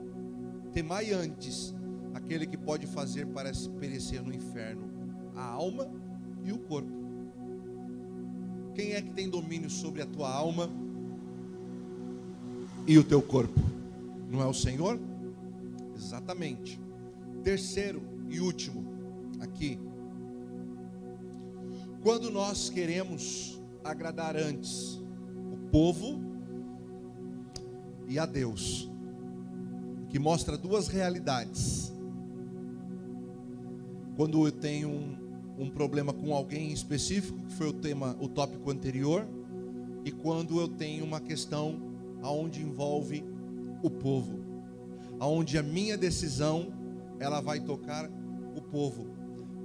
Temai 0.72 1.12
antes 1.12 1.74
aquele 2.14 2.46
que 2.46 2.56
pode 2.56 2.86
fazer 2.86 3.26
para 3.26 3.50
perecer 3.78 4.22
no 4.22 4.32
inferno 4.32 4.88
a 5.34 5.44
alma 5.44 5.90
e 6.42 6.52
o 6.52 6.58
corpo. 6.58 7.00
Quem 8.74 8.92
é 8.92 9.02
que 9.02 9.10
tem 9.10 9.28
domínio 9.28 9.68
sobre 9.68 10.02
a 10.02 10.06
tua 10.06 10.32
alma 10.32 10.70
e 12.90 12.98
o 12.98 13.04
teu 13.04 13.22
corpo? 13.22 13.60
Não 14.28 14.42
é 14.42 14.46
o 14.46 14.52
Senhor? 14.52 14.98
Exatamente. 15.96 16.80
Terceiro 17.44 18.02
e 18.28 18.40
último, 18.40 18.84
aqui. 19.38 19.78
Quando 22.02 22.32
nós 22.32 22.68
queremos 22.68 23.62
agradar 23.84 24.36
antes 24.36 25.00
o 25.52 25.56
povo 25.70 26.20
e 28.08 28.18
a 28.18 28.26
Deus, 28.26 28.90
que 30.08 30.18
mostra 30.18 30.58
duas 30.58 30.88
realidades. 30.88 31.92
Quando 34.16 34.44
eu 34.44 34.50
tenho 34.50 34.88
um, 34.88 35.16
um 35.60 35.70
problema 35.70 36.12
com 36.12 36.34
alguém 36.34 36.72
específico, 36.72 37.38
que 37.38 37.52
foi 37.52 37.68
o 37.68 37.72
tema, 37.72 38.16
o 38.18 38.28
tópico 38.28 38.68
anterior, 38.68 39.24
e 40.04 40.10
quando 40.10 40.58
eu 40.58 40.66
tenho 40.66 41.04
uma 41.04 41.20
questão 41.20 41.89
aonde 42.22 42.62
envolve 42.62 43.24
o 43.82 43.90
povo, 43.90 44.38
aonde 45.18 45.58
a 45.58 45.62
minha 45.62 45.96
decisão 45.96 46.72
ela 47.18 47.40
vai 47.40 47.60
tocar 47.60 48.10
o 48.56 48.60
povo, 48.60 49.06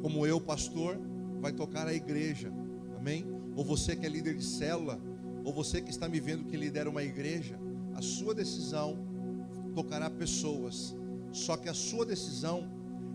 como 0.02 0.26
eu, 0.26 0.40
pastor, 0.40 1.00
vai 1.40 1.52
tocar 1.52 1.88
a 1.88 1.94
igreja. 1.94 2.52
Amém? 2.98 3.36
ou 3.56 3.64
você 3.64 3.96
que 3.96 4.06
é 4.06 4.10
líder 4.10 4.36
de 4.36 4.44
célula, 4.44 5.00
ou 5.44 5.54
você 5.54 5.82
que 5.82 5.90
está 5.90 6.10
me 6.10 6.20
vendo 6.20 6.44
que 6.46 6.58
lidera 6.58 6.90
uma 6.90 7.04
igreja, 7.04 7.58
a 7.94 8.02
sua 8.02 8.36
decisão 8.36 9.00
tocará 9.74 10.10
pessoas. 10.10 10.96
Só 11.32 11.56
que 11.56 11.70
a 11.70 11.74
sua 11.74 12.06
decisão, 12.06 12.70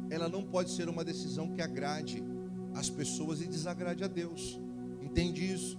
ela 0.09 0.29
não 0.29 0.43
pode 0.43 0.71
ser 0.71 0.89
uma 0.89 1.05
decisão 1.05 1.53
que 1.53 1.61
agrade 1.61 2.23
as 2.75 2.89
pessoas 2.89 3.41
e 3.43 3.47
desagrade 3.47 4.03
a 4.03 4.09
Deus. 4.09 4.59
Entende 5.03 5.53
isso? 5.53 5.79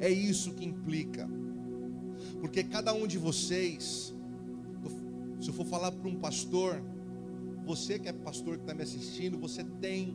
É 0.00 0.10
isso 0.10 0.52
que 0.52 0.64
implica. 0.64 1.28
Porque 2.44 2.62
cada 2.62 2.92
um 2.92 3.06
de 3.06 3.16
vocês, 3.16 4.14
se 5.40 5.48
eu 5.48 5.54
for 5.54 5.64
falar 5.64 5.90
para 5.90 6.06
um 6.06 6.16
pastor, 6.16 6.78
você 7.64 7.98
que 7.98 8.06
é 8.06 8.12
pastor 8.12 8.56
que 8.56 8.64
está 8.64 8.74
me 8.74 8.82
assistindo, 8.82 9.38
você 9.38 9.64
tem 9.64 10.14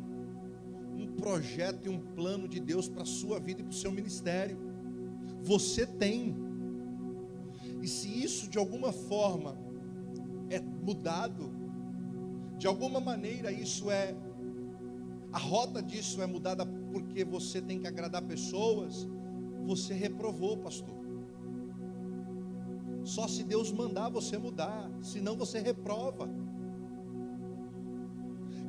um 0.96 1.08
projeto 1.08 1.88
e 1.88 1.90
um 1.90 1.98
plano 1.98 2.48
de 2.48 2.60
Deus 2.60 2.88
para 2.88 3.02
a 3.02 3.06
sua 3.06 3.40
vida 3.40 3.62
e 3.62 3.64
para 3.64 3.72
o 3.72 3.76
seu 3.76 3.92
ministério. 3.92 4.60
Você 5.42 5.88
tem. 5.88 6.36
E 7.82 7.88
se 7.88 8.08
isso 8.24 8.48
de 8.48 8.60
alguma 8.60 8.94
forma 8.94 9.58
é 10.52 10.60
mudado, 10.60 11.52
de 12.60 12.68
alguma 12.68 13.00
maneira 13.00 13.52
isso 13.52 13.90
é 13.90 14.16
a 15.34 15.40
rota 15.40 15.82
disso 15.82 16.22
é 16.22 16.28
mudada 16.28 16.64
porque 16.64 17.24
você 17.24 17.60
tem 17.60 17.80
que 17.80 17.88
agradar 17.88 18.22
pessoas, 18.22 19.08
você 19.66 19.96
reprovou, 19.96 20.56
pastor. 20.58 20.99
Só 23.10 23.28
se 23.28 23.44
Deus 23.44 23.72
mandar 23.72 24.08
você 24.10 24.38
mudar, 24.38 24.88
senão 25.02 25.36
você 25.36 25.60
reprova. 25.60 26.30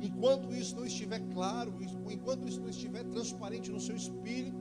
Enquanto 0.01 0.51
isso 0.51 0.75
não 0.75 0.83
estiver 0.83 1.19
claro, 1.31 1.71
enquanto 2.09 2.47
isso 2.47 2.59
não 2.59 2.69
estiver 2.69 3.03
transparente 3.03 3.69
no 3.69 3.79
seu 3.79 3.95
espírito, 3.95 4.57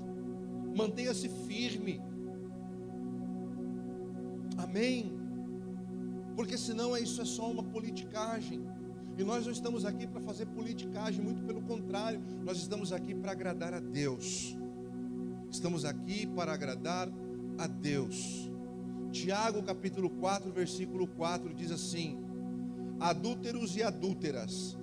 mantenha-se 0.76 1.30
firme. 1.46 1.98
Amém. 4.58 5.18
Porque 6.36 6.58
senão 6.58 6.94
isso 6.94 7.22
é 7.22 7.24
só 7.24 7.50
uma 7.50 7.62
politicagem. 7.62 8.60
E 9.16 9.24
nós 9.24 9.46
não 9.46 9.52
estamos 9.52 9.86
aqui 9.86 10.06
para 10.06 10.20
fazer 10.20 10.44
politicagem, 10.44 11.24
muito 11.24 11.42
pelo 11.44 11.62
contrário, 11.62 12.20
nós 12.44 12.58
estamos 12.58 12.92
aqui 12.92 13.14
para 13.14 13.32
agradar 13.32 13.72
a 13.72 13.80
Deus. 13.80 14.54
Estamos 15.50 15.86
aqui 15.86 16.26
para 16.26 16.52
agradar 16.52 17.08
a 17.56 17.66
Deus. 17.66 18.49
Tiago 19.12 19.62
capítulo 19.62 20.08
4, 20.08 20.52
versículo 20.52 21.06
4 21.06 21.52
diz 21.52 21.70
assim: 21.72 22.18
Adúlteros 23.00 23.76
e 23.76 23.82
adúlteras, 23.82 24.78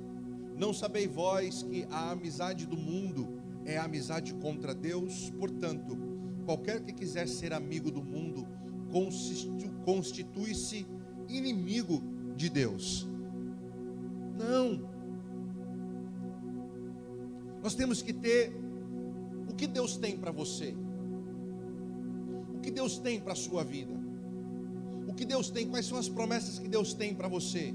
não 0.57 0.73
sabeis 0.73 1.09
vós 1.09 1.63
que 1.63 1.87
a 1.89 2.11
amizade 2.11 2.65
do 2.65 2.75
mundo 2.75 3.39
é 3.63 3.77
amizade 3.77 4.33
contra 4.33 4.73
Deus? 4.73 5.29
Portanto, 5.39 5.97
qualquer 6.45 6.81
que 6.81 6.91
quiser 6.91 7.27
ser 7.27 7.53
amigo 7.53 7.89
do 7.89 8.03
mundo, 8.03 8.45
constitui-se 9.85 10.85
inimigo 11.29 12.01
de 12.35 12.49
Deus. 12.49 13.07
Não. 14.37 14.89
Nós 17.63 17.75
temos 17.75 18.01
que 18.01 18.13
ter 18.13 18.53
o 19.49 19.55
que 19.55 19.67
Deus 19.67 19.97
tem 19.97 20.17
para 20.17 20.31
você. 20.31 20.75
O 22.55 22.59
que 22.59 22.71
Deus 22.71 22.97
tem 22.97 23.19
para 23.19 23.33
a 23.33 23.35
sua 23.35 23.63
vida. 23.63 23.96
Que 25.17 25.25
Deus 25.25 25.49
tem, 25.49 25.67
quais 25.67 25.85
são 25.85 25.97
as 25.97 26.07
promessas 26.07 26.59
que 26.59 26.67
Deus 26.67 26.93
tem 26.93 27.13
para 27.13 27.27
você. 27.27 27.73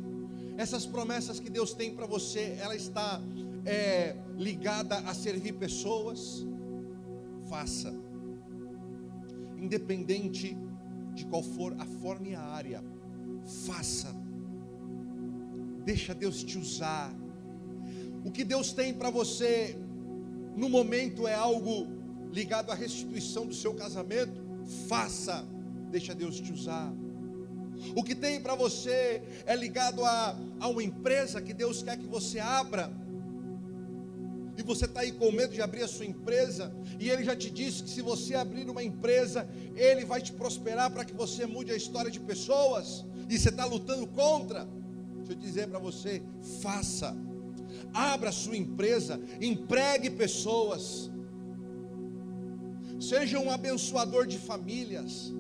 Essas 0.57 0.87
promessas 0.87 1.39
que 1.39 1.51
Deus 1.51 1.75
tem 1.75 1.95
para 1.95 2.07
você, 2.07 2.57
ela 2.59 2.75
está 2.75 3.21
é, 3.67 4.17
ligada 4.39 4.97
a 5.01 5.13
servir 5.13 5.53
pessoas. 5.55 6.47
Faça. 7.51 7.93
Independente 9.59 10.57
de 11.15 11.27
qual 11.27 11.43
for 11.43 11.75
a 11.79 11.85
forma 11.85 12.29
e 12.29 12.35
a 12.35 12.41
área, 12.41 12.83
faça 13.67 14.23
Deixa 15.85 16.15
Deus 16.15 16.43
te 16.45 16.59
usar. 16.59 17.13
O 18.25 18.31
que 18.31 18.45
Deus 18.45 18.73
tem 18.73 18.95
para 18.95 19.11
você 19.11 19.77
no 20.57 20.69
momento 20.69 21.27
é 21.27 21.35
algo 21.35 21.89
ligado 22.31 22.71
à 22.71 22.75
restituição 22.75 23.47
do 23.47 23.55
seu 23.55 23.75
casamento. 23.75 24.41
Faça, 24.89 25.45
deixa 25.91 26.15
Deus 26.15 26.41
te 26.41 26.53
usar. 26.53 26.93
O 27.95 28.03
que 28.03 28.15
tem 28.15 28.41
para 28.41 28.55
você 28.55 29.23
é 29.45 29.55
ligado 29.57 30.05
a, 30.05 30.39
a 30.61 30.69
uma 30.69 30.83
empresa 30.83 31.41
que 31.41 31.53
Deus 31.53 31.83
quer 31.83 31.97
que 31.97 32.07
você 32.07 32.39
abra. 32.39 32.93
E 34.57 34.63
você 34.63 34.85
está 34.85 35.01
aí 35.01 35.13
com 35.13 35.33
medo 35.33 35.53
de 35.53 35.63
abrir 35.63 35.83
a 35.83 35.89
sua 35.89 36.05
empresa, 36.05 36.75
e 37.01 37.09
Ele 37.09 37.25
já 37.25 37.35
te 37.35 37.51
disse 37.51 37.83
que 37.83 37.91
se 37.91 38.03
você 38.03 38.35
abrir 38.35 38.69
uma 38.69 38.83
empresa, 38.83 39.49
Ele 39.75 40.05
vai 40.05 40.21
te 40.21 40.33
prosperar 40.33 40.91
para 40.91 41.05
que 41.05 41.15
você 41.15 41.47
mude 41.47 41.73
a 41.73 41.77
história 41.77 42.11
de 42.11 42.21
pessoas, 42.21 43.05
e 43.29 43.39
você 43.39 43.49
está 43.49 43.65
lutando 43.65 44.07
contra. 44.07 44.69
Deixa 45.17 45.33
eu 45.33 45.37
dizer 45.37 45.69
para 45.69 45.79
você: 45.79 46.23
faça, 46.61 47.17
abra 47.95 48.29
a 48.29 48.33
sua 48.33 48.57
empresa, 48.57 49.21
empregue 49.41 50.11
pessoas, 50.11 51.11
seja 53.01 53.39
um 53.39 53.51
abençoador 53.51 54.27
de 54.27 54.39
famílias. 54.39 55.33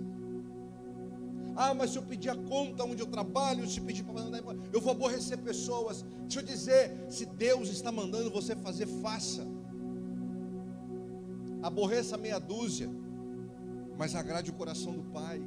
Ah, 1.54 1.74
mas 1.74 1.90
se 1.90 1.98
eu 1.98 2.02
pedir 2.02 2.30
a 2.30 2.36
conta 2.36 2.84
onde 2.84 3.02
eu 3.02 3.06
trabalho, 3.06 3.68
se 3.68 3.80
pedir 3.80 4.04
para 4.04 4.14
mandar, 4.14 4.42
eu 4.72 4.80
vou 4.80 4.92
aborrecer 4.92 5.38
pessoas. 5.38 6.04
Deixa 6.22 6.40
eu 6.40 6.44
dizer, 6.44 7.06
se 7.10 7.26
Deus 7.26 7.68
está 7.68 7.92
mandando 7.92 8.30
você 8.30 8.56
fazer, 8.56 8.86
faça. 8.86 9.46
Aborreça 11.62 12.16
meia 12.16 12.38
dúzia, 12.38 12.90
mas 13.98 14.14
agrade 14.14 14.50
o 14.50 14.54
coração 14.54 14.94
do 14.94 15.02
Pai. 15.04 15.40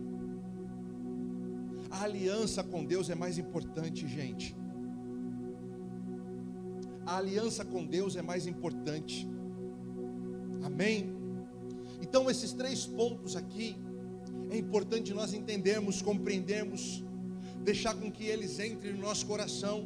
A 1.90 2.04
aliança 2.04 2.64
com 2.64 2.86
Deus 2.86 3.10
é 3.10 3.16
mais 3.16 3.38
importante, 3.38 4.08
gente. 4.08 4.56
A 7.06 7.18
aliança 7.18 7.64
com 7.64 7.86
Deus 7.86 8.16
é 8.16 8.22
mais 8.22 8.48
importante. 8.48 9.28
Amém? 10.64 11.14
Então, 12.02 12.30
esses 12.30 12.52
três 12.54 12.86
pontos 12.86 13.36
aqui, 13.36 13.76
é 14.56 14.60
importante 14.60 15.14
nós 15.14 15.34
entendermos, 15.34 16.02
compreendermos, 16.02 17.04
deixar 17.64 17.94
com 17.94 18.12
que 18.12 18.26
eles 18.26 18.60
entrem 18.60 18.94
no 18.94 19.02
nosso 19.02 19.26
coração, 19.26 19.86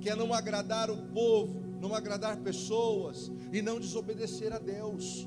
que 0.00 0.10
é 0.10 0.14
não 0.14 0.34
agradar 0.34 0.90
o 0.90 0.96
povo, 1.08 1.60
não 1.80 1.94
agradar 1.94 2.36
pessoas 2.38 3.30
e 3.52 3.62
não 3.62 3.80
desobedecer 3.80 4.52
a 4.52 4.58
Deus. 4.58 5.26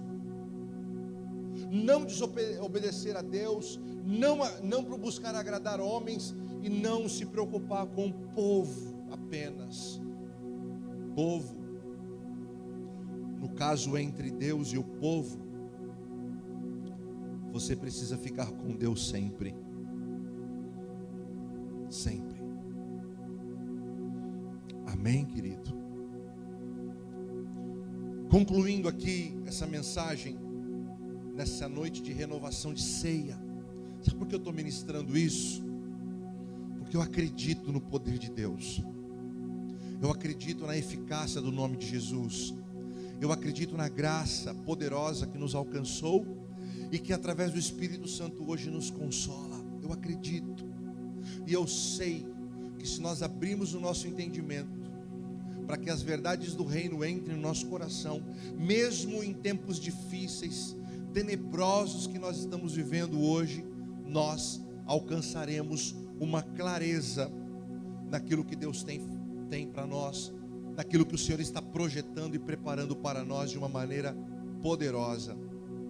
Não 1.69 2.05
desobedecer 2.05 3.15
a 3.15 3.21
Deus 3.21 3.79
não, 4.05 4.37
não 4.61 4.83
para 4.83 4.97
buscar 4.97 5.33
agradar 5.35 5.79
homens 5.79 6.35
e 6.61 6.69
não 6.69 7.09
se 7.09 7.25
preocupar 7.25 7.87
com 7.87 8.07
o 8.07 8.13
povo 8.35 9.05
apenas. 9.11 9.99
Povo. 11.15 11.59
No 13.39 13.49
caso 13.49 13.97
entre 13.97 14.29
Deus 14.29 14.69
e 14.73 14.77
o 14.77 14.83
povo, 14.83 15.50
você 17.51 17.75
precisa 17.75 18.17
ficar 18.17 18.47
com 18.47 18.75
Deus 18.75 19.09
sempre. 19.09 19.53
Sempre. 21.89 22.41
Amém, 24.85 25.25
querido? 25.25 25.71
Concluindo 28.29 28.87
aqui 28.87 29.37
essa 29.45 29.67
mensagem, 29.67 30.37
nessa 31.35 31.67
noite 31.67 32.01
de 32.01 32.13
renovação 32.13 32.73
de 32.73 32.81
ceia. 32.81 33.37
Sabe 34.01 34.17
por 34.17 34.27
que 34.27 34.35
eu 34.35 34.39
estou 34.39 34.53
ministrando 34.53 35.17
isso? 35.17 35.61
Porque 36.79 36.95
eu 36.95 37.01
acredito 37.01 37.71
no 37.71 37.81
poder 37.81 38.17
de 38.17 38.31
Deus. 38.31 38.81
Eu 40.01 40.09
acredito 40.09 40.65
na 40.65 40.77
eficácia 40.77 41.41
do 41.41 41.51
nome 41.51 41.77
de 41.77 41.87
Jesus. 41.87 42.53
Eu 43.19 43.31
acredito 43.31 43.75
na 43.75 43.87
graça 43.87 44.53
poderosa 44.53 45.27
que 45.27 45.37
nos 45.37 45.53
alcançou 45.53 46.25
e 46.91 46.99
que 46.99 47.13
através 47.13 47.51
do 47.51 47.57
Espírito 47.57 48.07
Santo 48.07 48.47
hoje 48.49 48.69
nos 48.69 48.89
consola. 48.89 49.63
Eu 49.81 49.93
acredito. 49.93 50.65
E 51.47 51.53
eu 51.53 51.65
sei 51.65 52.25
que 52.77 52.87
se 52.87 52.99
nós 52.99 53.23
abrirmos 53.23 53.73
o 53.73 53.79
nosso 53.79 54.07
entendimento 54.07 54.81
para 55.65 55.77
que 55.77 55.89
as 55.89 56.01
verdades 56.01 56.53
do 56.53 56.65
reino 56.65 57.05
entrem 57.05 57.37
no 57.37 57.41
nosso 57.41 57.65
coração, 57.67 58.21
mesmo 58.57 59.23
em 59.23 59.33
tempos 59.33 59.79
difíceis, 59.79 60.75
tenebrosos 61.13 62.07
que 62.07 62.19
nós 62.19 62.39
estamos 62.39 62.73
vivendo 62.73 63.21
hoje, 63.21 63.65
nós 64.05 64.61
alcançaremos 64.85 65.95
uma 66.19 66.41
clareza 66.41 67.31
naquilo 68.09 68.43
que 68.43 68.55
Deus 68.55 68.83
tem, 68.83 69.01
tem 69.49 69.65
para 69.65 69.87
nós, 69.87 70.33
naquilo 70.75 71.05
que 71.05 71.15
o 71.15 71.17
Senhor 71.17 71.39
está 71.39 71.61
projetando 71.61 72.35
e 72.35 72.39
preparando 72.39 72.95
para 72.95 73.23
nós 73.23 73.51
de 73.51 73.57
uma 73.57 73.69
maneira 73.69 74.13
poderosa. 74.61 75.37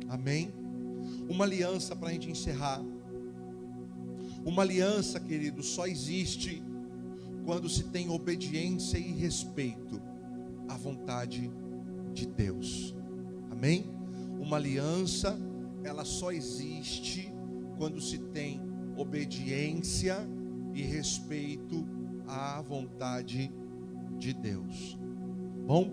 Amém? 0.08 0.61
Uma 1.32 1.46
aliança 1.46 1.96
para 1.96 2.10
a 2.10 2.12
gente 2.12 2.30
encerrar. 2.30 2.84
Uma 4.46 4.64
aliança, 4.64 5.18
querido, 5.18 5.64
só 5.64 5.88
existe 5.88 6.62
quando 7.46 7.70
se 7.70 7.86
tem 7.86 8.10
obediência 8.10 8.98
e 8.98 9.14
respeito 9.14 10.02
à 10.68 10.76
vontade 10.76 11.50
de 12.14 12.28
Deus. 12.28 12.94
Amém? 13.50 13.86
Uma 14.42 14.58
aliança, 14.58 15.40
ela 15.86 16.04
só 16.04 16.34
existe 16.34 17.32
quando 17.78 18.02
se 18.02 18.18
tem 18.18 18.60
obediência 18.98 20.18
e 20.74 20.82
respeito 20.82 21.88
à 22.28 22.62
vontade 22.62 23.50
de 24.20 24.34
Deus. 24.34 24.98
Bom, 25.66 25.90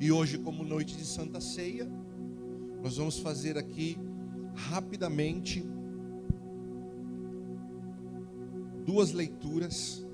e 0.00 0.10
hoje, 0.10 0.36
como 0.36 0.64
noite 0.64 0.96
de 0.96 1.04
Santa 1.04 1.40
Ceia, 1.40 1.88
nós 2.82 2.96
vamos 2.96 3.20
fazer 3.20 3.56
aqui 3.56 3.96
rapidamente 4.54 5.64
duas 8.84 9.12
leituras. 9.12 10.04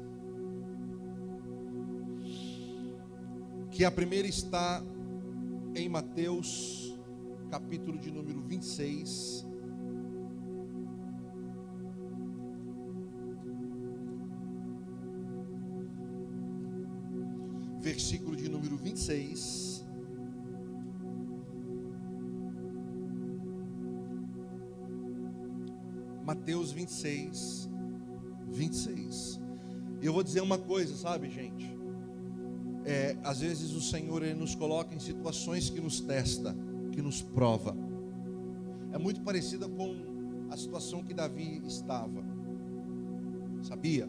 Que 3.71 3.85
a 3.85 3.91
primeira 3.91 4.29
está 4.29 4.83
em 5.75 5.89
Mateus, 5.89 6.99
capítulo 7.51 7.99
de 7.99 8.11
número 8.11 8.43
26. 8.43 9.47
Versículo 17.81 18.37
de 18.37 18.49
número 18.49 18.77
26. 18.77 19.70
Mateus 26.41 26.73
26, 26.73 27.69
26. 28.49 29.41
E 30.01 30.07
eu 30.07 30.13
vou 30.13 30.23
dizer 30.23 30.41
uma 30.41 30.57
coisa, 30.57 30.97
sabe, 30.97 31.29
gente? 31.29 31.79
É, 32.87 33.15
às 33.23 33.41
vezes 33.41 33.73
o 33.73 33.81
Senhor 33.83 34.23
ele 34.23 34.33
nos 34.33 34.55
coloca 34.55 34.95
em 34.95 34.99
situações 34.99 35.69
que 35.69 35.79
nos 35.83 36.01
testa, 36.01 36.57
que 36.93 37.03
nos 37.03 37.21
prova. 37.21 37.77
É 38.91 38.97
muito 38.97 39.21
parecida 39.21 39.69
com 39.69 39.95
a 40.51 40.57
situação 40.57 41.05
que 41.05 41.13
Davi 41.13 41.63
estava. 41.67 42.25
Sabia? 43.63 44.09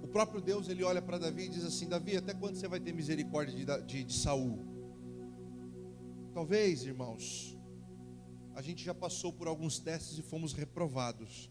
O 0.00 0.06
próprio 0.06 0.40
Deus 0.40 0.68
ele 0.68 0.84
olha 0.84 1.02
para 1.02 1.18
Davi 1.18 1.46
e 1.46 1.48
diz 1.48 1.64
assim: 1.64 1.88
Davi, 1.88 2.16
até 2.16 2.32
quando 2.32 2.54
você 2.54 2.68
vai 2.68 2.78
ter 2.78 2.94
misericórdia 2.94 3.52
de, 3.52 3.84
de, 3.84 4.04
de 4.04 4.14
Saul? 4.14 4.60
Talvez, 6.32 6.84
irmãos, 6.84 7.51
a 8.54 8.62
gente 8.62 8.84
já 8.84 8.94
passou 8.94 9.32
por 9.32 9.48
alguns 9.48 9.78
testes 9.78 10.18
e 10.18 10.22
fomos 10.22 10.52
reprovados. 10.52 11.50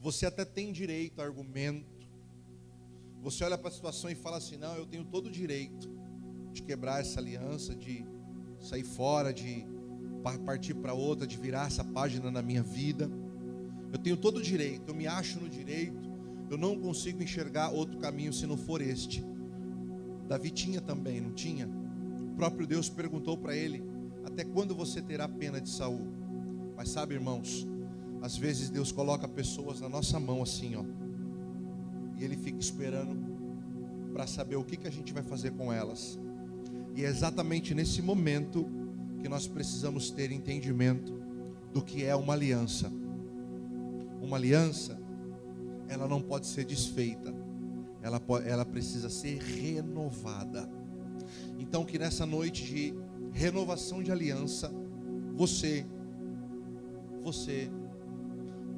Você 0.00 0.26
até 0.26 0.44
tem 0.44 0.72
direito 0.72 1.20
a 1.20 1.24
argumento. 1.24 2.06
Você 3.22 3.44
olha 3.44 3.58
para 3.58 3.68
a 3.68 3.72
situação 3.72 4.10
e 4.10 4.14
fala 4.14 4.36
assim: 4.38 4.56
não, 4.56 4.74
eu 4.74 4.86
tenho 4.86 5.04
todo 5.04 5.26
o 5.26 5.30
direito 5.30 5.90
de 6.52 6.62
quebrar 6.62 7.00
essa 7.00 7.20
aliança, 7.20 7.74
de 7.74 8.04
sair 8.60 8.84
fora, 8.84 9.32
de 9.32 9.66
partir 10.44 10.74
para 10.74 10.92
outra, 10.92 11.26
de 11.26 11.36
virar 11.36 11.66
essa 11.66 11.84
página 11.84 12.30
na 12.30 12.42
minha 12.42 12.62
vida. 12.62 13.10
Eu 13.92 13.98
tenho 13.98 14.16
todo 14.16 14.38
o 14.38 14.42
direito, 14.42 14.88
eu 14.88 14.94
me 14.94 15.06
acho 15.06 15.40
no 15.40 15.48
direito. 15.48 16.06
Eu 16.50 16.56
não 16.56 16.78
consigo 16.78 17.22
enxergar 17.22 17.70
outro 17.70 17.98
caminho 17.98 18.32
se 18.32 18.46
não 18.46 18.56
for 18.56 18.80
este. 18.80 19.24
Davi 20.28 20.50
tinha 20.50 20.80
também, 20.80 21.20
não 21.20 21.32
tinha? 21.32 21.68
O 22.32 22.36
próprio 22.36 22.66
Deus 22.66 22.88
perguntou 22.88 23.36
para 23.36 23.56
ele: 23.56 23.82
Até 24.36 24.44
quando 24.44 24.74
você 24.74 25.00
terá 25.00 25.26
pena 25.26 25.58
de 25.58 25.70
Saul? 25.70 26.06
Mas 26.76 26.90
sabe, 26.90 27.14
irmãos, 27.14 27.66
às 28.20 28.36
vezes 28.36 28.68
Deus 28.68 28.92
coloca 28.92 29.26
pessoas 29.26 29.80
na 29.80 29.88
nossa 29.88 30.20
mão 30.20 30.42
assim, 30.42 30.76
ó. 30.76 30.84
E 32.18 32.22
ele 32.22 32.36
fica 32.36 32.58
esperando 32.58 33.16
para 34.12 34.26
saber 34.26 34.56
o 34.56 34.62
que, 34.62 34.76
que 34.76 34.86
a 34.86 34.90
gente 34.90 35.10
vai 35.10 35.22
fazer 35.22 35.52
com 35.52 35.72
elas. 35.72 36.18
E 36.94 37.02
é 37.02 37.08
exatamente 37.08 37.74
nesse 37.74 38.02
momento 38.02 38.68
que 39.22 39.26
nós 39.26 39.48
precisamos 39.48 40.10
ter 40.10 40.30
entendimento 40.30 41.18
do 41.72 41.82
que 41.82 42.04
é 42.04 42.14
uma 42.14 42.34
aliança. 42.34 42.92
Uma 44.20 44.36
aliança, 44.36 45.00
ela 45.88 46.06
não 46.06 46.20
pode 46.20 46.46
ser 46.46 46.66
desfeita, 46.66 47.34
ela, 48.02 48.20
ela 48.44 48.66
precisa 48.66 49.08
ser 49.08 49.38
renovada. 49.38 50.68
Então, 51.58 51.86
que 51.86 51.98
nessa 51.98 52.26
noite 52.26 52.66
de 52.66 53.05
renovação 53.36 54.02
de 54.02 54.10
aliança, 54.10 54.72
você, 55.34 55.84
você, 57.22 57.70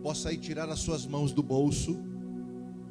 possa 0.02 0.32
ir 0.32 0.38
tirar 0.38 0.68
as 0.68 0.80
suas 0.80 1.06
mãos 1.06 1.32
do 1.32 1.44
bolso 1.44 1.96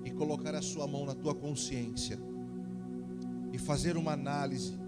e 0.05 0.11
colocar 0.11 0.55
a 0.55 0.61
sua 0.61 0.88
mão 0.88 1.05
na 1.05 1.13
tua 1.13 1.36
consciência 1.36 2.18
e 3.51 3.57
fazer 3.57 3.97
uma 3.97 4.13
análise. 4.13 4.80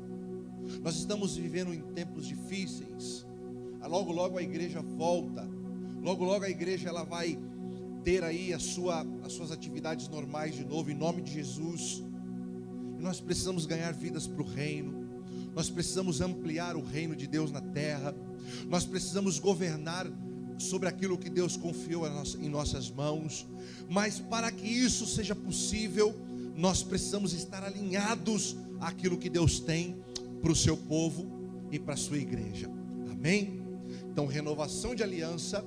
Nós 0.82 0.96
estamos 0.96 1.36
vivendo 1.36 1.74
em 1.74 1.82
tempos 1.82 2.26
difíceis. 2.26 3.26
Logo, 3.86 4.14
logo 4.14 4.38
a 4.38 4.42
igreja 4.42 4.82
volta. 4.82 5.46
Logo, 6.02 6.24
logo 6.24 6.46
a 6.46 6.50
igreja 6.50 6.88
ela 6.88 7.04
vai 7.04 7.38
ter 8.06 8.24
aí 8.24 8.54
a 8.54 8.60
sua, 8.60 9.06
as 9.24 9.34
suas 9.34 9.52
atividades 9.52 10.08
normais 10.08 10.56
de 10.56 10.64
novo, 10.64 10.90
em 10.90 10.96
nome 10.96 11.22
de 11.22 11.34
Jesus. 11.34 12.02
E 12.98 13.02
nós 13.02 13.20
precisamos 13.20 13.66
ganhar 13.66 13.92
vidas 13.92 14.28
para 14.28 14.42
o 14.42 14.46
reino. 14.46 14.99
Nós 15.56 15.70
precisamos 15.70 16.22
ampliar 16.22 16.76
o 16.76 16.84
reino 16.84 17.16
de 17.16 17.28
Deus 17.28 17.52
na 17.52 17.62
terra. 17.62 18.16
Nós 18.68 18.86
precisamos 18.86 19.40
governar 19.40 20.08
sobre 20.58 20.90
aquilo 20.90 21.18
que 21.18 21.30
Deus 21.30 21.56
confiou 21.56 22.06
em 22.40 22.50
nossas 22.50 22.90
mãos. 22.90 23.48
Mas 23.90 24.20
para 24.20 24.52
que 24.52 24.68
isso 24.68 25.06
seja 25.06 25.36
possível, 25.36 26.14
nós 26.56 26.84
precisamos 26.84 27.34
estar 27.34 27.64
alinhados 27.64 28.56
àquilo 28.80 29.18
que 29.18 29.30
Deus 29.30 29.60
tem 29.60 29.96
para 30.42 30.52
o 30.52 30.56
seu 30.56 30.76
povo 30.76 31.26
e 31.72 31.80
para 31.80 31.94
a 31.94 31.98
sua 31.98 32.18
igreja. 32.18 32.70
Amém? 33.10 33.62
Então, 34.12 34.26
renovação 34.26 34.94
de 34.94 35.04
aliança 35.04 35.64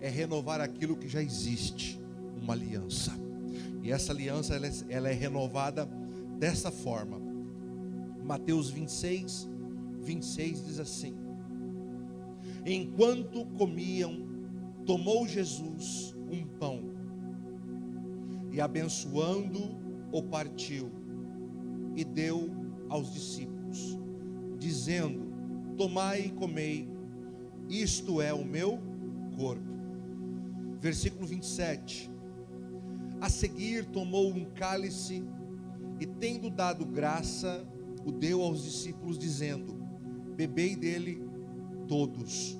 é 0.00 0.08
renovar 0.08 0.60
aquilo 0.60 0.96
que 0.96 1.08
já 1.08 1.22
existe, 1.22 2.00
uma 2.40 2.54
aliança. 2.54 3.12
E 3.82 3.90
essa 3.90 4.12
aliança 4.12 4.54
ela 4.54 4.66
é, 4.66 4.72
ela 4.88 5.08
é 5.08 5.12
renovada 5.12 5.88
dessa 6.38 6.70
forma. 6.70 7.31
Mateus 8.24 8.70
26, 8.70 9.48
26 10.00 10.66
diz 10.66 10.78
assim: 10.78 11.14
Enquanto 12.64 13.44
comiam, 13.58 14.28
tomou 14.86 15.26
Jesus 15.26 16.14
um 16.30 16.46
pão 16.58 16.92
e 18.50 18.60
abençoando 18.60 19.60
o 20.12 20.22
partiu 20.22 20.90
e 21.96 22.04
deu 22.04 22.50
aos 22.88 23.12
discípulos, 23.12 23.98
dizendo: 24.58 25.32
Tomai 25.76 26.26
e 26.26 26.30
comei, 26.30 26.88
isto 27.68 28.20
é 28.20 28.32
o 28.32 28.44
meu 28.44 28.78
corpo. 29.36 29.72
Versículo 30.78 31.26
27. 31.26 32.10
A 33.20 33.28
seguir 33.28 33.86
tomou 33.86 34.30
um 34.32 34.44
cálice 34.44 35.24
e, 36.00 36.06
tendo 36.06 36.50
dado 36.50 36.84
graça, 36.84 37.64
o 38.04 38.12
deu 38.12 38.42
aos 38.42 38.62
discípulos, 38.62 39.18
dizendo: 39.18 39.74
Bebei 40.36 40.74
dele 40.74 41.22
todos, 41.86 42.58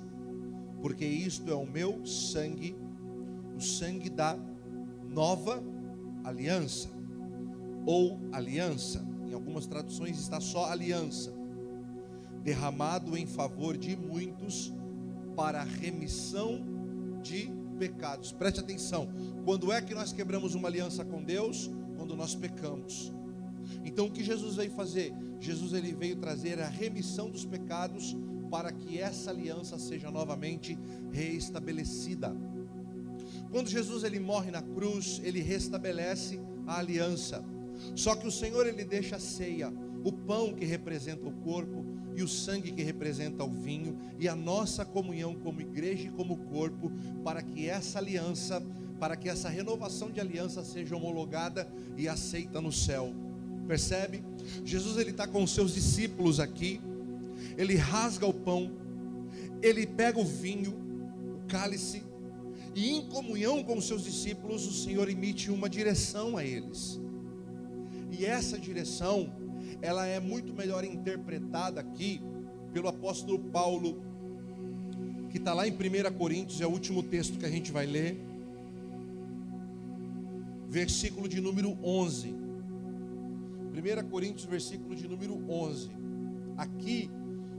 porque 0.80 1.04
isto 1.04 1.50
é 1.50 1.54
o 1.54 1.66
meu 1.66 2.04
sangue, 2.06 2.76
o 3.56 3.60
sangue 3.60 4.10
da 4.10 4.38
nova 5.08 5.62
aliança, 6.24 6.88
ou 7.86 8.18
aliança, 8.32 9.04
em 9.26 9.32
algumas 9.32 9.66
traduções 9.66 10.18
está 10.18 10.40
só 10.40 10.70
aliança, 10.70 11.32
derramado 12.42 13.16
em 13.16 13.26
favor 13.26 13.76
de 13.76 13.96
muitos 13.96 14.72
para 15.34 15.60
a 15.62 15.64
remissão 15.64 16.60
de 17.22 17.50
pecados. 17.78 18.32
Preste 18.32 18.60
atenção, 18.60 19.08
quando 19.44 19.72
é 19.72 19.80
que 19.80 19.94
nós 19.94 20.12
quebramos 20.12 20.54
uma 20.54 20.68
aliança 20.68 21.04
com 21.04 21.22
Deus? 21.22 21.70
Quando 21.96 22.14
nós 22.16 22.34
pecamos. 22.34 23.12
Então 23.84 24.06
o 24.06 24.10
que 24.10 24.24
Jesus 24.24 24.56
veio 24.56 24.70
fazer? 24.70 25.12
Jesus 25.40 25.72
ele 25.72 25.92
veio 25.92 26.16
trazer 26.16 26.60
a 26.60 26.68
remissão 26.68 27.30
dos 27.30 27.44
pecados 27.44 28.16
para 28.50 28.70
que 28.70 28.98
essa 28.98 29.30
aliança 29.30 29.78
seja 29.78 30.10
novamente 30.10 30.78
reestabelecida. 31.10 32.36
Quando 33.50 33.68
Jesus 33.68 34.04
ele 34.04 34.20
morre 34.20 34.50
na 34.50 34.62
cruz, 34.62 35.20
ele 35.24 35.40
restabelece 35.40 36.40
a 36.66 36.78
aliança. 36.78 37.44
Só 37.94 38.14
que 38.14 38.26
o 38.26 38.30
Senhor 38.30 38.66
ele 38.66 38.84
deixa 38.84 39.16
a 39.16 39.20
ceia, 39.20 39.72
o 40.04 40.12
pão 40.12 40.52
que 40.52 40.64
representa 40.64 41.26
o 41.26 41.32
corpo 41.32 41.84
e 42.14 42.22
o 42.22 42.28
sangue 42.28 42.72
que 42.72 42.82
representa 42.82 43.44
o 43.44 43.50
vinho 43.50 43.98
e 44.18 44.28
a 44.28 44.36
nossa 44.36 44.84
comunhão 44.84 45.34
como 45.34 45.60
igreja 45.60 46.08
e 46.08 46.10
como 46.10 46.36
corpo, 46.36 46.92
para 47.24 47.42
que 47.42 47.68
essa 47.68 47.98
aliança, 47.98 48.62
para 49.00 49.16
que 49.16 49.28
essa 49.28 49.48
renovação 49.48 50.10
de 50.10 50.20
aliança 50.20 50.64
seja 50.64 50.96
homologada 50.96 51.70
e 51.96 52.08
aceita 52.08 52.60
no 52.60 52.72
céu. 52.72 53.12
Percebe? 53.66 54.22
Jesus 54.64 54.98
ele 54.98 55.10
está 55.10 55.26
com 55.26 55.42
os 55.42 55.54
seus 55.54 55.74
discípulos 55.74 56.40
aqui 56.40 56.80
ele 57.56 57.76
rasga 57.76 58.26
o 58.26 58.32
pão, 58.32 58.70
ele 59.62 59.86
pega 59.86 60.18
o 60.18 60.24
vinho, 60.24 60.74
o 61.36 61.46
cálice, 61.48 62.02
e 62.74 62.90
em 62.90 63.06
comunhão 63.06 63.62
com 63.62 63.76
os 63.76 63.86
seus 63.86 64.02
discípulos, 64.04 64.66
o 64.66 64.72
Senhor 64.72 65.08
emite 65.08 65.50
uma 65.50 65.68
direção 65.68 66.36
a 66.36 66.44
eles. 66.44 66.98
E 68.10 68.24
essa 68.24 68.58
direção, 68.58 69.30
ela 69.80 70.06
é 70.06 70.18
muito 70.18 70.54
melhor 70.54 70.84
interpretada 70.84 71.80
aqui 71.80 72.20
pelo 72.72 72.88
apóstolo 72.88 73.38
Paulo, 73.38 74.02
que 75.30 75.38
está 75.38 75.52
lá 75.52 75.66
em 75.68 75.72
1 75.72 76.12
Coríntios, 76.16 76.60
é 76.60 76.66
o 76.66 76.70
último 76.70 77.02
texto 77.02 77.38
que 77.38 77.44
a 77.44 77.50
gente 77.50 77.70
vai 77.70 77.86
ler, 77.86 78.18
versículo 80.68 81.28
de 81.28 81.40
número 81.40 81.76
11. 81.82 82.41
1 83.72 84.08
Coríntios, 84.10 84.44
versículo 84.44 84.94
de 84.94 85.08
número 85.08 85.34
11. 85.48 85.90
Aqui 86.56 87.10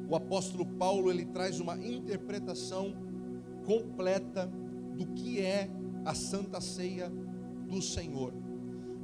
o 0.08 0.16
apóstolo 0.16 0.66
Paulo 0.66 1.10
ele 1.10 1.26
traz 1.26 1.60
uma 1.60 1.76
interpretação 1.78 2.96
completa 3.66 4.46
do 4.96 5.08
que 5.08 5.40
é 5.40 5.70
a 6.06 6.14
Santa 6.14 6.62
Ceia 6.62 7.12
do 7.68 7.82
Senhor. 7.82 8.34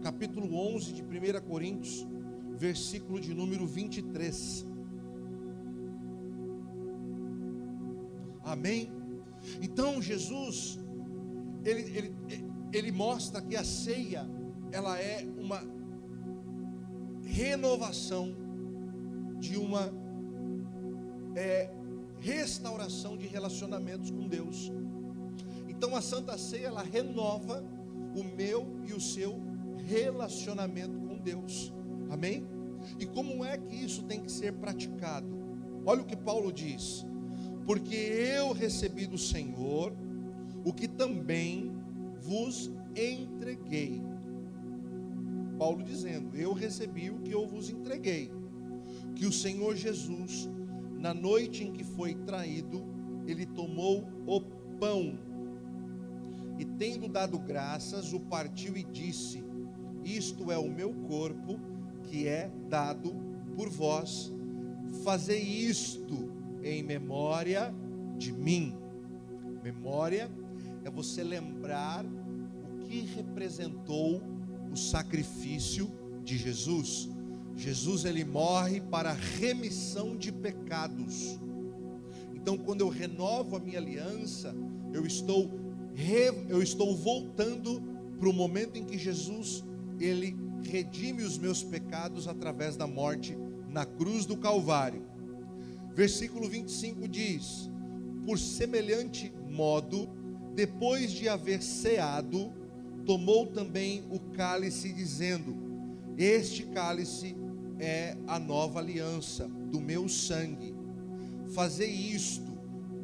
Capítulo 0.03 0.55
11 0.55 0.93
de 0.93 1.01
1 1.01 1.41
Coríntios, 1.47 2.07
versículo 2.55 3.20
de 3.20 3.34
número 3.34 3.66
23. 3.66 4.66
Amém? 8.43 8.91
Então 9.62 10.01
Jesus, 10.01 10.80
ele, 11.66 11.82
ele, 11.97 12.16
ele 12.72 12.91
mostra 12.91 13.41
que 13.41 13.55
a 13.55 13.64
ceia, 13.64 14.30
ela 14.72 14.99
é 14.99 15.28
uma 15.38 15.79
renovação, 17.40 18.36
de 19.40 19.56
uma 19.56 19.94
é, 21.38 21.70
restauração 22.20 23.18
de 23.18 23.28
relacionamentos 23.28 24.12
com 24.12 24.28
Deus. 24.28 24.70
Então 25.70 25.96
a 25.96 26.02
Santa 26.02 26.38
Ceia 26.38 26.68
ela 26.68 26.84
renova 26.84 27.64
o 28.14 28.24
meu 28.36 28.68
e 28.86 28.92
o 28.92 29.00
seu 29.00 29.40
relacionamento 29.78 31.00
com 31.00 31.18
Deus. 31.18 31.72
Amém? 32.10 32.46
E 33.00 33.06
como 33.06 33.46
é 33.46 33.58
que 33.58 33.74
isso 33.74 34.04
tem 34.04 34.20
que 34.20 34.30
ser 34.30 34.52
praticado? 34.56 35.28
Olha 35.86 36.02
o 36.02 36.06
que 36.06 36.18
Paulo 36.18 36.52
diz: 36.52 37.06
Porque 37.66 37.96
eu 37.96 38.52
recebi 38.52 39.08
do 39.08 39.18
Senhor 39.18 39.94
o 40.66 40.74
que 40.74 40.90
também 40.90 41.72
vos 42.20 42.70
entreguei. 42.94 44.09
Paulo 45.60 45.84
dizendo: 45.84 46.38
Eu 46.38 46.53
recebi 46.53 47.12
o 47.12 47.20
que 47.20 47.32
eu 47.32 47.45
vos 47.45 47.70
entreguei. 47.70 48.32
Que 49.14 49.26
o 49.26 49.32
Senhor 49.32 49.76
Jesus, 49.76 50.49
na 50.97 51.14
noite 51.14 51.66
em 51.66 51.74
que 51.74 51.84
foi 51.84 52.16
traído, 52.16 52.82
ele 53.28 53.45
tomou 53.45 54.07
o 54.26 54.39
pão 54.80 55.20
e, 56.57 56.64
tendo 56.66 57.10
dado 57.10 57.38
graças, 57.38 58.14
o 58.14 58.20
partiu 58.22 58.78
e 58.78 58.84
disse: 58.84 59.43
Isto 60.03 60.49
é 60.51 60.57
o 60.57 60.72
meu 60.72 60.93
corpo 60.93 61.60
que 62.03 62.26
é 62.26 62.49
dado 62.70 63.14
por 63.55 63.70
vós. 63.70 64.32
Fazei 65.03 65.41
isto 65.41 66.32
em 66.64 66.82
memória 66.82 67.74
de 68.18 68.32
mim. 68.32 68.76
Memória 69.62 70.32
é 70.86 70.89
você 70.89 71.24
lembrar 71.24 72.05
o 72.05 72.80
que 72.80 73.01
representou 73.01 74.22
o 74.72 74.78
sacrifício 74.78 75.89
de 76.24 76.38
Jesus. 76.38 77.09
Jesus 77.55 78.05
ele 78.05 78.24
morre 78.24 78.80
para 78.80 79.11
remissão 79.11 80.15
de 80.15 80.32
pecados. 80.32 81.39
Então, 82.34 82.57
quando 82.57 82.82
eu 82.82 82.89
renovo 82.89 83.55
a 83.55 83.59
minha 83.59 83.80
aliança, 83.80 84.55
eu 84.93 85.05
estou 85.05 85.49
eu 86.47 86.63
estou 86.63 86.95
voltando 86.95 87.82
para 88.17 88.30
o 88.30 88.34
momento 88.34 88.78
em 88.78 88.86
que 88.86 88.97
Jesus 88.97 89.63
ele 89.99 90.38
redime 90.63 91.24
os 91.24 91.38
meus 91.38 91.61
pecados 91.61 92.28
através 92.28 92.78
da 92.78 92.88
morte 92.88 93.38
na 93.70 93.86
cruz 93.86 94.26
do 94.26 94.38
Calvário. 94.38 95.03
Versículo 95.93 96.47
25 96.47 97.07
diz: 97.07 97.70
Por 98.26 98.39
semelhante 98.39 99.34
modo, 99.49 100.07
depois 100.55 101.11
de 101.11 101.28
haver 101.28 101.61
ceado, 101.61 102.53
tomou 103.10 103.47
também 103.47 104.03
o 104.12 104.20
cálice, 104.20 104.93
dizendo: 104.93 105.57
Este 106.16 106.68
cálice 106.68 107.36
é 107.80 108.16
a 108.28 108.38
nova 108.38 108.78
aliança 108.78 109.47
do 109.47 109.82
meu 109.82 110.07
sangue. 110.07 110.76
Fazei 111.47 111.89
isto 111.89 112.55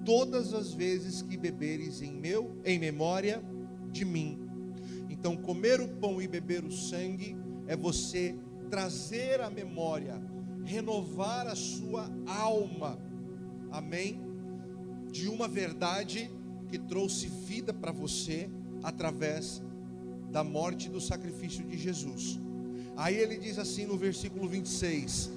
todas 0.06 0.54
as 0.54 0.72
vezes 0.72 1.24
que 1.24 1.36
beberes 1.36 2.04
em 2.04 2.12
meu 2.12 2.56
em 2.64 2.78
memória 2.78 3.44
de 3.92 4.06
mim. 4.06 4.48
Então, 5.10 5.36
comer 5.36 5.82
o 5.82 5.88
pão 5.88 6.22
e 6.22 6.28
beber 6.28 6.64
o 6.64 6.72
sangue 6.72 7.36
é 7.66 7.76
você 7.76 8.36
trazer 8.70 9.42
a 9.42 9.50
memória, 9.50 10.22
renovar 10.64 11.48
a 11.48 11.56
sua 11.56 12.12
alma. 12.28 13.00
Amém? 13.72 14.22
De 15.12 15.28
uma 15.28 15.48
verdade 15.48 16.30
que 16.70 16.78
trouxe 16.78 17.28
vida 17.28 17.74
para 17.74 17.92
você 17.92 18.48
através 18.84 19.64
da 20.36 20.44
morte 20.44 20.88
e 20.88 20.90
do 20.90 21.00
sacrifício 21.00 21.64
de 21.64 21.78
Jesus. 21.78 22.38
Aí 22.98 23.16
ele 23.16 23.38
diz 23.38 23.58
assim 23.58 23.86
no 23.86 23.98
versículo 23.98 24.50
26: 24.50 25.32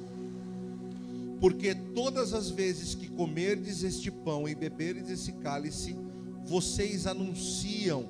Porque 1.41 1.73
todas 1.73 2.35
as 2.35 2.51
vezes 2.51 2.97
que 2.97 3.07
comerdes 3.07 3.85
este 3.85 4.11
pão 4.11 4.49
e 4.49 4.57
beberdes 4.57 5.09
esse 5.09 5.35
cálice, 5.35 5.97
vocês 6.45 7.07
anunciam 7.07 8.09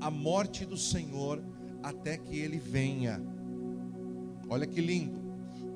a 0.00 0.10
morte 0.10 0.66
do 0.66 0.76
Senhor 0.76 1.40
até 1.80 2.16
que 2.16 2.36
ele 2.36 2.58
venha. 2.58 3.22
Olha 4.48 4.66
que 4.66 4.80
lindo. 4.80 5.16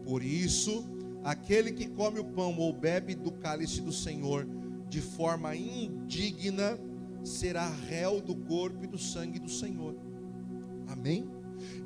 Por 0.02 0.20
isso, 0.20 0.84
aquele 1.22 1.70
que 1.70 1.86
come 1.86 2.18
o 2.18 2.24
pão 2.24 2.58
ou 2.58 2.72
bebe 2.72 3.14
do 3.14 3.30
cálice 3.30 3.80
do 3.80 3.92
Senhor 3.92 4.48
de 4.88 5.00
forma 5.00 5.54
indigna 5.54 6.76
será 7.22 7.68
réu 7.68 8.20
do 8.20 8.34
corpo 8.34 8.82
e 8.82 8.88
do 8.88 8.98
sangue 8.98 9.38
do 9.38 9.48
Senhor. 9.48 9.94
Amém? 10.88 11.28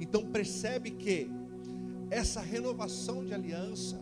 Então 0.01 0.27
percebe 0.27 0.91
que 0.91 1.31
essa 2.11 2.41
renovação 2.41 3.25
de 3.25 3.35
aliança, 3.35 4.01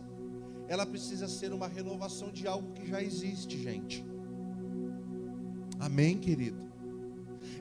ela 0.67 0.85
precisa 0.85 1.27
ser 1.27 1.53
uma 1.53 1.67
renovação 1.67 2.31
de 2.31 2.47
algo 2.47 2.73
que 2.73 2.85
já 2.87 3.01
existe, 3.01 3.61
gente. 3.61 4.05
Amém, 5.79 6.17
querido? 6.17 6.65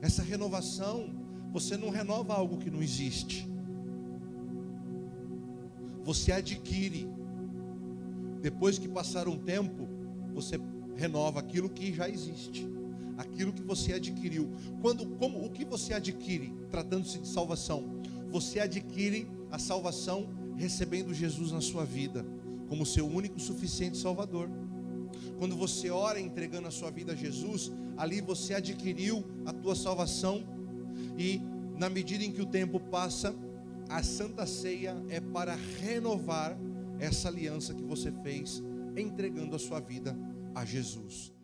Essa 0.01 0.23
renovação, 0.23 1.11
você 1.53 1.77
não 1.77 1.91
renova 1.91 2.35
algo 2.35 2.59
que 2.59 2.71
não 2.71 2.83
existe. 2.83 3.49
Você 6.05 6.33
adquire. 6.33 7.09
Depois 8.41 8.79
que 8.79 8.89
passar 8.89 9.27
um 9.27 9.37
tempo, 9.37 9.89
você 10.33 10.59
renova 10.95 11.41
aquilo 11.41 11.69
que 11.69 11.93
já 11.93 12.09
existe 12.09 12.77
aquilo 13.17 13.53
que 13.53 13.63
você 13.63 13.93
adquiriu. 13.93 14.51
Quando, 14.81 15.07
como, 15.17 15.45
o 15.45 15.51
que 15.51 15.65
você 15.65 15.95
adquire, 15.95 16.53
tratando-se 16.71 17.19
de 17.19 17.29
salvação? 17.29 18.01
Você 18.31 18.61
adquire 18.61 19.27
a 19.51 19.59
salvação 19.59 20.29
recebendo 20.57 21.15
Jesus 21.15 21.53
na 21.53 21.61
sua 21.61 21.85
vida, 21.85 22.25
como 22.69 22.85
seu 22.85 23.07
único 23.07 23.39
suficiente 23.39 23.97
Salvador. 23.97 24.49
Quando 25.39 25.57
você 25.57 25.91
ora 25.91 26.21
entregando 26.21 26.69
a 26.69 26.71
sua 26.71 26.91
vida 26.91 27.13
a 27.13 27.17
Jesus, 27.17 27.73
ali 27.97 28.21
você 28.21 28.55
adquiriu 28.55 29.25
a 29.45 29.53
tua 29.53 29.75
salvação 29.75 30.45
e 31.19 31.41
na 31.79 31.89
medida 31.89 32.25
em 32.25 32.33
que 32.33 32.41
o 32.41 32.47
tempo 32.47 32.81
passa, 32.81 33.35
a 33.89 34.03
Santa 34.03 34.47
Ceia 34.47 34.97
é 35.09 35.21
para 35.21 35.55
renovar 35.81 36.59
essa 36.99 37.29
aliança 37.29 37.75
que 37.75 37.83
você 37.83 38.11
fez 38.23 38.63
entregando 38.97 39.55
a 39.55 39.59
sua 39.59 39.79
vida 39.79 40.17
a 40.55 40.65
Jesus. 40.65 41.36